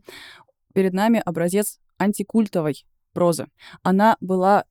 перед 0.73 0.93
нами 0.93 1.21
образец 1.25 1.79
антикультовой 1.97 2.85
прозы. 3.13 3.47
Она 3.81 4.17
была 4.21 4.65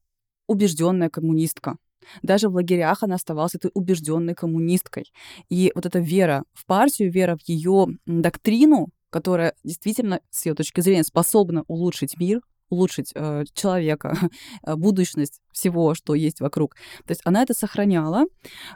убежденная 0.47 1.11
коммунистка. 1.11 1.77
Даже 2.23 2.49
в 2.49 2.55
лагерях 2.55 3.03
она 3.03 3.15
оставалась 3.15 3.55
этой 3.55 3.71
убежденной 3.75 4.35
коммунисткой. 4.35 5.13
И 5.49 5.73
вот 5.75 5.87
эта 5.87 5.99
вера 5.99 6.45
в 6.53 6.67
партию, 6.67 7.11
вера 7.11 7.37
в 7.37 7.49
ее 7.49 7.87
доктрину, 8.07 8.89
которая 9.13 9.55
действительно, 9.63 10.21
с 10.31 10.47
ее 10.47 10.55
точки 10.55 10.81
зрения, 10.81 11.05
способна 11.05 11.65
улучшить 11.69 12.19
мир, 12.19 12.41
улучшить 12.71 13.13
э, 13.15 13.45
человека, 13.53 14.17
э, 14.67 14.75
будущность 14.75 15.41
всего, 15.53 15.95
что 15.95 16.15
есть 16.15 16.41
вокруг. 16.41 16.75
То 17.07 17.11
есть 17.11 17.21
она 17.25 17.43
это 17.43 17.53
сохраняла, 17.53 18.25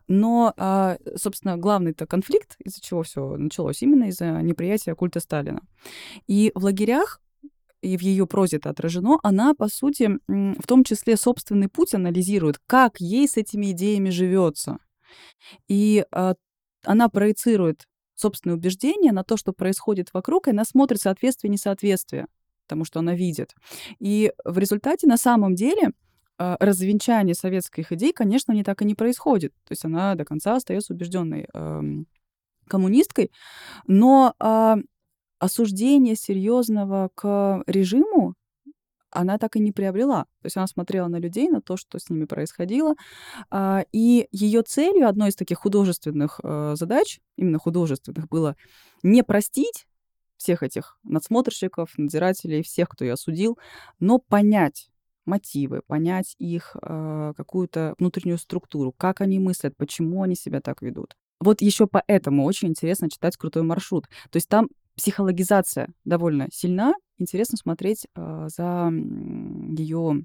но, 0.06 0.52
э, 0.56 0.98
собственно, 1.16 1.56
главный-то 1.56 2.06
конфликт, 2.06 2.56
из-за 2.62 2.80
чего 2.82 3.02
все 3.02 3.36
началось, 3.36 3.82
именно 3.82 4.04
из-за 4.04 4.42
неприятия 4.42 4.94
культа 4.94 5.20
Сталина. 5.20 5.60
И 6.28 6.52
в 6.54 6.64
лагерях 6.64 7.20
и 7.82 7.96
в 7.96 8.02
ее 8.02 8.26
прозе 8.26 8.56
это 8.56 8.70
отражено, 8.70 9.18
она, 9.22 9.54
по 9.54 9.68
сути, 9.68 10.18
в 10.26 10.66
том 10.66 10.82
числе 10.82 11.16
собственный 11.16 11.68
путь 11.68 11.94
анализирует, 11.94 12.58
как 12.66 13.00
ей 13.00 13.28
с 13.28 13.36
этими 13.36 13.70
идеями 13.70 14.10
живется. 14.10 14.78
И 15.68 16.04
э, 16.10 16.34
она 16.84 17.08
проецирует 17.08 17.86
собственные 18.16 18.56
убеждения 18.56 19.12
на 19.12 19.22
то, 19.22 19.36
что 19.36 19.52
происходит 19.52 20.12
вокруг, 20.12 20.48
и 20.48 20.50
она 20.50 20.64
смотрит 20.64 21.00
соответствие 21.00 21.50
несоответствие 21.50 22.26
тому, 22.66 22.84
что 22.84 22.98
она 23.00 23.14
видит. 23.14 23.54
И 24.00 24.32
в 24.44 24.58
результате, 24.58 25.06
на 25.06 25.16
самом 25.16 25.54
деле, 25.54 25.92
э, 26.38 26.56
развенчание 26.58 27.34
советских 27.34 27.92
идей, 27.92 28.12
конечно, 28.12 28.52
не 28.52 28.64
так 28.64 28.82
и 28.82 28.84
не 28.84 28.94
происходит. 28.94 29.52
То 29.64 29.72
есть 29.72 29.84
она 29.84 30.14
до 30.16 30.24
конца 30.24 30.56
остается 30.56 30.92
убежденной 30.92 31.46
э, 31.52 31.82
коммунисткой, 32.66 33.30
но 33.86 34.34
э, 34.40 34.76
осуждение 35.38 36.16
серьезного 36.16 37.10
к 37.14 37.62
режиму 37.66 38.34
она 39.16 39.38
так 39.38 39.56
и 39.56 39.60
не 39.60 39.72
приобрела. 39.72 40.24
То 40.42 40.46
есть 40.46 40.56
она 40.56 40.66
смотрела 40.66 41.08
на 41.08 41.16
людей, 41.16 41.48
на 41.48 41.60
то, 41.60 41.76
что 41.76 41.98
с 41.98 42.10
ними 42.10 42.26
происходило. 42.26 42.94
А, 43.50 43.84
и 43.92 44.28
ее 44.30 44.62
целью, 44.62 45.08
одной 45.08 45.30
из 45.30 45.36
таких 45.36 45.58
художественных 45.58 46.40
э, 46.42 46.74
задач, 46.76 47.20
именно 47.36 47.58
художественных, 47.58 48.28
было 48.28 48.56
не 49.02 49.22
простить 49.22 49.86
всех 50.36 50.62
этих 50.62 50.98
надсмотрщиков, 51.02 51.90
надзирателей, 51.96 52.62
всех, 52.62 52.90
кто 52.90 53.04
ее 53.04 53.14
осудил, 53.14 53.58
но 54.00 54.18
понять 54.18 54.90
мотивы, 55.24 55.80
понять 55.86 56.36
их 56.38 56.76
э, 56.80 57.32
какую-то 57.36 57.94
внутреннюю 57.98 58.38
структуру, 58.38 58.92
как 58.92 59.22
они 59.22 59.38
мыслят, 59.38 59.76
почему 59.76 60.22
они 60.22 60.36
себя 60.36 60.60
так 60.60 60.82
ведут. 60.82 61.16
Вот 61.40 61.62
еще 61.62 61.86
поэтому 61.86 62.44
очень 62.44 62.68
интересно 62.68 63.10
читать 63.10 63.36
крутой 63.36 63.62
маршрут. 63.62 64.04
То 64.30 64.36
есть 64.36 64.48
там 64.48 64.68
психологизация 64.94 65.88
довольно 66.04 66.48
сильна, 66.52 66.94
интересно 67.18 67.58
смотреть 67.58 68.06
э, 68.14 68.48
за 68.48 68.90
ее 68.90 70.24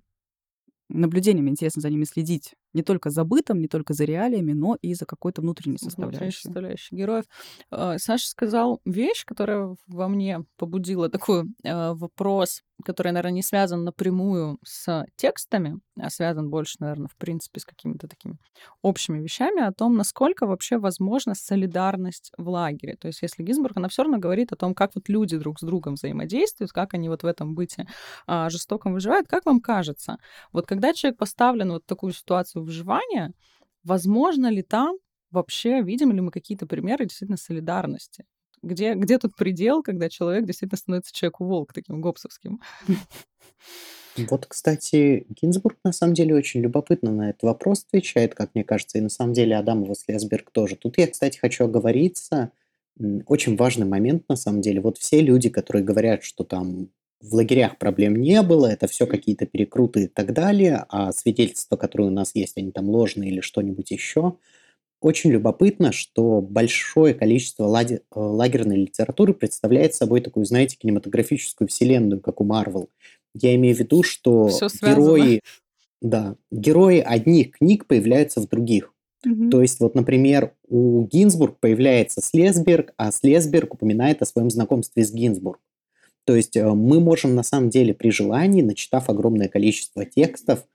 наблюдениями, 0.89 1.49
интересно 1.49 1.81
за 1.81 1.89
ними 1.89 2.03
следить. 2.05 2.53
Не 2.73 2.83
только 2.83 3.09
за 3.09 3.23
бытом, 3.23 3.59
не 3.59 3.67
только 3.67 3.93
за 3.93 4.05
реалиями, 4.05 4.53
но 4.53 4.77
и 4.81 4.93
за 4.93 5.05
какой-то 5.05 5.41
внутренней 5.41 5.77
составляющей. 5.77 6.43
составляющей 6.43 6.95
героев. 6.95 7.25
А, 7.69 7.97
Саша 7.97 8.27
сказал 8.27 8.81
вещь, 8.85 9.25
которая 9.25 9.75
во 9.87 10.07
мне 10.07 10.45
побудила 10.57 11.09
такой 11.09 11.45
э, 11.63 11.93
вопрос, 11.93 12.61
который, 12.83 13.11
наверное, 13.11 13.31
не 13.31 13.43
связан 13.43 13.83
напрямую 13.83 14.57
с 14.63 15.05
текстами, 15.15 15.79
а 15.99 16.09
связан 16.09 16.49
больше, 16.49 16.77
наверное, 16.79 17.07
в 17.07 17.15
принципе, 17.15 17.59
с 17.59 17.65
какими-то 17.65 18.07
такими 18.07 18.37
общими 18.81 19.19
вещами 19.19 19.61
о 19.61 19.71
том, 19.71 19.95
насколько 19.95 20.47
вообще 20.47 20.77
возможна 20.77 21.35
солидарность 21.35 22.31
в 22.37 22.49
лагере. 22.49 22.95
То 22.95 23.07
есть 23.07 23.21
если 23.21 23.43
Гинзбург, 23.43 23.77
она 23.77 23.87
все 23.87 24.03
равно 24.03 24.17
говорит 24.17 24.51
о 24.51 24.55
том, 24.55 24.73
как 24.73 24.95
вот 24.95 25.09
люди 25.09 25.37
друг 25.37 25.59
с 25.59 25.63
другом 25.63 25.95
взаимодействуют, 25.95 26.71
как 26.71 26.93
они 26.93 27.09
вот 27.09 27.23
в 27.23 27.25
этом 27.25 27.53
быте 27.53 27.87
а, 28.27 28.49
жестоком 28.49 28.93
выживают. 28.93 29.27
Как 29.27 29.45
вам 29.45 29.61
кажется, 29.61 30.17
вот 30.51 30.65
когда 30.65 30.93
человек 30.93 31.17
поставлен 31.17 31.69
в 31.69 31.73
вот 31.73 31.85
такую 31.85 32.13
ситуацию 32.13 32.60
выживания, 32.61 33.33
возможно 33.83 34.49
ли 34.49 34.61
там 34.61 34.97
вообще, 35.31 35.81
видим 35.81 36.11
ли 36.11 36.21
мы 36.21 36.31
какие-то 36.31 36.65
примеры 36.65 37.05
действительно 37.05 37.37
солидарности? 37.37 38.25
Где, 38.61 38.93
где 38.93 39.17
тут 39.17 39.35
предел, 39.35 39.81
когда 39.81 40.09
человек 40.09 40.45
действительно 40.45 40.77
становится 40.77 41.13
человеку-волк 41.13 41.73
таким 41.73 42.01
гопсовским? 42.01 42.61
Вот, 44.29 44.45
кстати, 44.45 45.25
Гинзбург 45.29 45.77
на 45.85 45.93
самом 45.93 46.13
деле 46.13 46.35
очень 46.35 46.59
любопытно 46.59 47.11
на 47.11 47.29
этот 47.29 47.43
вопрос 47.43 47.85
отвечает, 47.87 48.35
как 48.35 48.53
мне 48.53 48.65
кажется, 48.65 48.97
и 48.97 49.01
на 49.01 49.07
самом 49.07 49.31
деле 49.31 49.55
Адамова 49.55 49.95
Слесберг 49.95 50.51
тоже. 50.51 50.75
Тут 50.75 50.97
я, 50.97 51.07
кстати, 51.07 51.37
хочу 51.37 51.63
оговориться, 51.63 52.51
очень 53.25 53.55
важный 53.55 53.85
момент 53.85 54.27
на 54.27 54.35
самом 54.35 54.59
деле. 54.59 54.81
Вот 54.81 54.97
все 54.97 55.21
люди, 55.21 55.49
которые 55.49 55.83
говорят, 55.83 56.23
что 56.23 56.43
там 56.43 56.89
в 57.21 57.33
лагерях 57.33 57.77
проблем 57.77 58.15
не 58.15 58.41
было, 58.41 58.67
это 58.67 58.87
все 58.87 59.05
какие-то 59.05 59.45
перекруты 59.45 60.03
и 60.03 60.07
так 60.07 60.33
далее, 60.33 60.85
а 60.89 61.11
свидетельства, 61.11 61.75
которые 61.75 62.07
у 62.07 62.13
нас 62.13 62.31
есть, 62.33 62.57
они 62.57 62.71
там 62.71 62.89
ложные 62.89 63.31
или 63.31 63.41
что-нибудь 63.41 63.91
еще. 63.91 64.35
Очень 65.01 65.31
любопытно, 65.31 65.91
что 65.91 66.41
большое 66.41 67.13
количество 67.13 67.63
э, 67.63 67.99
лагерной 68.13 68.77
литературы 68.77 69.33
представляет 69.33 69.95
собой 69.95 70.21
такую, 70.21 70.45
знаете, 70.45 70.77
кинематографическую 70.77 71.67
вселенную, 71.67 72.21
как 72.21 72.39
у 72.39 72.43
Марвел. 72.43 72.89
Я 73.33 73.55
имею 73.55 73.75
в 73.75 73.79
виду, 73.79 74.03
что 74.03 74.49
герои, 74.81 75.41
да, 76.01 76.35
герои 76.51 76.99
одних 76.99 77.53
книг 77.53 77.87
появляются 77.87 78.41
в 78.41 78.47
других. 78.47 78.93
Угу. 79.25 79.49
То 79.49 79.61
есть, 79.61 79.79
вот, 79.79 79.95
например, 79.95 80.53
у 80.67 81.03
Гинзбург 81.05 81.57
появляется 81.59 82.21
Слесберг, 82.21 82.93
а 82.97 83.11
Слесберг 83.11 83.73
упоминает 83.73 84.21
о 84.21 84.25
своем 84.25 84.49
знакомстве 84.49 85.03
с 85.03 85.11
Гинзбург. 85.11 85.59
То 86.25 86.35
есть 86.35 86.55
э, 86.55 86.69
мы 86.69 86.99
можем 86.99 87.35
на 87.35 87.43
самом 87.43 87.69
деле 87.69 87.93
при 87.93 88.11
желании, 88.11 88.61
начитав 88.61 89.09
огромное 89.09 89.47
количество 89.47 90.05
текстов, 90.05 90.65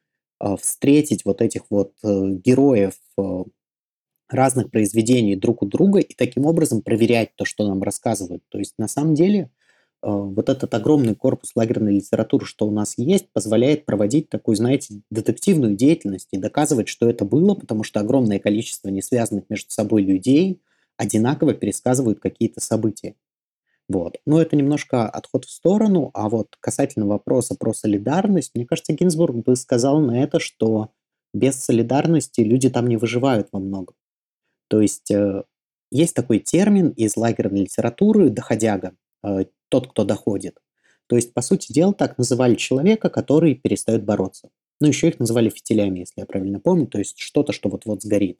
э, 0.41 0.57
встретить 0.61 1.25
вот 1.25 1.41
этих 1.41 1.63
вот 1.71 1.93
э, 2.03 2.31
героев 2.45 2.95
разных 4.29 4.71
произведений 4.71 5.37
друг 5.37 5.63
у 5.63 5.67
друга 5.67 6.01
и 6.01 6.15
таким 6.15 6.47
образом 6.47 6.83
проверять 6.83 7.31
то, 7.37 7.45
что 7.45 7.67
нам 7.67 7.83
рассказывают. 7.83 8.43
То 8.49 8.59
есть 8.59 8.75
на 8.77 8.89
самом 8.89 9.15
деле 9.15 9.51
вот 10.03 10.49
этот 10.49 10.75
огромный 10.75 11.15
корпус 11.15 11.53
лагерной 11.55 11.95
литературы, 11.95 12.45
что 12.45 12.67
у 12.67 12.71
нас 12.71 12.95
есть, 12.99 13.31
позволяет 13.33 13.87
проводить 13.87 14.29
такую, 14.29 14.57
знаете, 14.57 15.01
детективную 15.11 15.75
деятельность 15.75 16.29
и 16.33 16.39
доказывать, 16.39 16.89
что 16.89 17.09
это 17.09 17.25
было, 17.25 17.55
потому 17.55 17.85
что 17.85 18.01
огромное 18.01 18.39
количество 18.39 18.89
несвязанных 18.89 19.45
между 19.49 19.71
собой 19.71 20.03
людей 20.03 20.61
одинаково 20.97 21.55
пересказывают 21.55 22.21
какие-то 22.21 22.61
события. 22.61 23.15
Вот. 23.89 24.17
Но 24.27 24.41
это 24.41 24.57
немножко 24.57 25.09
отход 25.09 25.45
в 25.45 25.51
сторону, 25.51 26.11
а 26.13 26.29
вот 26.29 26.57
касательно 26.61 27.07
вопроса 27.07 27.55
про 27.59 27.73
солидарность, 27.73 28.53
мне 28.55 28.67
кажется, 28.67 28.93
Гинзбург 28.93 29.37
бы 29.37 29.55
сказал 29.55 30.01
на 30.01 30.23
это, 30.23 30.41
что 30.41 30.91
без 31.33 31.63
солидарности 31.63 32.41
люди 32.41 32.69
там 32.69 32.89
не 32.89 32.97
выживают 32.97 33.49
во 33.53 33.61
многом. 33.61 33.95
То 34.69 34.81
есть 34.81 35.11
э, 35.11 35.45
есть 35.91 36.15
такой 36.15 36.41
термин 36.41 36.91
из 36.91 37.17
лагерной 37.17 37.61
литературы 37.61 38.31
«доходяга», 38.31 38.97
э, 39.23 39.45
тот, 39.69 39.89
кто 39.91 40.05
доходит. 40.05 40.59
То 41.07 41.17
есть, 41.17 41.33
по 41.35 41.43
сути 41.43 41.73
дела, 41.73 41.95
так 41.95 42.19
называли 42.19 42.57
человека, 42.57 43.09
который 43.09 43.55
перестает 43.55 44.05
бороться. 44.05 44.51
Ну, 44.81 44.89
еще 44.89 45.09
их 45.09 45.21
называли 45.21 45.49
фитилями, 45.49 46.01
если 46.01 46.21
я 46.21 46.27
правильно 46.27 46.59
помню, 46.61 46.87
то 46.87 46.99
есть 46.99 47.19
что-то, 47.19 47.53
что 47.53 47.69
вот-вот 47.69 48.03
сгорит. 48.03 48.39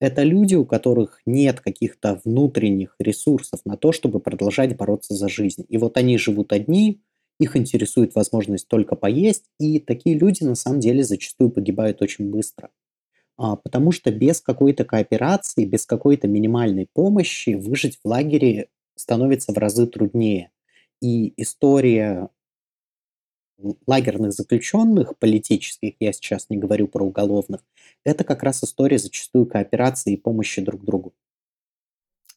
Это 0.00 0.22
люди, 0.22 0.54
у 0.54 0.66
которых 0.66 1.20
нет 1.24 1.60
каких-то 1.60 2.20
внутренних 2.24 2.94
ресурсов 2.98 3.60
на 3.64 3.76
то, 3.76 3.92
чтобы 3.92 4.20
продолжать 4.20 4.76
бороться 4.76 5.14
за 5.14 5.28
жизнь. 5.28 5.64
И 5.68 5.78
вот 5.78 5.96
они 5.96 6.18
живут 6.18 6.52
одни, 6.52 7.00
их 7.38 7.56
интересует 7.56 8.14
возможность 8.14 8.68
только 8.68 8.94
поесть, 8.94 9.44
и 9.58 9.78
такие 9.78 10.18
люди 10.18 10.44
на 10.44 10.54
самом 10.54 10.80
деле 10.80 11.02
зачастую 11.02 11.50
погибают 11.50 12.02
очень 12.02 12.30
быстро. 12.30 12.70
А, 13.38 13.56
потому 13.56 13.92
что 13.92 14.10
без 14.10 14.40
какой-то 14.40 14.84
кооперации, 14.84 15.64
без 15.64 15.86
какой-то 15.86 16.28
минимальной 16.28 16.88
помощи 16.92 17.54
выжить 17.54 17.98
в 18.02 18.08
лагере 18.08 18.68
становится 18.96 19.52
в 19.52 19.58
разы 19.58 19.86
труднее. 19.86 20.50
И 21.02 21.34
история 21.36 22.30
лагерных 23.86 24.32
заключенных, 24.32 25.16
политических, 25.18 25.94
я 26.00 26.12
сейчас 26.12 26.46
не 26.50 26.56
говорю 26.56 26.88
про 26.88 27.04
уголовных, 27.04 27.62
это 28.04 28.24
как 28.24 28.42
раз 28.42 28.62
история 28.64 28.98
зачастую 28.98 29.46
кооперации 29.46 30.14
и 30.14 30.16
помощи 30.16 30.60
друг 30.62 30.84
другу. 30.84 31.12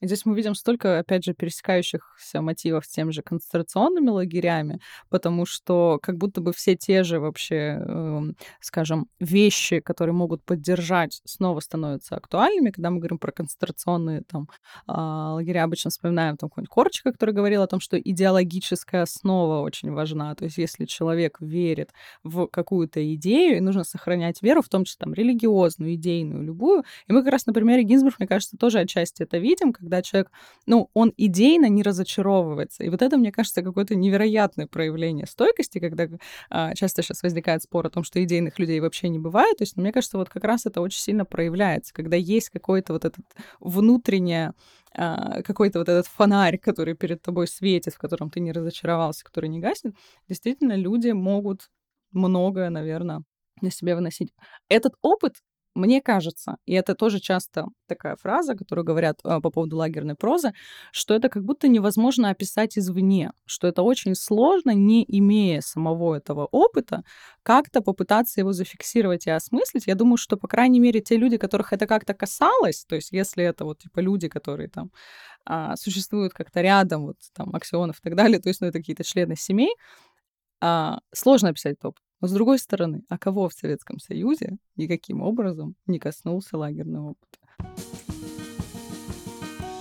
Здесь 0.01 0.25
мы 0.25 0.35
видим 0.35 0.55
столько, 0.55 0.99
опять 0.99 1.25
же, 1.25 1.33
пересекающихся 1.33 2.41
мотивов 2.41 2.85
с 2.85 2.89
тем 2.89 3.11
же 3.11 3.21
концентрационными 3.21 4.09
лагерями, 4.09 4.79
потому 5.09 5.45
что 5.45 5.99
как 6.01 6.17
будто 6.17 6.39
бы 6.39 6.53
все 6.53 6.75
те 6.75 7.03
же 7.03 7.19
вообще, 7.19 7.81
э, 7.85 8.21
скажем, 8.61 9.07
вещи, 9.19 9.81
которые 9.81 10.13
могут 10.15 10.43
поддержать, 10.45 11.21
снова 11.25 11.59
становятся 11.59 12.15
актуальными. 12.15 12.71
Когда 12.71 12.91
мы 12.91 12.99
говорим 12.99 13.17
про 13.17 13.31
концентрационные 13.31 14.21
там 14.21 14.47
э, 14.87 14.91
лагеря, 14.93 15.63
обычно 15.65 15.91
вспоминаем 15.91 16.37
там 16.37 16.49
какой-нибудь 16.49 16.69
Корчика, 16.69 17.11
который 17.11 17.33
говорил 17.33 17.61
о 17.61 17.67
том, 17.67 17.81
что 17.81 17.99
идеологическая 17.99 19.01
основа 19.03 19.61
очень 19.61 19.91
важна. 19.91 20.33
То 20.35 20.45
есть 20.45 20.57
если 20.57 20.85
человек 20.85 21.37
верит 21.41 21.91
в 22.23 22.47
какую-то 22.47 23.13
идею, 23.15 23.57
и 23.57 23.61
нужно 23.61 23.83
сохранять 23.83 24.41
веру, 24.41 24.61
в 24.61 24.69
том 24.69 24.85
числе 24.85 24.99
там 24.99 25.13
религиозную, 25.13 25.95
идейную, 25.95 26.43
любую. 26.43 26.83
И 27.07 27.13
мы 27.13 27.23
как 27.23 27.33
раз 27.33 27.45
на 27.45 27.53
примере 27.53 27.83
Гинзбург, 27.83 28.19
мне 28.19 28.27
кажется, 28.27 28.57
тоже 28.57 28.79
отчасти 28.79 29.23
это 29.23 29.37
видим, 29.37 29.73
когда 29.89 30.01
человек, 30.03 30.31
ну, 30.67 30.89
он 30.93 31.13
идейно 31.17 31.67
не 31.67 31.81
разочаровывается. 31.81 32.83
И 32.83 32.89
вот 32.89 33.01
это, 33.01 33.17
мне 33.17 33.31
кажется, 33.31 33.63
какое-то 33.63 33.95
невероятное 33.95 34.67
проявление 34.67 35.25
стойкости, 35.25 35.79
когда 35.79 36.07
а, 36.49 36.75
часто 36.75 37.01
сейчас 37.01 37.23
возникает 37.23 37.63
спор 37.63 37.87
о 37.87 37.89
том, 37.89 38.03
что 38.03 38.23
идейных 38.23 38.59
людей 38.59 38.79
вообще 38.79 39.09
не 39.09 39.19
бывает. 39.19 39.57
То 39.57 39.63
есть, 39.63 39.75
ну, 39.75 39.81
мне 39.81 39.91
кажется, 39.91 40.17
вот 40.17 40.29
как 40.29 40.43
раз 40.43 40.65
это 40.65 40.81
очень 40.81 40.99
сильно 41.01 41.25
проявляется, 41.25 41.93
когда 41.93 42.15
есть 42.15 42.49
какой-то 42.49 42.93
вот 42.93 43.05
этот 43.05 43.25
внутреннее 43.59 44.53
а, 44.93 45.41
какой-то 45.41 45.79
вот 45.79 45.89
этот 45.89 46.07
фонарь, 46.07 46.59
который 46.59 46.93
перед 46.93 47.21
тобой 47.21 47.47
светит, 47.47 47.93
в 47.95 47.97
котором 47.97 48.29
ты 48.29 48.39
не 48.39 48.51
разочаровался, 48.51 49.23
который 49.23 49.49
не 49.49 49.59
гаснет, 49.59 49.95
действительно 50.27 50.75
люди 50.75 51.09
могут 51.09 51.69
многое, 52.11 52.69
наверное, 52.69 53.23
на 53.61 53.71
себя 53.71 53.95
выносить. 53.95 54.33
Этот 54.69 54.93
опыт 55.01 55.35
мне 55.75 56.01
кажется, 56.01 56.57
и 56.65 56.73
это 56.73 56.95
тоже 56.95 57.19
часто 57.19 57.67
такая 57.87 58.15
фраза, 58.15 58.55
которую 58.55 58.85
говорят 58.85 59.19
э, 59.23 59.39
по 59.39 59.49
поводу 59.49 59.77
лагерной 59.77 60.15
прозы, 60.15 60.53
что 60.91 61.13
это 61.13 61.29
как 61.29 61.43
будто 61.43 61.67
невозможно 61.67 62.29
описать 62.29 62.77
извне, 62.77 63.31
что 63.45 63.67
это 63.67 63.83
очень 63.83 64.15
сложно, 64.15 64.71
не 64.71 65.05
имея 65.07 65.61
самого 65.61 66.15
этого 66.15 66.47
опыта, 66.51 67.03
как-то 67.43 67.81
попытаться 67.81 68.41
его 68.41 68.51
зафиксировать 68.51 69.27
и 69.27 69.31
осмыслить. 69.31 69.87
Я 69.87 69.95
думаю, 69.95 70.17
что, 70.17 70.37
по 70.37 70.47
крайней 70.47 70.79
мере, 70.79 71.01
те 71.01 71.17
люди, 71.17 71.37
которых 71.37 71.71
это 71.73 71.87
как-то 71.87 72.13
касалось, 72.13 72.85
то 72.85 72.95
есть 72.95 73.11
если 73.11 73.43
это 73.43 73.65
вот 73.65 73.79
типа 73.79 73.99
люди, 73.99 74.27
которые 74.27 74.69
там 74.69 74.91
а, 75.45 75.75
существуют 75.77 76.33
как-то 76.33 76.61
рядом, 76.61 77.05
вот 77.07 77.17
там 77.33 77.55
аксионов 77.55 77.99
и 77.99 78.01
так 78.01 78.15
далее, 78.15 78.39
то 78.39 78.49
есть 78.49 78.61
ну, 78.61 78.67
это 78.67 78.79
какие-то 78.79 79.03
члены 79.03 79.35
семей, 79.35 79.73
а, 80.61 80.99
сложно 81.13 81.49
описать 81.49 81.73
этот 81.73 81.85
опыт. 81.85 82.08
Но 82.21 82.27
с 82.27 82.31
другой 82.31 82.59
стороны, 82.59 83.03
а 83.07 83.17
кого 83.17 83.47
в 83.47 83.53
Советском 83.53 83.99
Союзе 83.99 84.57
никаким 84.75 85.21
образом 85.21 85.75
не 85.87 85.99
коснулся 85.99 86.57
лагерный 86.57 86.99
опыт? 86.99 87.39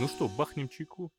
Ну 0.00 0.06
что, 0.06 0.28
бахнем 0.28 0.68
чайку? 0.68 1.10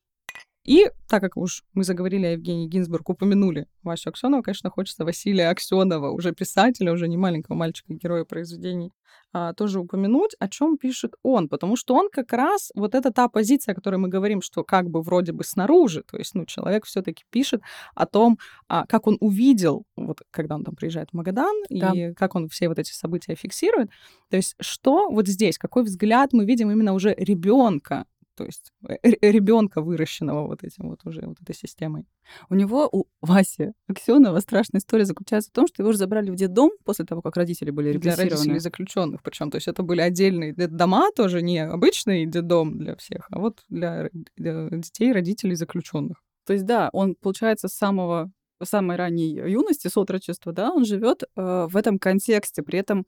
И 0.65 0.89
так 1.07 1.21
как 1.21 1.37
уж 1.37 1.63
мы 1.73 1.83
заговорили 1.83 2.25
о 2.25 2.31
Евгении 2.31 2.67
Гинзбург, 2.67 3.09
упомянули 3.09 3.67
Васю 3.81 4.09
Аксенова, 4.09 4.41
конечно, 4.41 4.69
хочется 4.69 5.05
Василия 5.05 5.49
Аксенова, 5.49 6.11
уже 6.11 6.33
писателя, 6.33 6.91
уже 6.91 7.07
не 7.07 7.17
маленького 7.17 7.55
мальчика, 7.55 7.93
героя 7.93 8.25
произведений, 8.25 8.91
а, 9.31 9.53
тоже 9.53 9.79
упомянуть, 9.79 10.35
о 10.39 10.47
чем 10.49 10.77
пишет 10.77 11.13
он, 11.23 11.49
потому 11.49 11.75
что 11.75 11.95
он 11.95 12.09
как 12.11 12.33
раз 12.33 12.71
вот 12.75 12.95
это 12.95 13.11
та 13.11 13.29
позиция, 13.29 13.73
о 13.73 13.75
которой 13.75 13.97
мы 13.97 14.09
говорим, 14.09 14.41
что 14.41 14.63
как 14.63 14.89
бы 14.89 15.01
вроде 15.01 15.31
бы 15.31 15.43
снаружи, 15.43 16.03
то 16.03 16.17
есть, 16.17 16.35
ну, 16.35 16.45
человек 16.45 16.85
все-таки 16.85 17.23
пишет 17.29 17.61
о 17.95 18.05
том, 18.05 18.39
а, 18.67 18.85
как 18.87 19.07
он 19.07 19.17
увидел, 19.19 19.85
вот 19.95 20.21
когда 20.31 20.55
он 20.55 20.63
там 20.63 20.75
приезжает 20.75 21.09
в 21.11 21.13
Магадан, 21.13 21.55
да. 21.69 21.91
и 21.93 22.13
как 22.13 22.35
он 22.35 22.49
все 22.49 22.67
вот 22.67 22.79
эти 22.79 22.91
события 22.91 23.35
фиксирует. 23.35 23.89
То 24.29 24.37
есть, 24.37 24.55
что 24.59 25.09
вот 25.09 25.27
здесь, 25.27 25.57
какой 25.57 25.83
взгляд 25.83 26.33
мы 26.33 26.45
видим 26.45 26.71
именно 26.71 26.93
уже 26.93 27.13
ребенка 27.15 28.05
то 28.39 28.45
есть 28.45 28.71
ребенка, 29.03 29.81
выращенного 29.81 30.47
вот 30.47 30.63
этим 30.63 30.87
вот 30.87 31.05
уже, 31.05 31.23
вот 31.25 31.41
этой 31.41 31.53
системой. 31.53 32.05
У 32.49 32.55
него, 32.55 32.87
у 32.89 33.03
Васи 33.19 33.73
Аксенова, 33.89 34.39
страшная 34.39 34.79
история 34.79 35.03
заключается 35.03 35.49
в 35.49 35.53
том, 35.53 35.67
что 35.67 35.81
его 35.81 35.89
уже 35.89 35.97
забрали 35.97 36.31
в 36.31 36.35
детдом 36.35 36.71
после 36.85 37.03
того, 37.03 37.21
как 37.21 37.35
родители 37.35 37.69
были 37.69 37.89
репрессированы. 37.89 38.29
Для 38.29 38.37
родителей 38.37 38.59
заключенных, 38.59 39.23
причем, 39.23 39.51
то 39.51 39.57
есть 39.57 39.67
это 39.67 39.83
были 39.83 39.99
отдельные 39.99 40.53
дома, 40.53 41.11
тоже 41.13 41.41
не 41.41 41.59
обычный 41.59 42.25
детдом 42.25 42.77
для 42.77 42.95
всех, 42.95 43.27
а 43.29 43.39
вот 43.39 43.65
для, 43.67 44.09
для 44.37 44.69
детей 44.69 45.11
родителей 45.11 45.55
заключенных. 45.55 46.23
То 46.45 46.53
есть, 46.53 46.65
да, 46.65 46.89
он, 46.93 47.15
получается, 47.15 47.67
с 47.67 47.73
самого 47.73 48.31
самой 48.63 48.97
ранней 48.97 49.33
юности, 49.33 49.87
с 49.87 49.97
отрочества, 49.97 50.51
да, 50.51 50.71
он 50.71 50.85
живет 50.85 51.23
э, 51.23 51.67
в 51.69 51.75
этом 51.77 51.99
контексте, 51.99 52.61
при 52.61 52.79
этом 52.79 53.05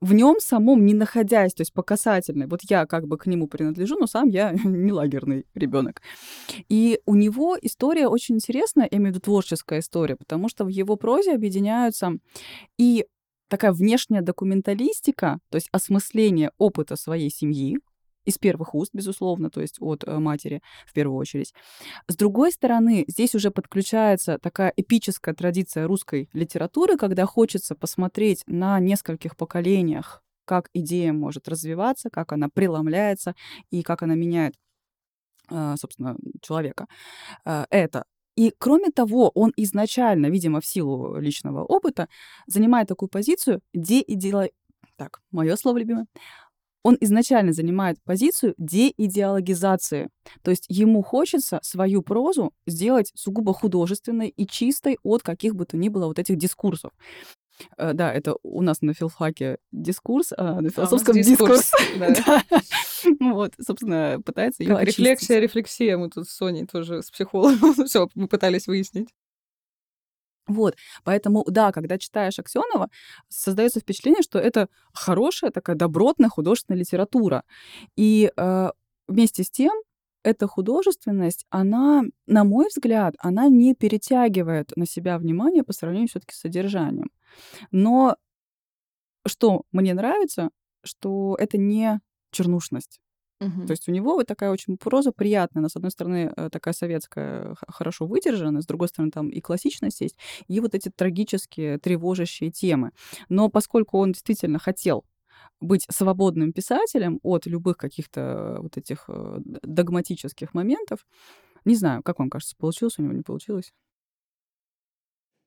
в 0.00 0.12
нем 0.12 0.36
самом 0.40 0.84
не 0.84 0.94
находясь, 0.94 1.54
то 1.54 1.62
есть 1.62 1.72
по 1.72 1.82
касательной. 1.82 2.46
Вот 2.46 2.60
я 2.68 2.86
как 2.86 3.06
бы 3.06 3.18
к 3.18 3.26
нему 3.26 3.46
принадлежу, 3.46 3.96
но 3.98 4.06
сам 4.06 4.28
я 4.28 4.52
не 4.64 4.92
лагерный 4.92 5.46
ребенок. 5.54 6.02
И 6.68 7.00
у 7.06 7.14
него 7.14 7.56
история 7.60 8.08
очень 8.08 8.36
интересная, 8.36 8.88
я 8.90 8.98
имею 8.98 9.12
в 9.12 9.16
виду 9.16 9.24
творческая 9.24 9.80
история, 9.80 10.16
потому 10.16 10.48
что 10.48 10.64
в 10.64 10.68
его 10.68 10.96
прозе 10.96 11.34
объединяются 11.34 12.12
и 12.78 13.06
такая 13.48 13.72
внешняя 13.72 14.22
документалистика, 14.22 15.38
то 15.50 15.56
есть 15.56 15.68
осмысление 15.70 16.50
опыта 16.58 16.96
своей 16.96 17.30
семьи, 17.30 17.78
из 18.24 18.38
первых 18.38 18.74
уст, 18.74 18.90
безусловно, 18.92 19.50
то 19.50 19.60
есть 19.60 19.76
от 19.80 20.04
э, 20.04 20.18
матери 20.18 20.62
в 20.86 20.92
первую 20.92 21.18
очередь. 21.18 21.54
С 22.08 22.16
другой 22.16 22.52
стороны, 22.52 23.04
здесь 23.08 23.34
уже 23.34 23.50
подключается 23.50 24.38
такая 24.38 24.72
эпическая 24.76 25.34
традиция 25.34 25.86
русской 25.86 26.28
литературы, 26.32 26.96
когда 26.96 27.26
хочется 27.26 27.74
посмотреть 27.74 28.42
на 28.46 28.80
нескольких 28.80 29.36
поколениях, 29.36 30.22
как 30.44 30.68
идея 30.74 31.12
может 31.12 31.48
развиваться, 31.48 32.10
как 32.10 32.32
она 32.32 32.48
преломляется 32.48 33.34
и 33.70 33.82
как 33.82 34.02
она 34.02 34.14
меняет, 34.14 34.54
э, 35.50 35.74
собственно, 35.78 36.16
человека. 36.40 36.86
Э, 37.44 37.64
это 37.70 38.04
и 38.36 38.52
кроме 38.58 38.90
того, 38.90 39.30
он 39.34 39.52
изначально, 39.56 40.26
видимо, 40.26 40.60
в 40.60 40.66
силу 40.66 41.16
личного 41.18 41.64
опыта, 41.64 42.08
занимает 42.46 42.88
такую 42.88 43.08
позицию 43.08 43.60
деидеало... 43.72 44.48
Так, 44.96 45.20
мое 45.30 45.56
слово 45.56 45.78
любимое 45.78 46.06
он 46.84 46.98
изначально 47.00 47.52
занимает 47.52 47.96
позицию 48.04 48.54
деидеологизации. 48.58 50.10
То 50.42 50.50
есть 50.50 50.66
ему 50.68 51.02
хочется 51.02 51.58
свою 51.62 52.02
прозу 52.02 52.52
сделать 52.66 53.10
сугубо 53.14 53.54
художественной 53.54 54.28
и 54.28 54.46
чистой 54.46 54.98
от 55.02 55.22
каких 55.22 55.56
бы 55.56 55.64
то 55.64 55.76
ни 55.76 55.88
было 55.88 56.06
вот 56.06 56.18
этих 56.18 56.36
дискурсов. 56.36 56.92
Э, 57.78 57.92
да, 57.94 58.12
это 58.12 58.36
у 58.42 58.60
нас 58.60 58.82
на 58.82 58.92
филфаке 58.94 59.58
дискурс, 59.72 60.32
а 60.36 60.60
на 60.60 60.68
а 60.68 60.70
философском 60.70 61.16
а 61.16 61.22
дискурс. 61.22 61.72
Вот, 63.20 63.52
собственно, 63.60 64.20
пытается 64.24 64.62
ее 64.62 64.78
рефлексия, 64.80 65.38
рефлексия. 65.38 65.96
Мы 65.96 66.08
тут 66.10 66.28
с 66.28 66.36
Соней 66.36 66.66
тоже 66.66 67.02
с 67.02 67.10
психологом 67.10 67.74
все 67.86 68.08
мы 68.14 68.28
пытались 68.28 68.66
выяснить. 68.66 69.08
Вот, 70.46 70.76
поэтому, 71.04 71.44
да, 71.48 71.72
когда 71.72 71.98
читаешь 71.98 72.38
Аксенова, 72.38 72.90
создается 73.28 73.80
впечатление, 73.80 74.22
что 74.22 74.38
это 74.38 74.68
хорошая 74.92 75.50
такая 75.50 75.76
добротная 75.76 76.28
художественная 76.28 76.80
литература. 76.80 77.44
И 77.96 78.30
э, 78.36 78.70
вместе 79.08 79.42
с 79.42 79.50
тем, 79.50 79.72
эта 80.22 80.46
художественность, 80.46 81.46
она, 81.50 82.02
на 82.26 82.44
мой 82.44 82.68
взгляд, 82.68 83.14
она 83.18 83.48
не 83.48 83.74
перетягивает 83.74 84.72
на 84.76 84.86
себя 84.86 85.18
внимание 85.18 85.62
по 85.62 85.72
сравнению 85.72 86.08
все-таки 86.08 86.34
с 86.34 86.40
содержанием. 86.40 87.10
Но 87.70 88.16
что 89.26 89.62
мне 89.72 89.94
нравится, 89.94 90.50
что 90.82 91.36
это 91.38 91.58
не 91.58 92.00
чернушность. 92.30 93.00
Угу. 93.40 93.66
То 93.66 93.72
есть 93.72 93.88
у 93.88 93.92
него 93.92 94.14
вот 94.14 94.26
такая 94.26 94.50
очень 94.50 94.76
проза 94.78 95.12
приятная. 95.12 95.60
Она, 95.60 95.68
с 95.68 95.76
одной 95.76 95.90
стороны, 95.90 96.32
э, 96.36 96.48
такая 96.50 96.72
советская, 96.74 97.54
хорошо 97.68 98.06
выдержанная, 98.06 98.62
с 98.62 98.66
другой 98.66 98.88
стороны, 98.88 99.10
там 99.10 99.28
и 99.28 99.40
классичность 99.40 100.00
есть, 100.00 100.16
и 100.48 100.60
вот 100.60 100.74
эти 100.74 100.90
трагические, 100.94 101.78
тревожащие 101.78 102.50
темы. 102.50 102.92
Но 103.28 103.48
поскольку 103.48 103.98
он 103.98 104.12
действительно 104.12 104.58
хотел 104.58 105.04
быть 105.60 105.86
свободным 105.90 106.52
писателем 106.52 107.20
от 107.22 107.46
любых 107.46 107.76
каких-то 107.76 108.58
вот 108.60 108.76
этих 108.76 109.04
э, 109.08 109.38
догматических 109.62 110.54
моментов, 110.54 111.06
не 111.64 111.76
знаю, 111.76 112.02
как 112.02 112.18
вам 112.20 112.30
кажется, 112.30 112.56
получилось 112.58 112.98
у 112.98 113.02
него, 113.02 113.14
не 113.14 113.22
получилось? 113.22 113.72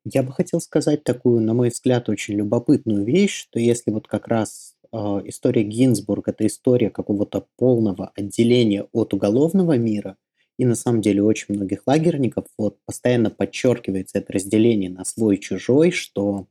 Я 0.05 0.23
бы 0.23 0.31
хотел 0.31 0.61
сказать 0.61 1.03
такую, 1.03 1.41
на 1.41 1.53
мой 1.53 1.69
взгляд, 1.69 2.07
очень 2.09 2.35
любопытную 2.35 3.03
вещь, 3.03 3.41
что 3.41 3.59
если 3.59 3.91
вот 3.91 4.07
как 4.07 4.27
раз 4.27 4.75
история 4.91 5.63
Гинзбург– 5.63 6.27
это 6.27 6.45
история 6.47 6.89
какого-то 6.89 7.45
полного 7.57 8.11
отделения 8.15 8.87
от 8.91 9.13
уголовного 9.13 9.77
мира, 9.77 10.17
и 10.57 10.65
на 10.65 10.75
самом 10.75 11.01
деле 11.01 11.23
очень 11.23 11.55
многих 11.55 11.83
лагерников 11.85 12.45
вот 12.57 12.77
постоянно 12.85 13.29
подчеркивается 13.29 14.17
это 14.17 14.33
разделение 14.33 14.89
на 14.89 15.05
свой 15.05 15.35
и 15.35 15.39
чужой, 15.39 15.91
что 15.91 16.47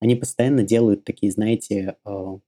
они 0.00 0.16
постоянно 0.16 0.62
делают 0.62 1.04
такие, 1.04 1.30
знаете, 1.32 1.96
а, 2.04 2.38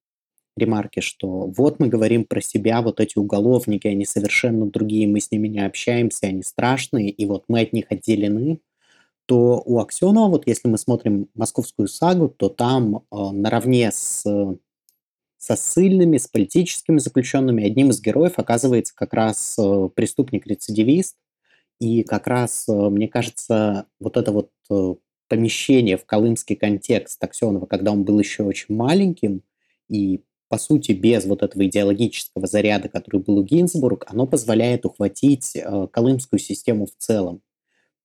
ремарки, 0.56 1.00
что 1.00 1.46
вот 1.46 1.78
мы 1.78 1.88
говорим 1.88 2.24
про 2.24 2.40
себя, 2.40 2.82
вот 2.82 3.00
эти 3.00 3.18
уголовники, 3.18 3.86
они 3.86 4.04
совершенно 4.04 4.66
другие, 4.66 5.06
мы 5.06 5.20
с 5.20 5.30
ними 5.30 5.48
не 5.48 5.64
общаемся, 5.64 6.26
они 6.26 6.42
страшные, 6.42 7.10
и 7.10 7.26
вот 7.26 7.44
мы 7.48 7.60
от 7.60 7.72
них 7.72 7.86
отделены, 7.90 8.58
то 9.26 9.62
у 9.64 9.78
Аксенова, 9.80 10.28
вот 10.28 10.46
если 10.46 10.68
мы 10.68 10.78
смотрим 10.78 11.28
московскую 11.34 11.88
сагу, 11.88 12.28
то 12.28 12.48
там 12.48 12.96
э, 12.96 13.00
наравне 13.10 13.90
с 13.92 14.24
со 15.46 15.54
ссыльными, 15.54 16.16
с 16.16 16.26
политическими 16.26 16.98
заключенными. 16.98 17.64
Одним 17.64 17.90
из 17.90 18.00
героев 18.00 18.32
оказывается 18.36 18.92
как 18.96 19.14
раз 19.14 19.54
э, 19.56 19.88
преступник-рецидивист. 19.94 21.16
И 21.78 22.02
как 22.02 22.26
раз, 22.26 22.64
э, 22.68 22.72
мне 22.72 23.06
кажется, 23.06 23.86
вот 24.00 24.16
это 24.16 24.32
вот 24.32 24.50
э, 24.70 24.94
помещение 25.28 25.98
в 25.98 26.04
колымский 26.04 26.56
контекст 26.56 27.22
Аксенова, 27.22 27.66
когда 27.66 27.92
он 27.92 28.02
был 28.02 28.18
еще 28.18 28.42
очень 28.42 28.74
маленьким, 28.74 29.42
и, 29.88 30.24
по 30.48 30.58
сути, 30.58 30.90
без 30.90 31.26
вот 31.26 31.44
этого 31.44 31.64
идеологического 31.64 32.48
заряда, 32.48 32.88
который 32.88 33.20
был 33.20 33.38
у 33.38 33.44
Гинзбург, 33.44 34.04
оно 34.08 34.26
позволяет 34.26 34.84
ухватить 34.84 35.56
колымскую 35.92 36.40
систему 36.40 36.86
в 36.86 36.96
целом. 36.98 37.40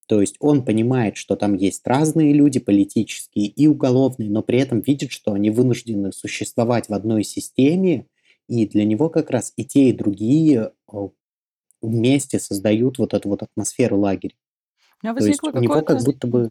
То 0.08 0.20
есть 0.20 0.36
он 0.40 0.66
понимает, 0.66 1.16
что 1.18 1.36
там 1.36 1.56
есть 1.56 1.86
разные 1.88 2.34
люди, 2.34 2.60
политические 2.60 3.48
и 3.48 3.68
уголовные, 3.68 4.30
но 4.30 4.42
при 4.42 4.60
этом 4.60 4.82
видит, 4.82 5.12
что 5.12 5.34
они 5.34 5.50
вынуждены 5.50 6.12
существовать 6.12 6.90
в 6.90 6.94
одной 6.94 7.24
системе, 7.24 8.08
и 8.48 8.68
для 8.68 8.84
него 8.84 9.10
как 9.10 9.30
раз 9.30 9.54
и 9.56 9.64
те, 9.64 9.90
и 9.90 9.94
другие 9.94 10.74
вместе 11.82 12.40
создают 12.40 12.98
вот 12.98 13.14
эту 13.14 13.30
вот 13.30 13.44
атмосферу 13.44 13.98
лагеря. 14.00 14.36
То 15.02 15.26
есть 15.26 15.44
у 15.44 15.60
него 15.60 15.82
как 15.82 16.04
будто 16.04 16.28
бы 16.28 16.50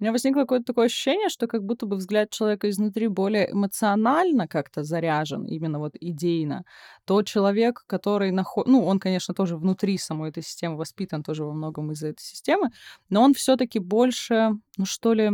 у 0.00 0.04
меня 0.04 0.12
возникло 0.12 0.40
какое-то 0.40 0.66
такое 0.66 0.86
ощущение, 0.86 1.28
что 1.28 1.46
как 1.46 1.64
будто 1.64 1.86
бы 1.86 1.96
взгляд 1.96 2.30
человека 2.30 2.68
изнутри 2.68 3.08
более 3.08 3.52
эмоционально 3.52 4.48
как-то 4.48 4.82
заряжен, 4.82 5.44
именно 5.46 5.78
вот 5.78 5.94
идейно. 6.00 6.64
То 7.04 7.22
человек, 7.22 7.84
который 7.86 8.30
находит... 8.32 8.68
Ну, 8.72 8.84
он, 8.84 8.98
конечно, 8.98 9.34
тоже 9.34 9.56
внутри 9.56 9.98
самой 9.98 10.30
этой 10.30 10.42
системы 10.42 10.76
воспитан 10.76 11.22
тоже 11.22 11.44
во 11.44 11.52
многом 11.52 11.92
из-за 11.92 12.08
этой 12.08 12.22
системы, 12.22 12.70
но 13.08 13.22
он 13.22 13.34
все 13.34 13.56
таки 13.56 13.78
больше, 13.78 14.50
ну 14.76 14.84
что 14.84 15.12
ли, 15.14 15.30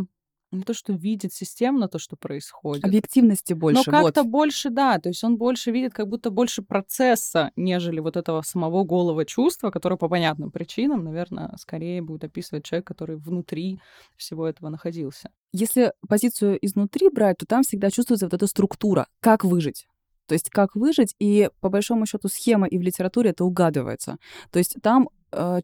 не 0.53 0.63
то, 0.63 0.75
что 0.75 0.93
видит 0.93 1.33
системно 1.33 1.89
то, 1.89 1.99
что 1.99 2.17
происходит. 2.17 2.85
Объективности 2.85 3.53
больше. 3.53 3.83
Но 3.87 3.93
как-то 3.93 4.23
вот. 4.23 4.31
больше, 4.31 4.71
да. 4.71 4.99
То 4.99 5.09
есть 5.09 5.23
он 5.25 5.37
больше 5.37 5.71
видит 5.71 5.93
как 5.95 6.09
будто 6.09 6.31
больше 6.31 6.63
процесса, 6.63 7.53
нежели 7.57 8.01
вот 8.01 8.17
этого 8.17 8.43
самого 8.43 8.85
голого 8.85 9.25
чувства, 9.25 9.71
которое 9.71 9.97
по 9.97 10.09
понятным 10.09 10.51
причинам, 10.51 11.05
наверное, 11.05 11.55
скорее 11.59 12.03
будет 12.03 12.25
описывать 12.25 12.65
человек, 12.65 12.87
который 12.87 13.17
внутри 13.17 13.81
всего 14.17 14.47
этого 14.47 14.69
находился. 14.69 15.31
Если 15.53 15.93
позицию 16.09 16.59
изнутри 16.65 17.09
брать, 17.09 17.39
то 17.39 17.47
там 17.47 17.63
всегда 17.63 17.91
чувствуется 17.91 18.27
вот 18.27 18.35
эта 18.35 18.47
структура. 18.47 19.07
Как 19.21 19.45
выжить? 19.45 19.87
То 20.27 20.35
есть 20.35 20.49
как 20.49 20.77
выжить, 20.77 21.17
и 21.19 21.51
по 21.61 21.69
большому 21.69 22.07
счету 22.07 22.29
схема 22.29 22.69
и 22.69 22.79
в 22.79 22.83
литературе 22.83 23.31
это 23.31 23.45
угадывается. 23.45 24.17
То 24.53 24.61
есть 24.61 24.77
там 24.81 25.09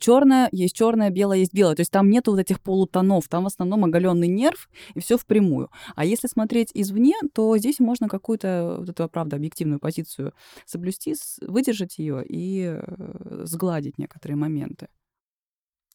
черное 0.01 0.49
есть 0.53 0.75
черное, 0.75 1.11
белое 1.11 1.39
есть 1.39 1.55
белое. 1.55 1.75
То 1.75 1.81
есть 1.81 1.91
там 1.91 2.11
нету 2.11 2.33
вот 2.33 2.41
этих 2.41 2.61
полутонов, 2.61 3.29
там 3.29 3.45
в 3.45 3.47
основном 3.47 3.85
оголенный 3.85 4.29
нерв 4.29 4.69
и 4.95 5.01
все 5.01 5.17
впрямую. 5.17 5.71
А 5.95 6.05
если 6.05 6.29
смотреть 6.29 6.71
извне, 6.75 7.15
то 7.33 7.57
здесь 7.57 7.79
можно 7.79 8.09
какую-то 8.09 8.77
вот 8.81 8.89
эту, 8.89 9.09
правда, 9.09 9.37
объективную 9.37 9.81
позицию 9.81 10.33
соблюсти, 10.65 11.15
выдержать 11.41 11.99
ее 11.99 12.25
и 12.27 12.77
э, 12.79 13.43
сгладить 13.45 13.99
некоторые 13.99 14.37
моменты. 14.37 14.89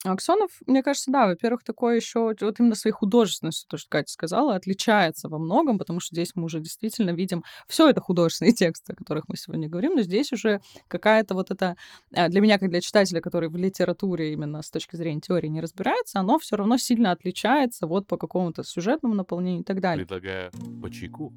Аксенов, 0.03 0.49
мне 0.65 0.81
кажется, 0.81 1.11
да, 1.11 1.27
во-первых, 1.27 1.63
такой 1.63 1.97
еще 1.97 2.33
вот 2.39 2.59
именно 2.59 2.75
своей 2.75 2.93
художественностью, 2.93 3.67
то, 3.69 3.77
что 3.77 3.89
Катя 3.89 4.11
сказала, 4.11 4.55
отличается 4.55 5.29
во 5.29 5.37
многом, 5.37 5.77
потому 5.77 5.99
что 5.99 6.15
здесь 6.15 6.31
мы 6.35 6.45
уже 6.45 6.59
действительно 6.59 7.11
видим 7.11 7.43
все 7.67 7.87
это 7.89 8.01
художественные 8.01 8.53
тексты, 8.53 8.93
о 8.93 8.95
которых 8.95 9.27
мы 9.27 9.37
сегодня 9.37 9.69
говорим, 9.69 9.95
но 9.95 10.01
здесь 10.01 10.33
уже 10.33 10.61
какая-то 10.87 11.35
вот 11.35 11.51
это 11.51 11.75
а, 12.15 12.29
для 12.29 12.41
меня, 12.41 12.57
как 12.57 12.69
для 12.69 12.81
читателя, 12.81 13.21
который 13.21 13.49
в 13.49 13.55
литературе 13.55 14.33
именно 14.33 14.61
с 14.61 14.71
точки 14.71 14.95
зрения 14.95 15.21
теории 15.21 15.47
не 15.47 15.61
разбирается, 15.61 16.19
оно 16.19 16.39
все 16.39 16.55
равно 16.55 16.77
сильно 16.77 17.11
отличается 17.11 17.85
вот 17.85 18.07
по 18.07 18.17
какому-то 18.17 18.63
сюжетному 18.63 19.13
наполнению 19.13 19.61
и 19.61 19.65
так 19.65 19.81
далее. 19.81 20.05
Предлагаю 20.05 20.51
по 20.81 20.89
чайку. 20.89 21.31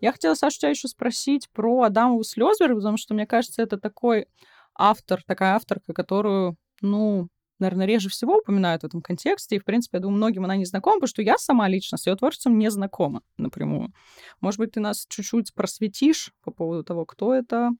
Я 0.00 0.12
хотела, 0.12 0.34
Саша, 0.34 0.58
тебя 0.58 0.70
еще 0.70 0.88
спросить 0.88 1.48
про 1.50 1.82
Адамову 1.82 2.24
Слезберг, 2.24 2.76
потому 2.76 2.96
что, 2.96 3.14
мне 3.14 3.26
кажется, 3.26 3.62
это 3.62 3.78
такой 3.78 4.26
автор, 4.74 5.22
такая 5.26 5.54
авторка, 5.54 5.92
которую, 5.92 6.56
ну, 6.80 7.28
наверное, 7.58 7.86
реже 7.86 8.08
всего 8.08 8.38
упоминают 8.38 8.82
в 8.82 8.86
этом 8.86 9.02
контексте. 9.02 9.56
И, 9.56 9.58
в 9.58 9.64
принципе, 9.64 9.98
я 9.98 10.02
думаю, 10.02 10.16
многим 10.16 10.44
она 10.44 10.56
не 10.56 10.64
знакома, 10.64 10.96
потому 10.96 11.08
что 11.08 11.22
я 11.22 11.38
сама 11.38 11.68
лично 11.68 11.98
с 11.98 12.06
ее 12.06 12.16
творчеством 12.16 12.58
не 12.58 12.70
знакома 12.70 13.22
напрямую. 13.38 13.92
Может 14.40 14.58
быть, 14.58 14.72
ты 14.72 14.80
нас 14.80 15.06
чуть-чуть 15.08 15.54
просветишь 15.54 16.32
по 16.42 16.50
поводу 16.50 16.82
того, 16.82 17.04
кто 17.04 17.34
это 17.34 17.70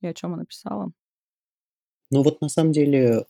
и 0.00 0.06
о 0.06 0.14
чем 0.14 0.34
она 0.34 0.44
писала? 0.44 0.90
Ну 2.10 2.22
вот 2.22 2.40
на 2.40 2.48
самом 2.48 2.72
деле, 2.72 3.24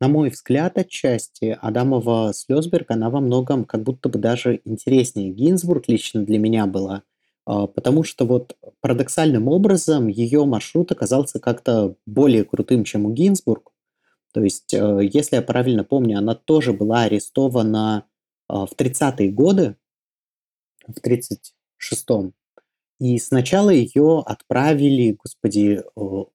на 0.00 0.08
мой 0.08 0.30
взгляд, 0.30 0.76
отчасти 0.76 1.56
Адамова 1.60 2.32
Слёсберг, 2.34 2.90
она 2.90 3.10
во 3.10 3.20
многом 3.20 3.64
как 3.64 3.82
будто 3.82 4.08
бы 4.08 4.18
даже 4.18 4.60
интереснее 4.64 5.30
Гинзбург 5.30 5.88
лично 5.88 6.24
для 6.24 6.38
меня 6.38 6.66
была. 6.66 7.02
А, 7.46 7.66
потому 7.66 8.04
что 8.04 8.26
вот 8.26 8.56
парадоксальным 8.80 9.48
образом 9.48 10.08
ее 10.08 10.44
маршрут 10.44 10.92
оказался 10.92 11.40
как-то 11.40 11.94
более 12.04 12.44
крутым, 12.44 12.84
чем 12.84 13.06
у 13.06 13.12
Гинзбург. 13.12 13.72
То 14.38 14.44
есть, 14.44 14.72
э, 14.72 15.00
если 15.02 15.34
я 15.34 15.42
правильно 15.42 15.82
помню, 15.82 16.16
она 16.16 16.36
тоже 16.36 16.72
была 16.72 17.02
арестована 17.02 18.06
а, 18.46 18.66
в 18.66 18.72
30-е 18.78 19.32
годы, 19.32 19.74
в 20.86 20.96
36-м. 21.04 22.34
И 23.00 23.18
сначала 23.18 23.70
ее 23.70 24.22
отправили, 24.24 25.16
господи, 25.20 25.82
в 25.96 26.28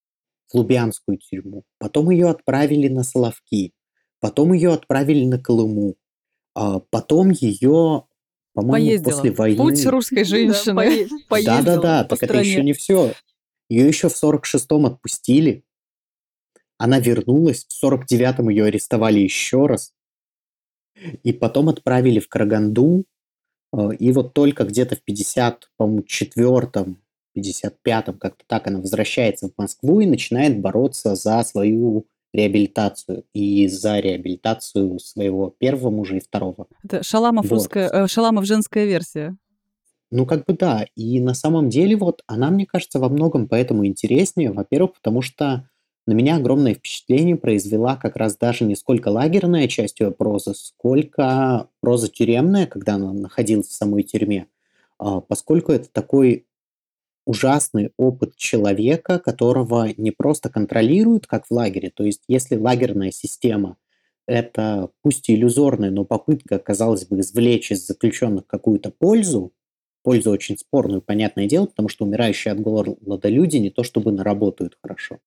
Лубянскую 0.54 1.18
тюрьму, 1.18 1.64
потом 1.78 2.10
ее 2.10 2.28
отправили 2.28 2.90
на 2.90 3.04
Соловки, 3.04 3.72
потом 4.20 4.52
ее 4.52 4.74
отправили 4.74 5.24
на 5.24 5.40
Колыму, 5.40 5.96
а 6.56 6.82
потом 6.82 7.30
ее, 7.30 8.04
по-моему, 8.54 9.02
после 9.02 9.32
войны... 9.32 9.56
Путь 9.56 9.86
русской 9.86 10.26
женщины. 10.26 11.08
Да-да-да, 11.30 12.04
так 12.04 12.22
это 12.22 12.38
еще 12.38 12.64
не 12.64 12.74
все. 12.74 13.14
Ее 13.70 13.88
еще 13.88 14.10
в 14.10 14.22
46-м 14.22 14.88
отпустили, 14.88 15.64
она 16.84 17.00
вернулась, 17.00 17.66
в 17.70 17.82
49-м 17.82 18.50
ее 18.50 18.66
арестовали 18.66 19.22
еще 19.22 19.68
раз, 19.68 19.94
и 21.24 21.32
потом 21.32 21.70
отправили 21.70 22.20
в 22.20 22.28
Караганду, 22.28 23.06
э, 23.72 23.96
и 23.98 24.12
вот 24.12 24.34
только 24.34 24.66
где-то 24.66 24.98
в 24.98 25.02
50, 25.02 25.70
по-моему, 25.78 26.04
четвертом, 26.04 26.98
55-м, 27.38 28.18
как-то 28.18 28.44
так, 28.48 28.68
она 28.68 28.82
возвращается 28.82 29.48
в 29.48 29.54
Москву 29.58 30.02
и 30.02 30.06
начинает 30.06 30.60
бороться 30.60 31.16
за 31.16 31.42
свою 31.44 32.06
реабилитацию 32.34 33.24
и 33.34 33.66
за 33.70 34.00
реабилитацию 34.00 35.00
своего 35.00 35.56
первого 35.58 35.90
мужа 35.90 36.18
и 36.18 36.20
второго. 36.20 36.68
Это 36.84 37.02
Шаламов, 37.02 37.46
вот. 37.46 37.60
русская, 37.60 37.90
э, 37.90 38.08
Шаламов 38.10 38.44
женская 38.44 38.86
версия. 38.86 39.38
Ну, 40.12 40.26
как 40.26 40.46
бы 40.46 40.54
да. 40.54 40.86
И 40.98 41.22
на 41.22 41.34
самом 41.34 41.70
деле 41.70 41.96
вот 41.96 42.24
она, 42.28 42.52
мне 42.52 42.66
кажется, 42.66 43.00
во 43.00 43.08
многом 43.08 43.48
поэтому 43.48 43.86
интереснее. 43.86 44.52
Во-первых, 44.52 44.96
потому 44.96 45.22
что 45.22 45.70
на 46.06 46.14
меня 46.14 46.36
огромное 46.38 46.74
впечатление 46.76 47.36
произвела 47.36 47.96
как 47.96 48.16
раз 48.18 48.38
даже 48.38 48.66
не 48.66 48.76
сколько 48.76 49.08
лагерная 49.10 49.68
часть 49.68 50.00
ее 50.00 50.12
прозы, 50.12 50.54
сколько 50.54 51.70
проза 51.80 52.10
тюремная, 52.10 52.68
когда 52.68 52.96
она 52.96 53.14
находилась 53.14 53.68
в 53.68 53.74
самой 53.74 54.04
тюрьме, 54.04 54.48
а, 55.00 55.22
поскольку 55.22 55.72
это 55.72 55.90
такой 55.90 56.46
ужасный 57.26 57.92
опыт 57.98 58.36
человека, 58.36 59.20
которого 59.20 59.90
не 59.96 60.12
просто 60.12 60.50
контролируют, 60.50 61.26
как 61.28 61.46
в 61.46 61.52
лагере. 61.52 61.90
То 61.90 62.04
есть 62.04 62.24
если 62.28 62.58
лагерная 62.58 63.12
система– 63.12 63.78
это 64.28 64.90
пусть 65.02 65.30
и 65.30 65.36
иллюзорная, 65.36 65.90
но 65.90 66.06
попытка, 66.06 66.60
казалось 66.60 67.06
бы, 67.06 67.20
извлечь 67.20 67.72
из 67.72 67.86
заключенных 67.88 68.46
какую-то 68.48 68.92
пользу, 68.92 69.54
пользу 70.04 70.32
очень 70.32 70.58
спорную, 70.58 71.02
понятное 71.02 71.48
дело, 71.48 71.66
потому 71.66 71.88
что 71.90 72.06
умирающие 72.06 72.52
от 72.52 72.60
голода 72.60 73.30
люди 73.30 73.58
не 73.58 73.70
то 73.70 73.84
чтобы 73.84 74.12
наработают 74.12 74.78
хорошо. 74.82 75.20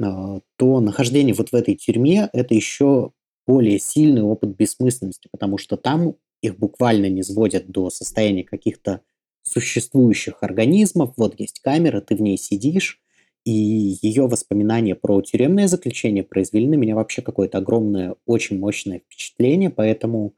А, 0.00 0.40
то 0.56 0.80
нахождение 0.80 1.34
вот 1.34 1.50
в 1.50 1.54
этой 1.54 1.74
тюрьме– 1.74 2.28
это 2.32 2.54
еще 2.54 3.12
более 3.46 3.78
сильный 3.78 4.22
опыт 4.22 4.56
бессмысленности, 4.56 5.28
потому 5.30 5.58
что 5.58 5.76
там 5.76 6.14
их 6.42 6.58
буквально 6.58 7.08
не 7.08 7.22
сводят 7.22 7.68
до 7.70 7.90
состояния 7.90 8.44
каких-то 8.44 9.00
существующих 9.42 10.42
организмов. 10.42 11.14
Вот 11.16 11.38
есть 11.38 11.60
камера, 11.60 12.00
ты 12.00 12.14
в 12.16 12.22
ней 12.22 12.36
сидишь, 12.38 13.00
и 13.44 13.50
ее 13.50 14.28
воспоминания 14.28 14.94
про 14.94 15.20
тюремное 15.20 15.66
заключение 15.66 16.22
произвели 16.22 16.68
на 16.68 16.74
меня 16.74 16.94
вообще 16.94 17.22
какое-то 17.22 17.58
огромное, 17.58 18.14
очень 18.24 18.58
мощное 18.58 19.00
впечатление, 19.00 19.70
поэтому, 19.70 20.34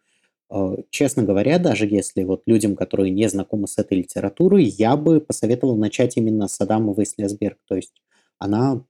а, 0.49 0.77
честно 0.91 1.23
говоря, 1.23 1.59
даже 1.59 1.87
если 1.87 2.25
вот 2.25 2.43
людям, 2.47 2.77
которые 2.77 3.11
не 3.11 3.29
знакомы 3.29 3.69
с 3.69 3.77
этой 3.79 3.99
литературой, 3.99 4.65
я 4.65 4.97
бы 4.97 5.21
посоветовал 5.21 5.77
начать 5.77 6.17
именно 6.17 6.49
с 6.49 6.59
Адамовой 6.61 7.05
Слезберг, 7.05 7.59
то 7.67 7.77
есть 7.77 7.93
она 8.39 8.85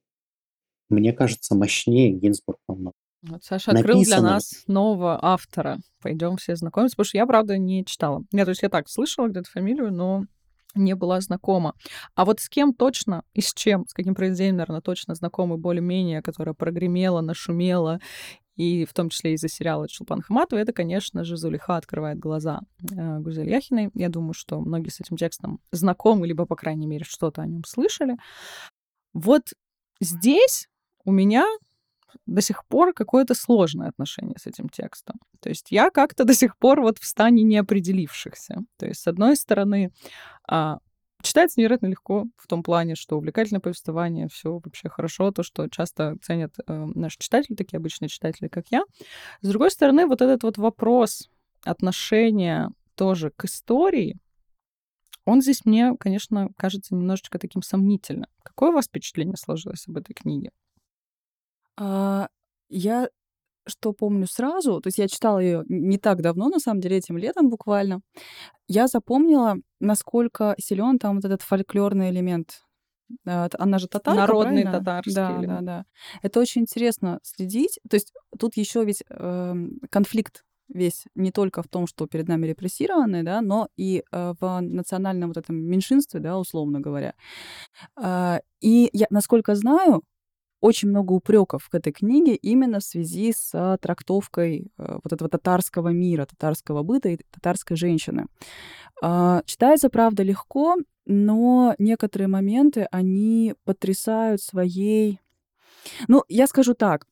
мне 0.88 1.12
кажется, 1.12 1.54
мощнее 1.54 2.10
Гинзбург 2.10 2.58
намного. 2.68 2.94
Вот 3.22 3.42
Саша 3.42 3.70
открыл 3.70 3.98
Написано. 3.98 4.20
для 4.20 4.30
нас 4.30 4.64
нового 4.66 5.18
автора. 5.22 5.78
Пойдем 6.02 6.36
все 6.36 6.56
знакомиться, 6.56 6.94
потому 6.94 7.06
что 7.06 7.16
я, 7.16 7.26
правда, 7.26 7.56
не 7.56 7.84
читала. 7.84 8.22
Я, 8.32 8.44
то 8.44 8.50
есть 8.50 8.62
я 8.62 8.68
так 8.68 8.88
слышала 8.88 9.28
где-то 9.28 9.50
фамилию, 9.50 9.92
но 9.92 10.26
не 10.74 10.94
была 10.94 11.20
знакома. 11.20 11.74
А 12.14 12.24
вот 12.24 12.40
с 12.40 12.48
кем 12.48 12.74
точно 12.74 13.22
и 13.32 13.40
с 13.40 13.54
чем, 13.54 13.86
с 13.86 13.94
каким 13.94 14.14
произведением, 14.14 14.56
наверное, 14.56 14.80
точно 14.80 15.14
знакомы 15.14 15.56
более-менее, 15.56 16.20
которая 16.20 16.54
прогремела, 16.54 17.20
нашумела, 17.20 18.00
и 18.56 18.84
в 18.84 18.92
том 18.92 19.08
числе 19.08 19.34
из-за 19.34 19.48
сериала 19.48 19.88
Чулпан 19.88 20.20
Хаматова, 20.20 20.60
это, 20.60 20.72
конечно 20.72 21.24
же, 21.24 21.36
Зулиха 21.36 21.76
открывает 21.76 22.18
глаза 22.18 22.60
э, 22.82 23.18
Гузель 23.18 23.50
Яхиной. 23.50 23.90
Я 23.94 24.08
думаю, 24.08 24.32
что 24.32 24.60
многие 24.60 24.90
с 24.90 25.00
этим 25.00 25.16
текстом 25.16 25.58
знакомы, 25.72 26.28
либо, 26.28 26.46
по 26.46 26.54
крайней 26.54 26.86
мере, 26.86 27.04
что-то 27.04 27.42
о 27.42 27.46
нем 27.46 27.64
слышали. 27.64 28.16
Вот 29.12 29.42
здесь 30.00 30.68
у 31.04 31.12
меня 31.12 31.46
до 32.26 32.40
сих 32.40 32.64
пор 32.66 32.92
какое-то 32.92 33.34
сложное 33.34 33.88
отношение 33.88 34.36
с 34.38 34.46
этим 34.46 34.68
текстом. 34.68 35.16
То 35.40 35.48
есть 35.48 35.70
я 35.70 35.90
как-то 35.90 36.24
до 36.24 36.34
сих 36.34 36.56
пор 36.58 36.80
вот 36.80 36.98
в 36.98 37.04
стане 37.04 37.42
неопределившихся. 37.42 38.60
То 38.78 38.86
есть, 38.86 39.00
с 39.00 39.06
одной 39.06 39.36
стороны, 39.36 39.92
а, 40.48 40.78
читается 41.22 41.58
невероятно 41.60 41.86
легко 41.86 42.26
в 42.36 42.46
том 42.46 42.62
плане, 42.62 42.94
что 42.94 43.16
увлекательное 43.16 43.60
повествование, 43.60 44.28
все 44.28 44.52
вообще 44.52 44.88
хорошо, 44.88 45.32
то, 45.32 45.42
что 45.42 45.68
часто 45.68 46.16
ценят 46.22 46.54
э, 46.66 46.84
наши 46.94 47.18
читатели, 47.18 47.56
такие 47.56 47.78
обычные 47.78 48.08
читатели, 48.08 48.48
как 48.48 48.66
я. 48.70 48.84
С 49.40 49.48
другой 49.48 49.70
стороны, 49.70 50.06
вот 50.06 50.22
этот 50.22 50.42
вот 50.44 50.58
вопрос 50.58 51.30
отношения 51.64 52.70
тоже 52.94 53.32
к 53.36 53.46
истории, 53.46 54.18
он 55.24 55.40
здесь 55.40 55.64
мне, 55.64 55.94
конечно, 55.98 56.50
кажется 56.56 56.94
немножечко 56.94 57.38
таким 57.38 57.62
сомнительным. 57.62 58.28
Какое 58.42 58.70
у 58.70 58.74
вас 58.74 58.86
впечатление 58.86 59.36
сложилось 59.36 59.88
об 59.88 59.96
этой 59.96 60.12
книге? 60.12 60.50
А, 61.76 62.28
я 62.68 63.08
что 63.66 63.92
помню 63.92 64.26
сразу, 64.26 64.80
то 64.80 64.88
есть 64.88 64.98
я 64.98 65.08
читала 65.08 65.38
ее 65.38 65.64
не 65.68 65.98
так 65.98 66.20
давно, 66.20 66.48
на 66.48 66.58
самом 66.58 66.80
деле, 66.80 66.98
этим 66.98 67.16
летом 67.16 67.48
буквально. 67.48 68.00
Я 68.68 68.88
запомнила, 68.88 69.56
насколько 69.80 70.54
силен 70.58 70.98
там 70.98 71.16
вот 71.16 71.24
этот 71.24 71.42
фольклорный 71.42 72.10
элемент. 72.10 72.62
А, 73.26 73.48
она 73.58 73.78
же 73.78 73.88
татарка, 73.88 74.20
Народный 74.20 74.62
правильно? 74.62 74.72
татарский 74.72 75.14
Да, 75.14 75.38
да, 75.40 75.60
да. 75.60 75.84
Это 76.22 76.40
очень 76.40 76.62
интересно 76.62 77.20
следить. 77.22 77.78
То 77.88 77.94
есть 77.96 78.12
тут 78.38 78.56
еще 78.56 78.84
ведь 78.84 79.02
э, 79.08 79.54
конфликт 79.90 80.44
весь 80.68 81.04
не 81.14 81.30
только 81.30 81.62
в 81.62 81.68
том, 81.68 81.86
что 81.86 82.06
перед 82.06 82.28
нами 82.28 82.46
репрессированные, 82.46 83.22
да, 83.22 83.42
но 83.42 83.68
и 83.76 84.02
э, 84.10 84.34
в 84.40 84.60
национальном 84.60 85.28
вот 85.28 85.36
этом 85.36 85.56
меньшинстве, 85.56 86.20
да, 86.20 86.38
условно 86.38 86.80
говоря. 86.80 87.14
Э, 88.00 88.38
и 88.60 88.88
я, 88.92 89.06
насколько 89.10 89.54
знаю, 89.54 90.02
очень 90.64 90.88
много 90.88 91.12
упреков 91.12 91.68
к 91.68 91.74
этой 91.74 91.92
книге 91.92 92.36
именно 92.36 92.80
в 92.80 92.84
связи 92.84 93.34
с 93.34 93.50
а, 93.52 93.76
трактовкой 93.76 94.72
э, 94.78 94.98
вот 95.04 95.12
этого 95.12 95.28
татарского 95.28 95.90
мира, 95.90 96.24
татарского 96.24 96.82
быта 96.82 97.10
и 97.10 97.18
татарской 97.30 97.76
женщины. 97.76 98.28
А, 99.02 99.42
читается, 99.44 99.90
правда, 99.90 100.22
легко, 100.22 100.76
но 101.04 101.74
некоторые 101.78 102.28
моменты, 102.28 102.88
они 102.90 103.54
потрясают 103.64 104.40
своей... 104.40 105.20
Ну, 106.08 106.24
я 106.30 106.46
скажу 106.46 106.72
так, 106.72 107.06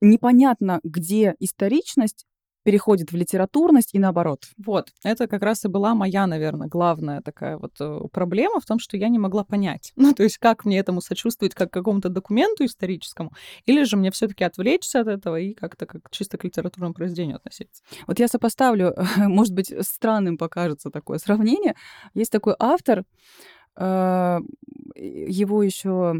непонятно, 0.00 0.78
где 0.84 1.34
историчность, 1.40 2.26
переходит 2.62 3.12
в 3.12 3.16
литературность 3.16 3.90
и 3.94 3.98
наоборот. 3.98 4.44
Вот, 4.58 4.88
это 5.04 5.26
как 5.26 5.42
раз 5.42 5.64
и 5.64 5.68
была 5.68 5.94
моя, 5.94 6.26
наверное, 6.26 6.68
главная 6.68 7.22
такая 7.22 7.56
вот 7.56 7.72
э, 7.80 8.00
проблема 8.12 8.60
в 8.60 8.66
том, 8.66 8.78
что 8.78 8.96
я 8.96 9.08
не 9.08 9.18
могла 9.18 9.44
понять, 9.44 9.92
ну, 9.96 10.12
то 10.14 10.22
есть 10.22 10.38
как 10.38 10.64
мне 10.64 10.78
этому 10.78 11.00
сочувствовать, 11.00 11.54
как 11.54 11.72
какому-то 11.72 12.08
документу 12.08 12.64
историческому, 12.64 13.32
или 13.66 13.84
же 13.84 13.96
мне 13.96 14.10
все 14.10 14.28
таки 14.28 14.44
отвлечься 14.44 15.00
от 15.00 15.08
этого 15.08 15.36
и 15.36 15.54
как-то 15.54 15.86
как 15.86 16.10
чисто 16.10 16.38
к 16.38 16.44
литературному 16.44 16.94
произведению 16.94 17.36
относиться. 17.36 17.82
Вот 18.06 18.18
я 18.18 18.28
сопоставлю, 18.28 18.94
может 19.16 19.54
быть, 19.54 19.72
странным 19.80 20.36
покажется 20.36 20.90
такое 20.90 21.18
сравнение. 21.18 21.74
Есть 22.14 22.32
такой 22.32 22.54
автор, 22.58 23.04
его 23.76 25.62
еще 25.62 26.14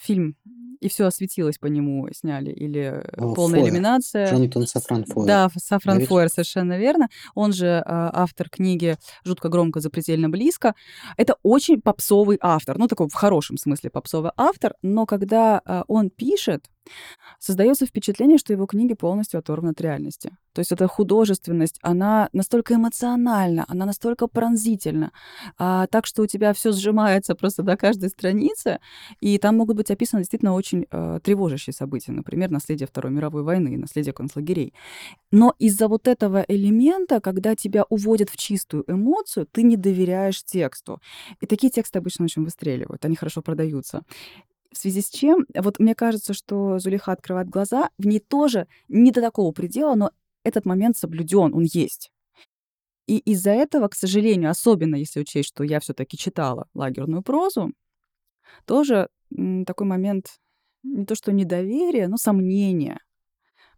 фильм 0.00 0.36
и 0.84 0.88
все 0.88 1.06
осветилось 1.06 1.56
по 1.56 1.66
нему 1.66 2.06
сняли, 2.12 2.50
или 2.50 3.02
О, 3.16 3.34
полная 3.34 3.60
Фойер. 3.60 3.72
иллюминация. 3.72 4.30
Джонатан 4.30 4.66
Сафран 4.66 5.06
Фойер. 5.06 5.26
Да, 5.26 5.48
Сафран 5.56 5.94
Говоришь? 5.94 6.08
Фойер, 6.08 6.28
совершенно 6.28 6.78
верно. 6.78 7.08
Он 7.34 7.54
же 7.54 7.82
а, 7.86 8.10
автор 8.12 8.50
книги 8.50 8.98
«Жутко 9.24 9.48
громко, 9.48 9.80
запредельно 9.80 10.28
близко». 10.28 10.74
Это 11.16 11.36
очень 11.42 11.80
попсовый 11.80 12.36
автор, 12.38 12.76
ну, 12.76 12.86
такой 12.86 13.08
в 13.08 13.14
хорошем 13.14 13.56
смысле 13.56 13.88
попсовый 13.88 14.32
автор, 14.36 14.74
но 14.82 15.06
когда 15.06 15.62
а, 15.64 15.84
он 15.88 16.10
пишет, 16.10 16.66
создается 17.38 17.86
впечатление, 17.86 18.38
что 18.38 18.52
его 18.52 18.66
книги 18.66 18.94
полностью 18.94 19.38
оторваны 19.38 19.70
от 19.70 19.80
реальности. 19.80 20.36
То 20.52 20.60
есть 20.60 20.72
эта 20.72 20.86
художественность, 20.86 21.78
она 21.82 22.28
настолько 22.32 22.74
эмоциональна, 22.74 23.64
она 23.68 23.86
настолько 23.86 24.28
пронзительна, 24.28 25.10
а, 25.58 25.86
так 25.88 26.06
что 26.06 26.22
у 26.22 26.26
тебя 26.26 26.52
все 26.52 26.72
сжимается 26.72 27.34
просто 27.34 27.62
до 27.62 27.76
каждой 27.76 28.08
страницы, 28.08 28.78
и 29.20 29.38
там 29.38 29.56
могут 29.56 29.76
быть 29.76 29.90
описаны 29.90 30.22
действительно 30.22 30.54
очень 30.54 30.86
э, 30.90 31.20
тревожащие 31.22 31.74
события, 31.74 32.12
например, 32.12 32.50
наследие 32.50 32.86
Второй 32.86 33.12
мировой 33.12 33.42
войны, 33.42 33.76
наследие 33.76 34.12
концлагерей. 34.12 34.72
Но 35.32 35.54
из-за 35.58 35.88
вот 35.88 36.06
этого 36.06 36.44
элемента, 36.46 37.20
когда 37.20 37.56
тебя 37.56 37.84
уводят 37.88 38.30
в 38.30 38.36
чистую 38.36 38.84
эмоцию, 38.86 39.46
ты 39.50 39.62
не 39.62 39.76
доверяешь 39.76 40.44
тексту. 40.44 41.00
И 41.40 41.46
такие 41.46 41.70
тексты 41.70 41.98
обычно 41.98 42.24
очень 42.24 42.44
выстреливают, 42.44 43.04
они 43.04 43.16
хорошо 43.16 43.42
продаются. 43.42 44.02
В 44.74 44.78
связи 44.78 45.02
с 45.02 45.08
чем, 45.08 45.46
вот 45.54 45.78
мне 45.78 45.94
кажется, 45.94 46.34
что 46.34 46.78
Зулиха 46.78 47.12
открывает 47.12 47.48
глаза, 47.48 47.90
в 47.96 48.06
ней 48.06 48.18
тоже 48.18 48.66
не 48.88 49.12
до 49.12 49.20
такого 49.20 49.52
предела, 49.52 49.94
но 49.94 50.10
этот 50.42 50.66
момент 50.66 50.96
соблюден, 50.96 51.54
он 51.54 51.62
есть. 51.62 52.10
И 53.06 53.18
из-за 53.18 53.50
этого, 53.50 53.88
к 53.88 53.94
сожалению, 53.94 54.50
особенно 54.50 54.96
если 54.96 55.20
учесть, 55.20 55.48
что 55.48 55.62
я 55.62 55.78
все-таки 55.78 56.16
читала 56.16 56.66
лагерную 56.74 57.22
прозу, 57.22 57.72
тоже 58.66 59.08
такой 59.66 59.86
момент 59.86 60.38
не 60.82 61.06
то 61.06 61.14
что 61.14 61.32
недоверия, 61.32 62.08
но 62.08 62.16
сомнения 62.16 62.98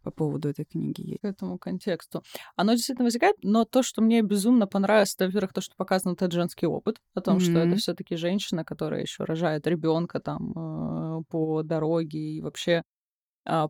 по 0.07 0.11
поводу 0.11 0.49
этой 0.49 0.65
книги 0.65 1.01
есть. 1.01 1.21
к 1.21 1.25
этому 1.25 1.57
контексту. 1.57 2.23
Оно 2.55 2.73
действительно 2.73 3.05
возникает, 3.05 3.35
но 3.43 3.65
то, 3.65 3.83
что 3.83 4.01
мне 4.01 4.21
безумно 4.21 4.67
понравилось, 4.67 5.15
это, 5.15 5.25
во-первых, 5.25 5.53
то, 5.53 5.61
что 5.61 5.75
показан 5.75 6.13
этот 6.13 6.31
женский 6.31 6.67
опыт, 6.67 6.97
о 7.13 7.21
том, 7.21 7.39
что 7.39 7.59
это 7.59 7.75
все-таки 7.75 8.15
женщина, 8.15 8.63
которая 8.63 9.01
еще 9.01 9.25
рожает 9.25 9.67
ребенка 9.67 10.19
там 10.19 10.51
э, 10.55 11.23
по 11.29 11.63
дороге, 11.63 12.19
и 12.19 12.41
вообще 12.41 12.83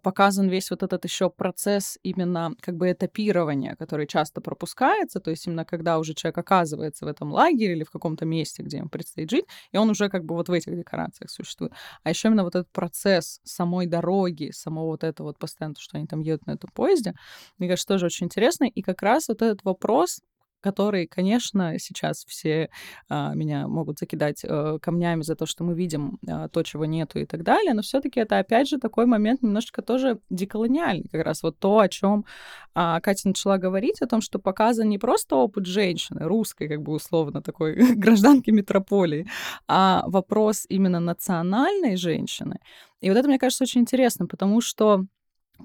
показан 0.04 0.48
весь 0.50 0.72
вот 0.72 0.84
этот 0.84 1.06
еще 1.06 1.30
процесс 1.30 2.00
именно 2.04 2.54
как 2.62 2.76
бы 2.78 2.92
этапирования, 2.92 3.76
который 3.76 4.08
часто 4.08 4.42
пропускается, 4.42 5.20
то 5.20 5.30
есть 5.30 5.46
именно 5.48 5.66
когда 5.66 6.00
уже 6.00 6.14
человек 6.14 6.38
оказывается 6.38 7.06
в 7.06 7.08
этом 7.08 7.32
лагере 7.32 7.74
или 7.74 7.84
в 7.84 7.92
каком-то 7.92 8.26
месте, 8.26 8.64
где 8.64 8.78
ему 8.78 8.90
предстоит 8.90 9.30
жить, 9.30 9.46
и 9.72 9.78
он 9.78 9.90
уже 9.90 10.10
как 10.10 10.26
бы 10.26 10.36
вот 10.36 10.50
в 10.50 10.52
этих 10.52 10.76
декорациях 10.76 11.30
существует. 11.30 11.74
А 12.04 12.10
еще 12.10 12.28
именно 12.28 12.44
вот 12.44 12.56
этот 12.56 12.72
процесс 12.72 13.40
самой 13.44 13.86
дороги, 13.88 14.52
самого 14.52 14.88
вот 14.88 15.04
этого 15.04 15.28
вот 15.28 15.40
постоянно, 15.40 15.76
то, 15.76 15.82
что 15.82 15.98
они 15.98 16.08
там 16.08 16.22
едут 16.22 16.48
на 16.48 16.52
этом 16.52 16.70
поезде, 16.74 17.14
мне 17.58 17.68
кажется, 17.70 17.88
тоже 17.88 18.08
очень 18.08 18.26
интересно. 18.26 18.66
И 18.66 18.82
как 18.82 19.02
раз 19.02 19.28
вот 19.28 19.42
этот 19.42 19.64
вопрос, 19.64 20.22
который, 20.62 21.08
конечно, 21.08 21.78
сейчас 21.80 22.26
все 22.26 22.70
а, 23.10 23.34
меня 23.34 23.68
могут 23.68 24.00
закидать 24.00 24.42
э, 24.44 24.80
камнями 24.82 25.22
за 25.22 25.36
то, 25.36 25.46
что 25.46 25.64
мы 25.64 25.76
видим 25.76 26.20
а, 26.28 26.50
то, 26.50 26.64
чего 26.64 26.86
нету 26.86 27.20
и 27.20 27.26
так 27.26 27.44
далее, 27.44 27.74
но 27.74 27.82
все-таки 27.82 28.20
это 28.20 28.40
опять 28.40 28.68
же 28.68 28.78
такой 28.80 29.06
момент 29.06 29.42
немножечко 29.42 29.82
тоже 29.82 30.20
деколониальный, 30.30 31.10
как 31.12 31.24
раз 31.24 31.44
вот 31.44 31.60
то, 31.60 31.80
о 31.80 31.88
чем 31.88 32.26
а, 32.74 33.00
Катя 33.02 33.28
начала 33.30 33.58
говорить, 33.58 34.02
о 34.02 34.08
том, 34.08 34.22
что 34.22 34.40
показан 34.40 34.90
не 34.90 34.98
просто 34.98 35.36
опыт 35.36 35.66
женщины, 35.66 36.26
русской, 36.26 36.68
как 36.68 36.82
бы 36.82 36.94
условно 36.94 37.42
такой 37.42 37.76
гражданки 37.96 38.50
метрополии, 38.50 39.28
а 39.68 40.04
вопрос 40.08 40.66
именно 40.70 41.00
национальной 41.00 41.98
женщины. 41.98 42.60
И 43.02 43.10
вот 43.10 43.18
это, 43.18 43.28
мне 43.28 43.40
кажется, 43.40 43.64
очень 43.64 43.82
интересно, 43.82 44.26
потому 44.26 44.62
что 44.62 45.06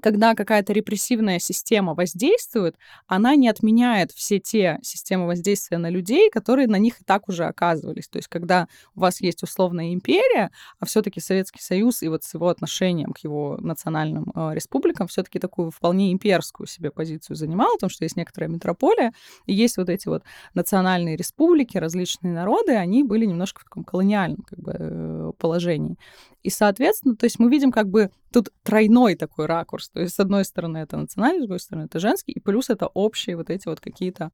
когда 0.01 0.35
какая-то 0.35 0.73
репрессивная 0.73 1.39
система 1.39 1.93
воздействует, 1.93 2.75
она 3.07 3.35
не 3.35 3.47
отменяет 3.47 4.11
все 4.11 4.39
те 4.39 4.79
системы 4.81 5.27
воздействия 5.27 5.77
на 5.77 5.89
людей, 5.89 6.29
которые 6.29 6.67
на 6.67 6.77
них 6.77 7.01
и 7.01 7.03
так 7.03 7.29
уже 7.29 7.45
оказывались. 7.45 8.07
То 8.07 8.17
есть, 8.17 8.27
когда 8.27 8.67
у 8.95 9.01
вас 9.01 9.21
есть 9.21 9.43
условная 9.43 9.93
империя, 9.93 10.51
а 10.79 10.85
все-таки 10.85 11.19
Советский 11.19 11.61
Союз 11.61 12.03
и 12.03 12.07
вот 12.07 12.23
с 12.23 12.33
его 12.33 12.49
отношением 12.49 13.13
к 13.13 13.19
его 13.19 13.57
национальным 13.61 14.31
э, 14.35 14.53
республикам 14.53 15.07
все-таки 15.07 15.39
такую 15.39 15.71
вполне 15.71 16.11
имперскую 16.11 16.67
себе 16.67 16.91
позицию 16.91 17.35
занимал, 17.35 17.73
потому 17.75 17.89
что 17.89 18.03
есть 18.03 18.17
некоторая 18.17 18.49
метрополия, 18.49 19.13
и 19.45 19.53
есть 19.53 19.77
вот 19.77 19.89
эти 19.89 20.07
вот 20.07 20.23
национальные 20.53 21.15
республики, 21.15 21.77
различные 21.77 22.33
народы, 22.33 22.73
они 22.73 23.03
были 23.03 23.25
немножко 23.25 23.61
в 23.61 23.63
таком 23.63 23.83
колониальном 23.83 24.43
как 24.43 24.59
бы, 24.59 24.75
э, 24.77 25.31
положении. 25.37 25.97
И, 26.43 26.49
соответственно, 26.49 27.15
то 27.15 27.25
есть 27.25 27.39
мы 27.39 27.49
видим 27.49 27.71
как 27.71 27.89
бы 27.89 28.11
тут 28.31 28.49
тройной 28.63 29.15
такой 29.15 29.45
ракурс. 29.45 29.89
То 29.89 30.01
есть, 30.01 30.15
с 30.15 30.19
одной 30.19 30.45
стороны, 30.45 30.77
это 30.77 30.97
национальный, 30.97 31.39
с 31.39 31.43
другой 31.43 31.59
стороны, 31.59 31.85
это 31.85 31.99
женский, 31.99 32.33
и 32.33 32.39
плюс 32.39 32.69
это 32.69 32.87
общие 32.87 33.37
вот 33.37 33.49
эти 33.49 33.67
вот 33.67 33.79
какие-то 33.79 34.31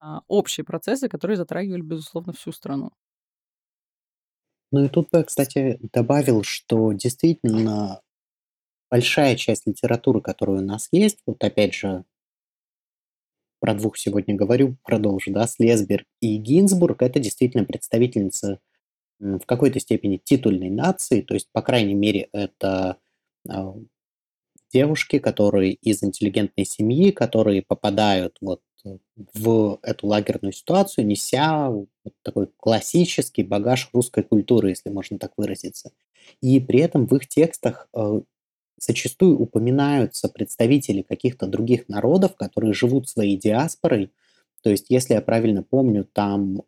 а, 0.00 0.22
общие 0.28 0.64
процессы, 0.64 1.08
которые 1.08 1.36
затрагивали, 1.36 1.82
безусловно, 1.82 2.32
всю 2.32 2.52
страну. 2.52 2.90
Ну 4.72 4.86
и 4.86 4.88
тут 4.88 5.10
бы, 5.10 5.22
кстати, 5.22 5.78
добавил, 5.92 6.42
что 6.42 6.92
действительно 6.92 8.00
большая 8.90 9.36
часть 9.36 9.66
литературы, 9.66 10.20
которая 10.20 10.58
у 10.58 10.64
нас 10.64 10.88
есть, 10.92 11.18
вот 11.26 11.42
опять 11.44 11.74
же, 11.74 12.04
про 13.60 13.74
двух 13.74 13.96
сегодня 13.96 14.34
говорю, 14.34 14.76
продолжу, 14.82 15.30
да, 15.32 15.46
Слесберг 15.46 16.06
и 16.20 16.36
Гинзбург, 16.36 17.00
это 17.02 17.20
действительно 17.20 17.64
представительницы 17.64 18.46
м, 18.48 18.58
в 19.22 19.46
какой-то 19.46 19.78
степени 19.80 20.20
титульной 20.22 20.70
нации, 20.70 21.20
то 21.22 21.34
есть, 21.34 21.48
по 21.52 21.62
крайней 21.62 21.94
мере, 21.94 22.28
это 22.32 22.96
а, 23.48 23.74
девушки, 24.72 25.18
которые 25.18 25.74
из 25.74 26.02
интеллигентной 26.02 26.64
семьи, 26.64 27.12
которые 27.12 27.62
попадают 27.62 28.36
вот 28.40 28.60
в 29.34 29.78
эту 29.82 30.06
лагерную 30.08 30.52
ситуацию, 30.52 31.06
неся 31.06 31.70
вот 31.70 31.88
такой 32.22 32.48
классический 32.56 33.44
багаж 33.44 33.88
русской 33.92 34.24
культуры, 34.24 34.70
если 34.70 34.90
можно 34.90 35.18
так 35.18 35.32
выразиться. 35.36 35.92
И 36.40 36.58
при 36.58 36.80
этом 36.80 37.06
в 37.06 37.14
их 37.14 37.28
текстах 37.28 37.88
э, 37.94 38.22
зачастую 38.78 39.38
упоминаются 39.38 40.28
представители 40.28 41.02
каких-то 41.02 41.46
других 41.46 41.88
народов, 41.88 42.34
которые 42.34 42.74
живут 42.74 43.08
своей 43.08 43.36
диаспорой. 43.36 44.10
То 44.62 44.70
есть, 44.70 44.86
если 44.88 45.14
я 45.14 45.22
правильно 45.22 45.62
помню, 45.62 46.04
там, 46.12 46.62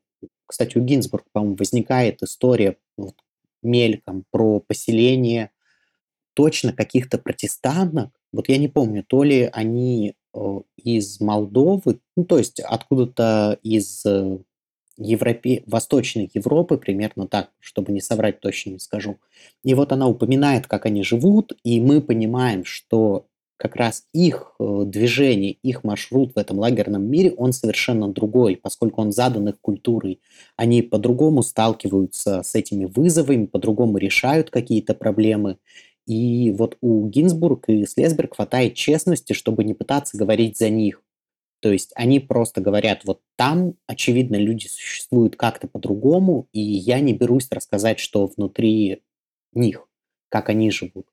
кстати, 0.54 0.78
у 0.78 0.80
Гинзбург, 0.82 1.24
по-моему, 1.32 1.56
возникает 1.56 2.22
история 2.22 2.76
вот, 2.96 3.16
мельком 3.60 4.24
про 4.30 4.60
поселение 4.60 5.50
точно 6.34 6.72
каких-то 6.72 7.18
протестанток. 7.18 8.10
Вот 8.32 8.48
я 8.48 8.56
не 8.56 8.68
помню, 8.68 9.02
то 9.02 9.24
ли 9.24 9.50
они 9.52 10.14
э, 10.32 10.60
из 10.76 11.20
Молдовы, 11.20 11.98
ну, 12.16 12.24
то 12.24 12.38
есть 12.38 12.60
откуда-то 12.60 13.58
из 13.64 14.06
э, 14.06 14.38
Европе... 14.96 15.64
Восточной 15.66 16.30
Европы, 16.32 16.78
примерно 16.78 17.26
так, 17.26 17.50
чтобы 17.58 17.90
не 17.90 18.00
соврать, 18.00 18.38
точно 18.38 18.70
не 18.70 18.78
скажу. 18.78 19.18
И 19.64 19.74
вот 19.74 19.90
она 19.90 20.06
упоминает, 20.06 20.68
как 20.68 20.86
они 20.86 21.02
живут, 21.02 21.52
и 21.64 21.80
мы 21.80 22.00
понимаем, 22.00 22.64
что 22.64 23.26
как 23.64 23.76
раз 23.76 24.04
их 24.12 24.52
э, 24.60 24.82
движение, 24.84 25.52
их 25.52 25.84
маршрут 25.84 26.34
в 26.34 26.38
этом 26.38 26.58
лагерном 26.58 27.02
мире, 27.10 27.32
он 27.32 27.54
совершенно 27.54 28.08
другой, 28.08 28.56
поскольку 28.56 29.00
он 29.00 29.10
задан 29.10 29.48
их 29.48 29.58
культурой. 29.58 30.20
Они 30.58 30.82
по-другому 30.82 31.42
сталкиваются 31.42 32.42
с 32.42 32.54
этими 32.54 32.84
вызовами, 32.84 33.46
по-другому 33.46 33.96
решают 33.96 34.50
какие-то 34.50 34.92
проблемы. 34.92 35.56
И 36.06 36.52
вот 36.52 36.76
у 36.82 37.08
Гинзбург 37.08 37.70
и 37.70 37.86
Слесберг 37.86 38.36
хватает 38.36 38.74
честности, 38.74 39.32
чтобы 39.32 39.64
не 39.64 39.72
пытаться 39.72 40.18
говорить 40.18 40.58
за 40.58 40.68
них. 40.68 41.02
То 41.60 41.72
есть 41.72 41.92
они 41.94 42.20
просто 42.20 42.60
говорят, 42.60 43.06
вот 43.06 43.22
там, 43.36 43.76
очевидно, 43.86 44.36
люди 44.36 44.66
существуют 44.66 45.36
как-то 45.36 45.68
по-другому, 45.68 46.48
и 46.52 46.60
я 46.60 47.00
не 47.00 47.14
берусь 47.14 47.48
рассказать, 47.50 47.98
что 47.98 48.26
внутри 48.26 49.00
них, 49.54 49.88
как 50.28 50.50
они 50.50 50.70
живут. 50.70 51.06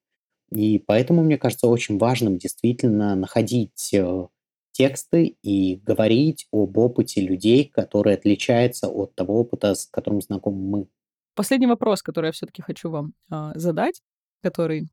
И 0.52 0.80
поэтому, 0.80 1.24
мне 1.24 1.38
кажется, 1.38 1.68
очень 1.68 1.98
важным 1.98 2.38
действительно 2.38 3.16
находить 3.16 3.94
э, 3.94 4.28
тексты 4.72 5.38
и 5.42 5.78
говорить 5.78 6.48
об 6.52 6.78
опыте 6.78 7.22
людей, 7.22 7.66
который 7.74 8.16
отличается 8.16 8.90
от 8.90 9.16
того 9.16 9.40
опыта, 9.40 9.76
с 9.76 9.86
которым 9.86 10.22
знакомы 10.22 10.58
мы. 10.58 10.88
Последний 11.36 11.68
вопрос, 11.68 12.02
который 12.02 12.28
я 12.28 12.32
все-таки 12.34 12.62
хочу 12.62 12.90
вам 12.90 13.14
а, 13.30 13.58
задать, 13.58 14.02
который 14.42 14.90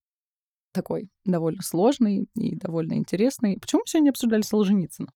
такой 0.73 1.09
довольно 1.25 1.63
сложный 1.63 2.29
и 2.37 2.55
довольно 2.55 2.95
интересный. 2.95 3.59
Почему 3.59 3.81
мы 3.81 3.87
сегодня 3.87 4.11
обсуждали 4.11 4.43
Солженицына? 4.43 5.09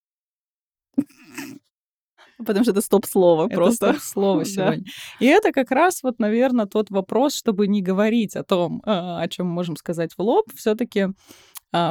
Потому 2.44 2.64
что 2.64 2.72
это 2.72 2.80
стоп-слово 2.80 3.46
Это 3.46 3.54
просто. 3.54 3.96
слово 4.00 4.38
Да. 4.44 4.44
сегодня. 4.44 4.84
И 5.20 5.26
это 5.26 5.52
как 5.52 5.70
раз 5.70 6.02
вот, 6.02 6.18
наверное, 6.18 6.66
тот 6.66 6.90
вопрос, 6.90 7.34
чтобы 7.34 7.66
не 7.68 7.82
говорить 7.82 8.36
о 8.36 8.44
том, 8.44 8.82
а, 8.84 9.20
о 9.20 9.28
чем 9.28 9.46
мы 9.46 9.52
можем 9.54 9.76
сказать 9.76 10.12
в 10.16 10.22
лоб, 10.22 10.46
все-таки 10.54 11.08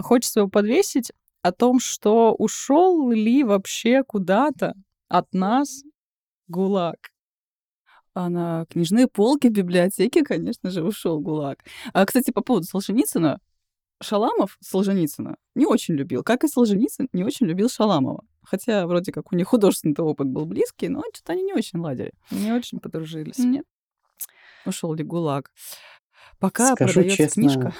хочется 0.03 0.41
его 0.41 0.49
подвесить 0.49 1.11
о 1.41 1.51
том, 1.51 1.79
что 1.79 2.35
ушел 2.37 3.09
ли 3.11 3.43
вообще 3.43 4.03
куда-то 4.03 4.75
от 5.09 5.33
нас 5.33 5.81
ГУЛАГ. 6.47 6.97
А 8.13 8.29
на 8.29 8.65
книжные 8.69 9.07
полки 9.07 9.47
в 9.47 9.51
библиотеке, 9.51 10.23
конечно 10.23 10.69
же, 10.69 10.83
ушел 10.83 11.19
ГУЛАГ. 11.19 11.63
А, 11.93 12.05
кстати, 12.05 12.31
по 12.31 12.41
поводу 12.41 12.65
Солженицына. 12.67 13.39
Шаламов 14.03 14.57
Солженицына 14.61 15.35
не 15.55 15.65
очень 15.65 15.93
любил, 15.95 16.23
как 16.23 16.43
и 16.43 16.47
Солженицын 16.47 17.07
не 17.13 17.23
очень 17.23 17.45
любил 17.45 17.69
Шаламова. 17.69 18.23
Хотя 18.43 18.87
вроде 18.87 19.11
как 19.11 19.31
у 19.31 19.35
них 19.35 19.47
художественный 19.49 19.95
опыт 19.99 20.27
был 20.27 20.45
близкий, 20.45 20.89
но 20.89 21.03
что-то 21.13 21.33
они 21.33 21.43
не 21.43 21.53
очень 21.53 21.79
ладили. 21.79 22.11
Не 22.31 22.51
очень 22.53 22.79
подружились. 22.79 23.37
Нет. 23.39 23.65
Ушел 24.65 24.93
ли 24.93 25.03
ГУЛАГ? 25.03 25.51
Пока 26.39 26.73
Скажу 26.75 26.93
продается 27.01 27.17
честно, 27.17 27.41
книжка. 27.43 27.73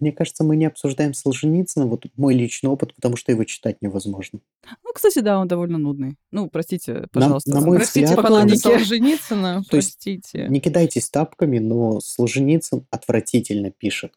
мне 0.00 0.12
кажется, 0.12 0.44
мы 0.44 0.56
не 0.56 0.64
обсуждаем 0.64 1.12
Солженицына, 1.12 1.86
вот 1.86 2.06
мой 2.16 2.34
личный 2.34 2.70
опыт, 2.70 2.94
потому 2.94 3.16
что 3.16 3.32
его 3.32 3.44
читать 3.44 3.82
невозможно. 3.82 4.40
Ну, 4.82 4.92
кстати, 4.94 5.18
да, 5.18 5.38
он 5.38 5.46
довольно 5.46 5.76
нудный. 5.76 6.16
Ну, 6.30 6.48
простите, 6.48 6.92
На, 6.94 7.08
пожалуйста, 7.08 7.50
на 7.50 7.60
за- 7.60 7.66
мой 7.66 7.76
Простите, 7.76 8.06
взгляд, 8.06 8.22
поклонники. 8.22 8.56
Солженицына, 8.56 9.62
простите. 9.68 10.46
не 10.48 10.60
кидайтесь 10.60 11.10
тапками, 11.10 11.58
но 11.58 12.00
Солженицын 12.00 12.86
отвратительно 12.90 13.70
пишет. 13.70 14.14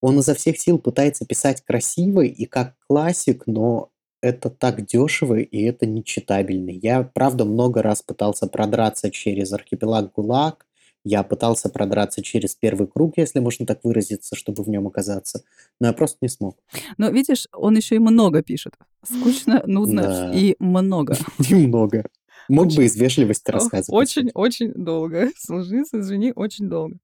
Он 0.00 0.18
изо 0.20 0.34
всех 0.34 0.58
сил 0.58 0.78
пытается 0.78 1.26
писать 1.26 1.62
красиво 1.62 2.22
и 2.22 2.46
как 2.46 2.76
классик, 2.88 3.42
но 3.46 3.90
это 4.20 4.50
так 4.50 4.84
дешево 4.86 5.36
и 5.38 5.62
это 5.62 5.86
нечитабельно. 5.86 6.70
Я, 6.70 7.02
правда, 7.02 7.44
много 7.44 7.82
раз 7.82 8.02
пытался 8.02 8.46
продраться 8.46 9.10
через 9.10 9.52
архипелаг 9.52 10.12
ГУЛАГ, 10.12 10.66
я 11.04 11.22
пытался 11.22 11.68
продраться 11.70 12.22
через 12.22 12.54
первый 12.54 12.86
круг, 12.86 13.14
если 13.16 13.38
можно 13.40 13.64
так 13.64 13.84
выразиться, 13.84 14.36
чтобы 14.36 14.62
в 14.62 14.68
нем 14.68 14.86
оказаться, 14.86 15.42
но 15.80 15.86
я 15.86 15.92
просто 15.92 16.18
не 16.20 16.28
смог. 16.28 16.58
Но 16.98 17.08
видишь, 17.08 17.46
он 17.52 17.76
еще 17.76 17.96
и 17.96 18.00
много 18.00 18.42
пишет. 18.42 18.74
Скучно, 19.04 19.62
нудно 19.64 20.02
Да, 20.02 20.32
и 20.34 20.54
много. 20.58 21.16
немного. 21.38 22.04
Мог 22.48 22.66
бы 22.66 22.72
Очень, 22.72 22.82
из 22.84 22.96
вежливости 22.96 23.50
рассказывать. 23.50 23.90
очень, 23.90 24.30
очень 24.34 24.72
долго. 24.72 25.30
Солженицын, 25.38 26.00
извини, 26.00 26.32
очень 26.34 26.68
долго. 26.68 26.96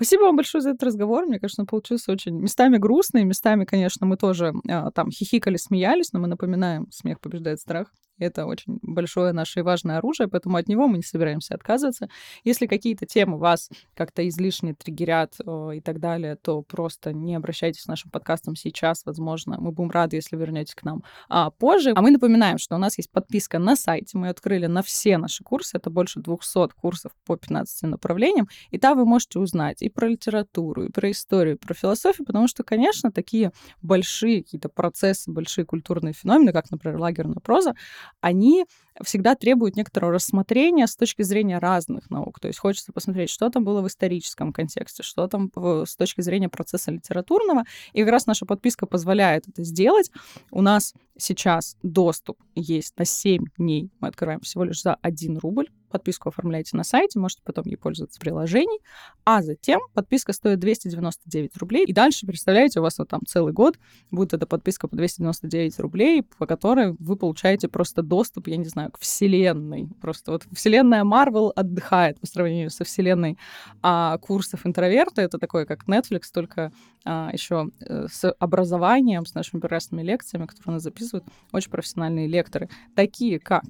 Спасибо 0.00 0.22
вам 0.22 0.36
большое 0.36 0.62
за 0.62 0.70
этот 0.70 0.84
разговор. 0.84 1.26
Мне 1.26 1.38
кажется, 1.38 1.60
он 1.60 1.66
получился 1.66 2.10
очень 2.10 2.32
местами 2.40 2.78
грустный, 2.78 3.24
местами, 3.24 3.66
конечно, 3.66 4.06
мы 4.06 4.16
тоже 4.16 4.54
а, 4.66 4.90
там 4.92 5.10
хихикали, 5.10 5.58
смеялись, 5.58 6.14
но 6.14 6.20
мы 6.20 6.26
напоминаем, 6.26 6.90
смех 6.90 7.20
побеждает 7.20 7.60
страх. 7.60 7.92
Это 8.20 8.46
очень 8.46 8.78
большое 8.82 9.32
наше 9.32 9.60
и 9.60 9.62
важное 9.62 9.98
оружие, 9.98 10.28
поэтому 10.28 10.56
от 10.56 10.68
него 10.68 10.86
мы 10.86 10.98
не 10.98 11.02
собираемся 11.02 11.54
отказываться. 11.54 12.08
Если 12.44 12.66
какие-то 12.66 13.06
темы 13.06 13.38
вас 13.38 13.70
как-то 13.94 14.26
излишне 14.28 14.74
триггерят 14.74 15.34
э, 15.44 15.70
и 15.76 15.80
так 15.80 16.00
далее, 16.00 16.36
то 16.36 16.62
просто 16.62 17.12
не 17.12 17.34
обращайтесь 17.34 17.82
с 17.82 17.86
нашим 17.86 18.10
подкастом 18.10 18.56
сейчас, 18.56 19.02
возможно. 19.04 19.56
Мы 19.58 19.72
будем 19.72 19.90
рады, 19.90 20.16
если 20.16 20.36
вернетесь 20.36 20.74
к 20.74 20.82
нам 20.82 21.02
а, 21.28 21.50
позже. 21.50 21.92
А 21.96 22.02
мы 22.02 22.10
напоминаем, 22.10 22.58
что 22.58 22.76
у 22.76 22.78
нас 22.78 22.98
есть 22.98 23.10
подписка 23.10 23.58
на 23.58 23.74
сайте. 23.74 24.18
Мы 24.18 24.28
открыли 24.28 24.66
на 24.66 24.82
все 24.82 25.18
наши 25.18 25.42
курсы. 25.42 25.76
Это 25.76 25.90
больше 25.90 26.20
200 26.20 26.74
курсов 26.74 27.12
по 27.24 27.36
15 27.36 27.82
направлениям. 27.82 28.48
И 28.70 28.78
там 28.78 28.98
вы 28.98 29.04
можете 29.04 29.38
узнать 29.38 29.82
и 29.82 29.88
про 29.88 30.08
литературу, 30.08 30.84
и 30.84 30.90
про 30.90 31.10
историю, 31.10 31.56
и 31.56 31.58
про 31.58 31.74
философию, 31.74 32.26
потому 32.26 32.48
что, 32.48 32.62
конечно, 32.62 33.10
такие 33.10 33.52
большие 33.82 34.42
какие-то 34.42 34.68
процессы, 34.68 35.30
большие 35.30 35.64
культурные 35.64 36.12
феномены, 36.12 36.52
как, 36.52 36.70
например, 36.70 36.98
лагерная 36.98 37.40
проза, 37.40 37.74
они 38.20 38.66
всегда 39.02 39.34
требуют 39.34 39.76
некоторого 39.76 40.12
рассмотрения 40.12 40.86
с 40.86 40.96
точки 40.96 41.22
зрения 41.22 41.58
разных 41.58 42.10
наук. 42.10 42.40
То 42.40 42.48
есть 42.48 42.58
хочется 42.58 42.92
посмотреть, 42.92 43.30
что 43.30 43.48
там 43.50 43.64
было 43.64 43.80
в 43.82 43.86
историческом 43.86 44.52
контексте, 44.52 45.02
что 45.02 45.26
там 45.28 45.50
с 45.56 45.96
точки 45.96 46.20
зрения 46.20 46.48
процесса 46.48 46.90
литературного. 46.90 47.64
И 47.92 48.00
как 48.02 48.10
раз 48.10 48.26
наша 48.26 48.46
подписка 48.46 48.86
позволяет 48.86 49.48
это 49.48 49.64
сделать. 49.64 50.10
У 50.50 50.62
нас 50.62 50.94
сейчас 51.16 51.76
доступ 51.82 52.38
есть 52.54 52.96
на 52.98 53.04
7 53.04 53.44
дней. 53.58 53.90
Мы 54.00 54.08
открываем 54.08 54.40
всего 54.40 54.64
лишь 54.64 54.82
за 54.82 54.94
1 54.94 55.38
рубль. 55.38 55.68
Подписку 55.90 56.28
оформляете 56.28 56.76
на 56.76 56.84
сайте, 56.84 57.18
можете 57.18 57.42
потом 57.44 57.64
ей 57.66 57.74
пользоваться 57.74 58.20
в 58.20 58.22
приложении. 58.22 58.78
А 59.24 59.42
затем 59.42 59.80
подписка 59.92 60.32
стоит 60.32 60.60
299 60.60 61.56
рублей. 61.56 61.84
И 61.84 61.92
дальше, 61.92 62.26
представляете, 62.26 62.78
у 62.78 62.84
вас 62.84 62.98
вот 62.98 63.08
там 63.08 63.22
целый 63.26 63.52
год 63.52 63.76
будет 64.12 64.32
эта 64.32 64.46
подписка 64.46 64.86
по 64.86 64.94
299 64.94 65.80
рублей, 65.80 66.22
по 66.22 66.46
которой 66.46 66.94
вы 67.00 67.16
получаете 67.16 67.66
просто 67.66 68.02
доступ, 68.02 68.46
я 68.46 68.56
не 68.56 68.66
знаю, 68.66 68.89
к 68.90 68.98
вселенной. 68.98 69.88
Просто 70.00 70.32
вот 70.32 70.44
вселенная 70.52 71.04
Марвел 71.04 71.52
отдыхает 71.54 72.20
по 72.20 72.26
сравнению 72.26 72.70
со 72.70 72.84
вселенной 72.84 73.38
а, 73.82 74.18
курсов 74.18 74.66
интроверта. 74.66 75.22
Это 75.22 75.38
такое, 75.38 75.64
как 75.64 75.86
Netflix, 75.86 76.24
только 76.32 76.72
а, 77.04 77.30
еще 77.32 77.70
э, 77.80 78.06
с 78.10 78.30
образованием, 78.32 79.26
с 79.26 79.34
нашими 79.34 79.60
прекрасными 79.60 80.02
лекциями, 80.02 80.46
которые 80.46 80.74
нас 80.74 80.82
записывают 80.82 81.24
очень 81.52 81.70
профессиональные 81.70 82.26
лекторы, 82.26 82.68
такие 82.94 83.38
как 83.38 83.62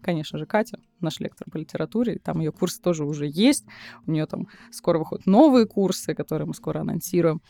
конечно 0.00 0.38
же, 0.38 0.46
Катя, 0.46 0.78
наш 1.00 1.20
лектор 1.20 1.50
по 1.50 1.56
литературе, 1.58 2.18
там 2.18 2.38
ее 2.38 2.52
курсы 2.52 2.80
тоже 2.80 3.04
уже 3.04 3.26
есть. 3.26 3.66
У 4.06 4.12
нее 4.12 4.26
там 4.26 4.48
скоро 4.70 4.98
выходят 4.98 5.26
новые 5.26 5.66
курсы, 5.66 6.14
которые 6.14 6.46
мы 6.46 6.54
скоро 6.54 6.80
анонсируем. 6.80 7.42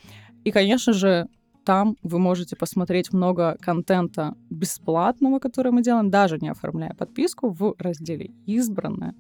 И, 0.44 0.50
конечно 0.50 0.92
же, 0.92 1.28
там 1.68 1.98
вы 2.02 2.18
можете 2.18 2.56
посмотреть 2.56 3.12
много 3.12 3.58
контента 3.60 4.34
бесплатного, 4.48 5.38
который 5.38 5.70
мы 5.70 5.82
делаем, 5.82 6.08
даже 6.08 6.38
не 6.38 6.48
оформляя 6.48 6.94
подписку, 6.94 7.50
в 7.50 7.74
разделе 7.78 8.30
«Избранное». 8.46 9.14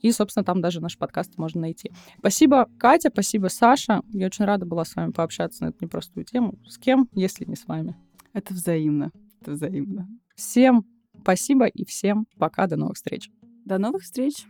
И, 0.00 0.10
собственно, 0.10 0.42
там 0.42 0.60
даже 0.60 0.80
наш 0.80 0.98
подкаст 0.98 1.38
можно 1.38 1.60
найти. 1.60 1.92
Спасибо, 2.18 2.68
Катя, 2.76 3.10
спасибо, 3.12 3.46
Саша. 3.46 4.02
Я 4.08 4.26
очень 4.26 4.46
рада 4.46 4.66
была 4.66 4.84
с 4.84 4.96
вами 4.96 5.12
пообщаться 5.12 5.62
на 5.62 5.68
эту 5.68 5.84
непростую 5.84 6.24
тему. 6.24 6.58
С 6.66 6.76
кем, 6.76 7.08
если 7.12 7.44
не 7.44 7.54
с 7.54 7.68
вами? 7.68 7.94
Это 8.32 8.52
взаимно. 8.52 9.12
Это 9.40 9.52
взаимно. 9.52 10.08
Всем 10.34 10.84
спасибо 11.20 11.66
и 11.66 11.84
всем 11.84 12.26
пока. 12.36 12.66
До 12.66 12.74
новых 12.74 12.96
встреч. 12.96 13.30
До 13.64 13.78
новых 13.78 14.02
встреч. 14.02 14.44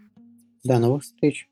До 0.65 0.79
новых 0.79 1.03
встреч. 1.03 1.52